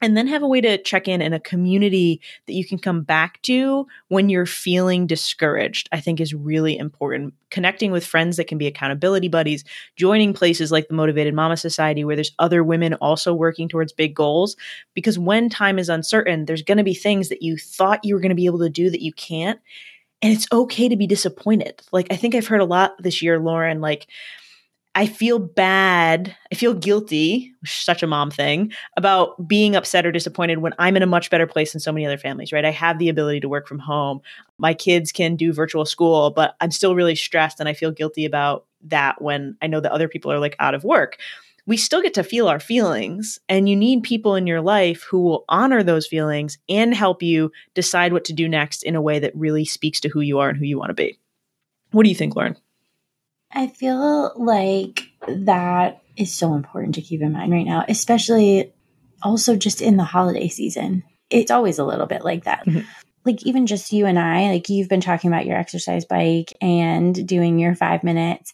and 0.00 0.16
then 0.16 0.26
have 0.26 0.42
a 0.42 0.48
way 0.48 0.60
to 0.60 0.76
check 0.82 1.08
in 1.08 1.22
in 1.22 1.32
a 1.32 1.40
community 1.40 2.20
that 2.46 2.52
you 2.52 2.64
can 2.64 2.78
come 2.78 3.02
back 3.02 3.40
to 3.42 3.86
when 4.08 4.28
you're 4.28 4.46
feeling 4.46 5.06
discouraged 5.06 5.88
i 5.92 6.00
think 6.00 6.20
is 6.20 6.34
really 6.34 6.76
important. 6.76 7.34
Connecting 7.50 7.92
with 7.92 8.04
friends 8.04 8.36
that 8.36 8.48
can 8.48 8.58
be 8.58 8.66
accountability 8.66 9.28
buddies 9.28 9.64
joining 9.96 10.32
places 10.32 10.72
like 10.72 10.88
the 10.88 10.94
motivated 10.94 11.34
mama 11.34 11.56
society 11.56 12.04
where 12.04 12.16
there's 12.16 12.34
other 12.38 12.64
women 12.64 12.94
also 12.94 13.32
working 13.32 13.68
towards 13.68 13.92
big 13.92 14.14
goals 14.14 14.56
because 14.92 15.18
when 15.18 15.48
time 15.48 15.78
is 15.78 15.88
uncertain 15.88 16.46
there's 16.46 16.62
going 16.62 16.78
to 16.78 16.84
be 16.84 16.94
things 16.94 17.28
that 17.28 17.42
you 17.42 17.56
thought 17.56 18.04
you 18.04 18.14
were 18.14 18.20
going 18.20 18.30
to 18.30 18.34
be 18.34 18.46
able 18.46 18.58
to 18.58 18.68
do 18.68 18.90
that 18.90 19.02
you 19.02 19.12
can't 19.12 19.60
and 20.22 20.32
it's 20.32 20.46
okay 20.52 20.88
to 20.88 20.96
be 20.96 21.06
disappointed. 21.06 21.80
Like 21.92 22.08
i 22.10 22.16
think 22.16 22.34
i've 22.34 22.46
heard 22.46 22.60
a 22.60 22.66
lot 22.66 23.00
this 23.00 23.22
year 23.22 23.38
lauren 23.38 23.80
like 23.80 24.08
I 24.96 25.06
feel 25.06 25.40
bad. 25.40 26.36
I 26.52 26.54
feel 26.54 26.72
guilty, 26.72 27.52
such 27.64 28.02
a 28.04 28.06
mom 28.06 28.30
thing, 28.30 28.72
about 28.96 29.48
being 29.48 29.74
upset 29.74 30.06
or 30.06 30.12
disappointed 30.12 30.58
when 30.58 30.72
I'm 30.78 30.96
in 30.96 31.02
a 31.02 31.06
much 31.06 31.30
better 31.30 31.48
place 31.48 31.72
than 31.72 31.80
so 31.80 31.90
many 31.92 32.06
other 32.06 32.16
families, 32.18 32.52
right? 32.52 32.64
I 32.64 32.70
have 32.70 33.00
the 33.00 33.08
ability 33.08 33.40
to 33.40 33.48
work 33.48 33.66
from 33.66 33.80
home. 33.80 34.20
My 34.58 34.72
kids 34.72 35.10
can 35.10 35.34
do 35.34 35.52
virtual 35.52 35.84
school, 35.84 36.30
but 36.30 36.54
I'm 36.60 36.70
still 36.70 36.94
really 36.94 37.16
stressed 37.16 37.58
and 37.58 37.68
I 37.68 37.74
feel 37.74 37.90
guilty 37.90 38.24
about 38.24 38.66
that 38.82 39.20
when 39.20 39.56
I 39.60 39.66
know 39.66 39.80
that 39.80 39.90
other 39.90 40.08
people 40.08 40.30
are 40.30 40.38
like 40.38 40.54
out 40.60 40.74
of 40.74 40.84
work. 40.84 41.18
We 41.66 41.76
still 41.76 42.02
get 42.02 42.14
to 42.14 42.22
feel 42.22 42.46
our 42.46 42.60
feelings, 42.60 43.38
and 43.48 43.66
you 43.68 43.74
need 43.74 44.02
people 44.02 44.34
in 44.34 44.46
your 44.46 44.60
life 44.60 45.02
who 45.02 45.22
will 45.22 45.46
honor 45.48 45.82
those 45.82 46.06
feelings 46.06 46.58
and 46.68 46.94
help 46.94 47.22
you 47.22 47.50
decide 47.72 48.12
what 48.12 48.26
to 48.26 48.34
do 48.34 48.48
next 48.48 48.82
in 48.82 48.94
a 48.94 49.00
way 49.00 49.18
that 49.18 49.34
really 49.34 49.64
speaks 49.64 49.98
to 50.00 50.10
who 50.10 50.20
you 50.20 50.38
are 50.40 50.50
and 50.50 50.58
who 50.58 50.66
you 50.66 50.78
want 50.78 50.90
to 50.90 50.94
be. 50.94 51.18
What 51.90 52.02
do 52.02 52.10
you 52.10 52.14
think, 52.14 52.36
Lauren? 52.36 52.56
I 53.54 53.68
feel 53.68 54.32
like 54.36 55.08
that 55.28 56.02
is 56.16 56.34
so 56.34 56.54
important 56.54 56.96
to 56.96 57.02
keep 57.02 57.22
in 57.22 57.32
mind 57.32 57.52
right 57.52 57.66
now, 57.66 57.84
especially 57.88 58.72
also 59.22 59.56
just 59.56 59.80
in 59.80 59.96
the 59.96 60.04
holiday 60.04 60.48
season. 60.48 61.04
It's 61.30 61.50
always 61.50 61.78
a 61.78 61.84
little 61.84 62.06
bit 62.06 62.24
like 62.24 62.44
that. 62.44 62.66
Mm-hmm. 62.66 62.80
Like, 63.24 63.46
even 63.46 63.66
just 63.66 63.92
you 63.92 64.04
and 64.04 64.18
I, 64.18 64.50
like, 64.50 64.68
you've 64.68 64.90
been 64.90 65.00
talking 65.00 65.30
about 65.32 65.46
your 65.46 65.56
exercise 65.56 66.04
bike 66.04 66.52
and 66.60 67.26
doing 67.26 67.58
your 67.58 67.74
five 67.74 68.04
minutes. 68.04 68.52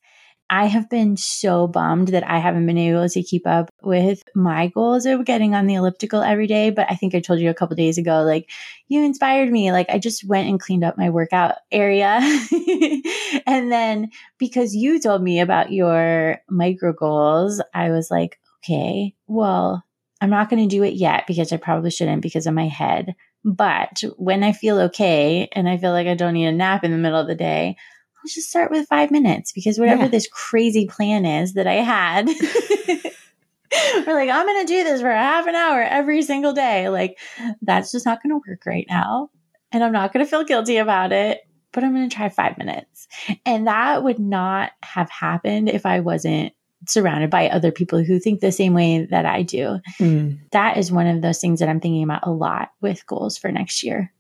I 0.53 0.67
have 0.67 0.91
been 0.91 1.17
so 1.17 1.69
bummed 1.69 2.09
that 2.09 2.29
I 2.29 2.41
haven't 2.41 2.67
been 2.67 2.77
able 2.77 3.09
to 3.09 3.23
keep 3.23 3.47
up 3.47 3.71
with 3.83 4.25
my 4.35 4.67
goals 4.67 5.07
of 5.07 5.25
getting 5.25 5.55
on 5.55 5.69
the 5.69 5.75
elliptical 5.75 6.23
every 6.23 6.49
day. 6.49 6.71
But 6.71 6.91
I 6.91 6.97
think 6.97 7.15
I 7.15 7.21
told 7.21 7.39
you 7.39 7.51
a 7.51 7.55
couple 7.55 7.77
days 7.77 7.99
ago, 7.99 8.23
like, 8.23 8.51
you 8.89 9.05
inspired 9.05 9.49
me. 9.49 9.71
Like, 9.71 9.89
I 9.89 10.01
just 10.01 10.27
went 10.27 10.49
and 10.49 10.59
cleaned 10.59 10.83
up 10.83 10.99
my 10.99 11.09
workout 11.09 11.55
area. 11.71 12.19
and 13.47 13.71
then 13.71 14.11
because 14.39 14.75
you 14.75 14.99
told 14.99 15.23
me 15.23 15.39
about 15.39 15.71
your 15.71 16.39
micro 16.51 16.93
goals, 16.93 17.63
I 17.73 17.91
was 17.91 18.11
like, 18.11 18.41
okay, 18.65 19.15
well, 19.29 19.85
I'm 20.21 20.31
not 20.31 20.51
going 20.51 20.69
to 20.69 20.77
do 20.77 20.83
it 20.83 20.95
yet 20.95 21.29
because 21.29 21.53
I 21.53 21.59
probably 21.59 21.93
shouldn't 21.93 22.23
because 22.23 22.49
of 22.49 22.55
my 22.55 22.67
head. 22.67 23.15
But 23.45 24.03
when 24.19 24.43
I 24.43 24.51
feel 24.51 24.81
okay 24.81 25.49
and 25.53 25.69
I 25.69 25.79
feel 25.79 25.93
like 25.93 26.09
I 26.09 26.15
don't 26.15 26.35
need 26.35 26.47
a 26.47 26.53
nap 26.53 26.83
in 26.83 26.91
the 26.91 26.99
middle 26.99 27.21
of 27.21 27.29
the 27.29 27.37
day, 27.37 27.77
let's 28.23 28.35
just 28.35 28.51
start 28.51 28.71
with 28.71 28.89
five 28.89 29.11
minutes 29.11 29.53
because 29.53 29.79
whatever 29.79 30.03
yeah. 30.03 30.09
this 30.09 30.29
crazy 30.31 30.87
plan 30.87 31.25
is 31.25 31.55
that 31.55 31.67
I 31.67 31.75
had, 31.75 32.27
we're 34.07 34.15
like, 34.15 34.31
I'm 34.31 34.47
going 34.47 34.67
to 34.67 34.73
do 34.73 34.85
this 34.85 35.01
for 35.01 35.11
half 35.11 35.47
an 35.47 35.55
hour 35.55 35.83
every 35.83 36.23
single 36.23 36.53
day. 36.53 36.89
Like, 36.89 37.19
that's 37.63 37.93
just 37.93 38.07
not 38.07 38.23
going 38.23 38.31
to 38.31 38.43
work 38.49 38.67
right 38.67 38.87
now. 38.89 39.31
And 39.73 39.85
I'm 39.85 39.93
not 39.93 40.13
going 40.13 40.25
to 40.25 40.31
feel 40.31 40.45
guilty 40.45 40.79
about 40.79 41.13
it, 41.13 41.41
but 41.73 41.85
I'm 41.85 41.95
going 41.95 42.09
to 42.09 42.15
try 42.15 42.29
five 42.29 42.59
minutes. 42.59 43.07
And 43.47 43.67
that 43.67 44.03
would 44.03 44.19
not 44.19 44.73
have 44.83 45.09
happened 45.11 45.69
if 45.69 45.87
I 45.87 46.01
wasn't 46.01 46.53
surrounded 46.87 47.31
by 47.31 47.49
other 47.49 47.71
people 47.71 48.03
who 48.03 48.19
think 48.19 48.41
the 48.41 48.53
same 48.53 48.75
way 48.75 49.05
that 49.05 49.27
I 49.27 49.43
do. 49.43 49.81
Mm. 49.99 50.39
That 50.53 50.77
is 50.77 50.91
one 50.91 51.07
of 51.07 51.23
those 51.23 51.39
things 51.39 51.61
that 51.61 51.69
I'm 51.69 51.81
thinking 51.81 52.03
about 52.03 52.27
a 52.27 52.31
lot 52.31 52.71
with 52.81 53.07
goals 53.07 53.39
for 53.39 53.53
next 53.53 53.83
year. 53.83 54.13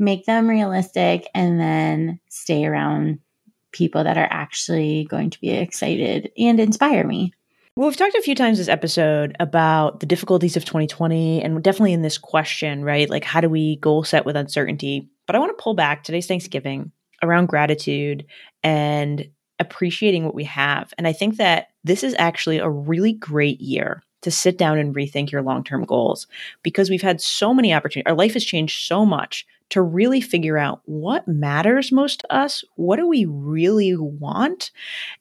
make 0.00 0.26
them 0.26 0.48
realistic, 0.48 1.28
and 1.34 1.58
then 1.58 2.20
stay 2.28 2.64
around 2.64 3.18
people 3.78 4.02
that 4.02 4.18
are 4.18 4.28
actually 4.30 5.04
going 5.04 5.30
to 5.30 5.40
be 5.40 5.50
excited 5.50 6.32
and 6.36 6.58
inspire 6.58 7.04
me. 7.04 7.32
Well, 7.76 7.86
we've 7.86 7.96
talked 7.96 8.16
a 8.16 8.22
few 8.22 8.34
times 8.34 8.58
this 8.58 8.66
episode 8.66 9.36
about 9.38 10.00
the 10.00 10.06
difficulties 10.06 10.56
of 10.56 10.64
2020 10.64 11.40
and 11.40 11.62
definitely 11.62 11.92
in 11.92 12.02
this 12.02 12.18
question, 12.18 12.82
right? 12.82 13.08
Like, 13.08 13.22
how 13.22 13.40
do 13.40 13.48
we 13.48 13.76
goal 13.76 14.02
set 14.02 14.26
with 14.26 14.34
uncertainty? 14.34 15.08
But 15.26 15.36
I 15.36 15.38
want 15.38 15.56
to 15.56 15.62
pull 15.62 15.74
back 15.74 16.02
today's 16.02 16.26
Thanksgiving 16.26 16.90
around 17.22 17.46
gratitude 17.46 18.26
and 18.64 19.28
appreciating 19.60 20.24
what 20.24 20.34
we 20.34 20.44
have. 20.44 20.92
And 20.98 21.06
I 21.06 21.12
think 21.12 21.36
that 21.36 21.68
this 21.84 22.02
is 22.02 22.16
actually 22.18 22.58
a 22.58 22.68
really 22.68 23.12
great 23.12 23.60
year 23.60 24.02
to 24.22 24.32
sit 24.32 24.58
down 24.58 24.78
and 24.78 24.92
rethink 24.92 25.30
your 25.30 25.42
long 25.42 25.62
term 25.62 25.84
goals 25.84 26.26
because 26.64 26.90
we've 26.90 27.00
had 27.00 27.20
so 27.20 27.54
many 27.54 27.72
opportunities. 27.72 28.10
Our 28.10 28.16
life 28.16 28.34
has 28.34 28.44
changed 28.44 28.86
so 28.86 29.06
much 29.06 29.46
to 29.70 29.82
really 29.82 30.20
figure 30.20 30.56
out 30.56 30.80
what 30.86 31.28
matters 31.28 31.92
most 31.92 32.20
to 32.20 32.34
us. 32.34 32.64
What 32.76 32.96
do 32.96 33.06
we 33.06 33.26
really 33.26 33.94
want? 33.96 34.70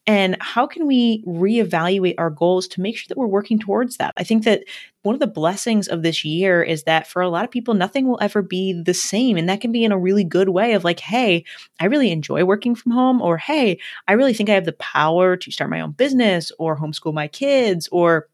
And 0.06 0.38
how 0.40 0.66
can 0.66 0.88
we 0.88 1.24
reevaluate 1.26 2.16
our 2.18 2.30
goals 2.30 2.68
to 2.70 2.82
make 2.82 2.98
sure 2.98 3.08
that 3.10 3.18
we're 3.18 3.28
working 3.28 3.60
towards 3.60 3.98
that? 3.98 4.14
I 4.16 4.24
think 4.24 4.46
that 4.46 4.64
one 5.04 5.14
of 5.14 5.20
the 5.20 5.28
blessings 5.28 5.88
of 5.88 6.02
this 6.02 6.24
year 6.24 6.64
is 6.64 6.84
that 6.84 7.08
for 7.08 7.22
a 7.22 7.30
lot 7.30 7.46
of 7.46 7.52
people, 7.52 7.74
nothing 7.74 8.08
will 8.08 8.20
ever 8.22 8.42
be 8.42 8.74
the 8.74 8.94
same. 8.94 9.38
And 9.38 9.50
that 9.50 9.62
can 9.62 9.72
be 9.72 9.84
in 9.84 9.92
a 9.92 9.98
really 9.98 10.24
good 10.24 10.50
way 10.50 10.74
of 10.74 10.84
like, 10.84 11.00
hey, 11.00 11.44
I 11.80 11.86
really 11.86 12.12
enjoy 12.12 12.46
working 12.46 12.76
from 12.76 12.94
home, 12.94 13.22
or 13.22 13.38
hey, 13.38 13.80
I 14.08 14.14
really 14.14 14.34
think 14.34 14.50
I 14.50 14.54
have 14.54 14.66
the 14.66 14.74
power 14.74 15.36
to 15.38 15.52
start 15.52 15.70
my 15.70 15.82
own 15.82 15.92
business 15.92 16.52
or 16.58 16.78
homeschool 16.78 17.14
my 17.14 17.28
kids, 17.28 17.90
or 17.92 18.28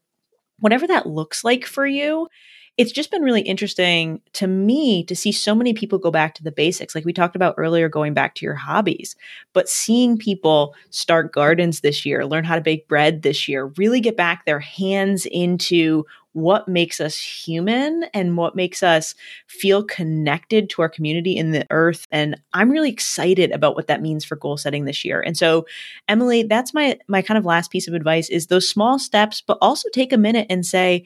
whatever 0.60 0.86
that 0.86 1.06
looks 1.06 1.42
like 1.44 1.64
for 1.64 1.86
you, 1.86 2.28
it's 2.76 2.90
just 2.90 3.10
been 3.10 3.22
really 3.22 3.42
interesting 3.42 4.20
to 4.32 4.48
me 4.48 5.04
to 5.04 5.14
see 5.14 5.30
so 5.30 5.54
many 5.54 5.72
people 5.74 5.98
go 5.98 6.10
back 6.10 6.34
to 6.34 6.42
the 6.42 6.50
basics. 6.50 6.94
Like 6.94 7.04
we 7.04 7.12
talked 7.12 7.36
about 7.36 7.54
earlier, 7.56 7.88
going 7.88 8.14
back 8.14 8.34
to 8.36 8.44
your 8.44 8.56
hobbies, 8.56 9.14
but 9.52 9.68
seeing 9.68 10.18
people 10.18 10.74
start 10.90 11.32
gardens 11.32 11.80
this 11.80 12.04
year, 12.04 12.26
learn 12.26 12.44
how 12.44 12.56
to 12.56 12.60
bake 12.60 12.88
bread 12.88 13.22
this 13.22 13.46
year, 13.46 13.66
really 13.76 14.00
get 14.00 14.16
back 14.16 14.44
their 14.44 14.58
hands 14.58 15.24
into 15.26 16.04
what 16.32 16.66
makes 16.66 17.00
us 17.00 17.16
human 17.16 18.06
and 18.12 18.36
what 18.36 18.56
makes 18.56 18.82
us 18.82 19.14
feel 19.46 19.84
connected 19.84 20.68
to 20.68 20.82
our 20.82 20.88
community 20.88 21.36
in 21.36 21.52
the 21.52 21.64
earth 21.70 22.08
and 22.10 22.34
i'm 22.52 22.70
really 22.70 22.90
excited 22.90 23.52
about 23.52 23.76
what 23.76 23.86
that 23.86 24.02
means 24.02 24.24
for 24.24 24.34
goal 24.34 24.56
setting 24.56 24.84
this 24.84 25.04
year 25.04 25.20
and 25.20 25.36
so 25.36 25.64
emily 26.08 26.42
that's 26.42 26.74
my 26.74 26.98
my 27.06 27.22
kind 27.22 27.38
of 27.38 27.44
last 27.44 27.70
piece 27.70 27.86
of 27.86 27.94
advice 27.94 28.28
is 28.30 28.48
those 28.48 28.68
small 28.68 28.98
steps 28.98 29.40
but 29.46 29.58
also 29.62 29.88
take 29.90 30.12
a 30.12 30.18
minute 30.18 30.48
and 30.50 30.66
say 30.66 31.04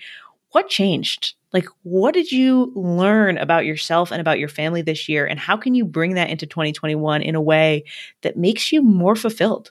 what 0.52 0.70
changed 0.70 1.34
like 1.52 1.66
what 1.82 2.14
did 2.14 2.30
you 2.30 2.72
learn 2.74 3.38
about 3.38 3.64
yourself 3.64 4.10
and 4.10 4.20
about 4.20 4.38
your 4.38 4.48
family 4.48 4.82
this 4.82 5.08
year 5.08 5.26
and 5.26 5.40
how 5.40 5.56
can 5.56 5.74
you 5.74 5.84
bring 5.84 6.14
that 6.14 6.30
into 6.30 6.46
2021 6.46 7.22
in 7.22 7.34
a 7.34 7.40
way 7.40 7.84
that 8.22 8.36
makes 8.36 8.72
you 8.72 8.82
more 8.82 9.16
fulfilled 9.16 9.70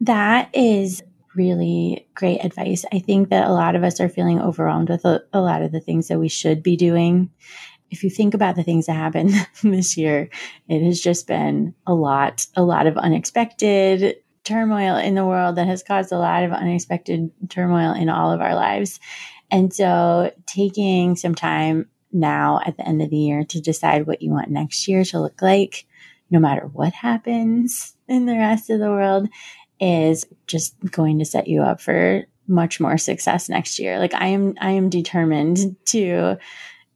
that 0.00 0.50
is 0.54 1.02
really 1.34 2.06
great 2.14 2.44
advice. 2.44 2.84
I 2.92 2.98
think 2.98 3.30
that 3.30 3.48
a 3.48 3.52
lot 3.52 3.74
of 3.74 3.84
us 3.84 4.00
are 4.00 4.08
feeling 4.08 4.40
overwhelmed 4.40 4.88
with 4.88 5.04
a, 5.04 5.22
a, 5.32 5.40
lot 5.40 5.62
of 5.62 5.72
the 5.72 5.80
things 5.80 6.08
that 6.08 6.18
we 6.18 6.28
should 6.28 6.62
be 6.62 6.76
doing. 6.76 7.30
If 7.90 8.02
you 8.02 8.10
think 8.10 8.34
about 8.34 8.56
the 8.56 8.62
things 8.62 8.86
that 8.86 8.94
happened 8.94 9.32
this 9.62 9.96
year, 9.96 10.28
it 10.68 10.84
has 10.84 11.00
just 11.00 11.26
been 11.26 11.74
a 11.86 11.94
lot, 11.94 12.46
a 12.56 12.62
lot 12.62 12.86
of 12.86 12.96
unexpected 12.96 14.16
turmoil 14.44 14.96
in 14.96 15.14
the 15.14 15.24
world 15.24 15.56
that 15.56 15.66
has 15.66 15.82
caused 15.82 16.12
a 16.12 16.18
lot 16.18 16.44
of 16.44 16.52
unexpected 16.52 17.30
turmoil 17.48 17.92
in 17.92 18.08
all 18.08 18.30
of 18.30 18.40
our 18.40 18.54
lives. 18.54 19.00
And 19.50 19.72
so 19.72 20.32
taking 20.46 21.16
some 21.16 21.34
time 21.34 21.88
now 22.12 22.60
at 22.64 22.76
the 22.76 22.86
end 22.86 23.02
of 23.02 23.10
the 23.10 23.16
year 23.16 23.44
to 23.44 23.60
decide 23.60 24.06
what 24.06 24.22
you 24.22 24.30
want 24.30 24.50
next 24.50 24.88
year 24.88 25.04
to 25.04 25.20
look 25.20 25.42
like, 25.42 25.86
no 26.30 26.38
matter 26.38 26.66
what 26.72 26.92
happens 26.92 27.96
in 28.08 28.26
the 28.26 28.36
rest 28.36 28.70
of 28.70 28.78
the 28.78 28.90
world 28.90 29.28
is 29.80 30.26
just 30.46 30.76
going 30.90 31.18
to 31.18 31.24
set 31.24 31.48
you 31.48 31.62
up 31.62 31.80
for 31.80 32.24
much 32.46 32.80
more 32.80 32.98
success 32.98 33.48
next 33.48 33.78
year. 33.78 33.98
Like 33.98 34.14
I 34.14 34.26
am 34.26 34.54
I 34.60 34.70
am 34.70 34.90
determined 34.90 35.76
to 35.86 36.38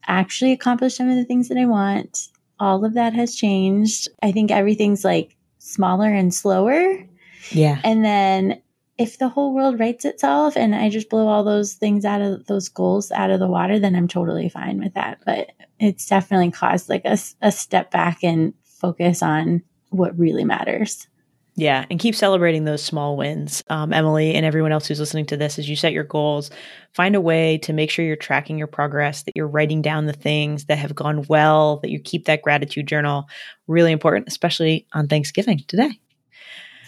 actually 0.07 0.53
accomplish 0.53 0.97
some 0.97 1.09
of 1.09 1.17
the 1.17 1.25
things 1.25 1.49
that 1.49 1.59
I 1.59 1.67
want. 1.67 2.29
All 2.61 2.85
of 2.85 2.95
that 2.95 3.15
has 3.15 3.37
changed. 3.37 4.09
I 4.23 4.33
think 4.33 4.51
everything's 4.51 5.05
like 5.05 5.37
smaller 5.59 6.13
and 6.13 6.35
slower. 6.35 7.07
Yeah. 7.51 7.81
And 7.85 8.05
then 8.05 8.63
if 8.99 9.19
the 9.19 9.29
whole 9.29 9.55
world 9.55 9.79
rights 9.79 10.05
itself 10.05 10.57
and 10.57 10.75
I 10.75 10.89
just 10.91 11.09
blow 11.09 11.29
all 11.29 11.45
those 11.45 11.75
things 11.75 12.05
out 12.05 12.21
of 12.21 12.47
those 12.47 12.69
goals 12.69 13.13
out 13.13 13.31
of 13.31 13.39
the 13.39 13.47
water, 13.47 13.79
then 13.79 13.95
I'm 13.95 14.09
totally 14.09 14.49
fine 14.49 14.81
with 14.81 14.95
that. 14.95 15.21
But 15.25 15.53
it's 15.79 16.07
definitely 16.07 16.51
caused 16.51 16.89
like 16.89 17.05
a, 17.05 17.17
a 17.41 17.53
step 17.53 17.93
back 17.93 18.25
and 18.25 18.55
focus 18.65 19.23
on 19.23 19.63
what 19.91 20.19
really 20.19 20.45
matters. 20.45 21.07
Yeah, 21.55 21.87
and 21.91 21.99
keep 21.99 22.15
celebrating 22.15 22.65
those 22.65 22.85
small 22.85 23.17
wins. 23.17 23.65
Um, 23.69 23.93
Emily 23.93 24.35
and 24.35 24.47
everyone 24.47 24.71
else 24.71 24.87
who's 24.87 25.01
listening 25.01 25.27
to 25.27 25.37
this, 25.37 25.59
as 25.59 25.69
you 25.69 25.75
set 25.75 25.93
your 25.93 26.05
goals, 26.05 26.51
find 26.93 27.17
a 27.17 27.21
way 27.21 27.59
to 27.59 27.73
make 27.73 27.91
sure 27.91 28.05
you're 28.05 28.15
tracking 28.15 28.59
your 28.59 28.69
progress, 28.69 29.25
that 29.25 29.33
you're 29.35 29.49
writing 29.49 29.83
down 29.83 30.07
the 30.07 30.13
things 30.13 30.67
that 30.67 30.79
have 30.79 30.95
gone 30.95 31.25
well, 31.29 31.79
that 31.79 31.91
you 31.91 31.99
keep 31.99 32.27
that 32.27 32.43
gratitude 32.43 32.87
journal. 32.87 33.29
Really 33.67 33.91
important, 33.91 34.29
especially 34.29 34.87
on 34.93 35.09
Thanksgiving 35.09 35.65
today. 35.67 35.99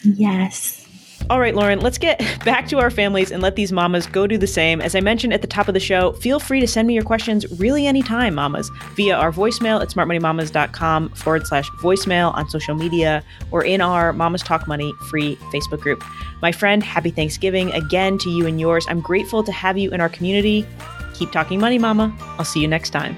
Yes. 0.04 0.86
All 1.30 1.38
right, 1.38 1.54
Lauren, 1.54 1.78
let's 1.78 1.96
get 1.96 2.18
back 2.44 2.66
to 2.70 2.80
our 2.80 2.90
families 2.90 3.30
and 3.30 3.40
let 3.40 3.54
these 3.54 3.70
mamas 3.70 4.08
go 4.08 4.26
do 4.26 4.36
the 4.36 4.48
same. 4.48 4.80
As 4.80 4.96
I 4.96 5.00
mentioned 5.00 5.32
at 5.32 5.42
the 5.42 5.46
top 5.46 5.68
of 5.68 5.74
the 5.74 5.80
show, 5.80 6.10
feel 6.14 6.40
free 6.40 6.58
to 6.58 6.66
send 6.66 6.88
me 6.88 6.94
your 6.94 7.04
questions 7.04 7.46
really 7.60 7.86
anytime, 7.86 8.34
mamas, 8.34 8.68
via 8.96 9.14
our 9.14 9.30
voicemail 9.30 9.80
at 9.80 9.90
smartmoneymamas.com 9.90 11.10
forward 11.10 11.46
slash 11.46 11.70
voicemail 11.82 12.34
on 12.34 12.50
social 12.50 12.74
media 12.74 13.22
or 13.52 13.64
in 13.64 13.80
our 13.80 14.12
Mamas 14.12 14.42
Talk 14.42 14.66
Money 14.66 14.92
free 15.08 15.36
Facebook 15.52 15.78
group. 15.78 16.02
My 16.42 16.50
friend, 16.50 16.82
happy 16.82 17.12
Thanksgiving 17.12 17.70
again 17.74 18.18
to 18.18 18.28
you 18.28 18.48
and 18.48 18.60
yours. 18.60 18.84
I'm 18.88 19.00
grateful 19.00 19.44
to 19.44 19.52
have 19.52 19.78
you 19.78 19.92
in 19.92 20.00
our 20.00 20.08
community. 20.08 20.66
Keep 21.14 21.30
talking 21.30 21.60
money, 21.60 21.78
mama. 21.78 22.12
I'll 22.38 22.44
see 22.44 22.58
you 22.58 22.66
next 22.66 22.90
time. 22.90 23.16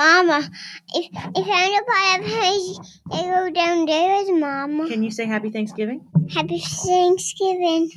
Mama, 0.00 0.48
if 0.94 1.06
if 1.12 1.46
I'm 1.46 1.74
a 1.76 1.84
part 1.84 2.20
of 2.20 2.32
I 3.12 3.22
go 3.22 3.50
downstairs, 3.50 4.30
Mama. 4.32 4.88
Can 4.88 5.02
you 5.02 5.10
say 5.10 5.26
Happy 5.26 5.50
Thanksgiving? 5.50 6.08
Happy 6.32 6.58
Thanksgiving. 6.58 7.90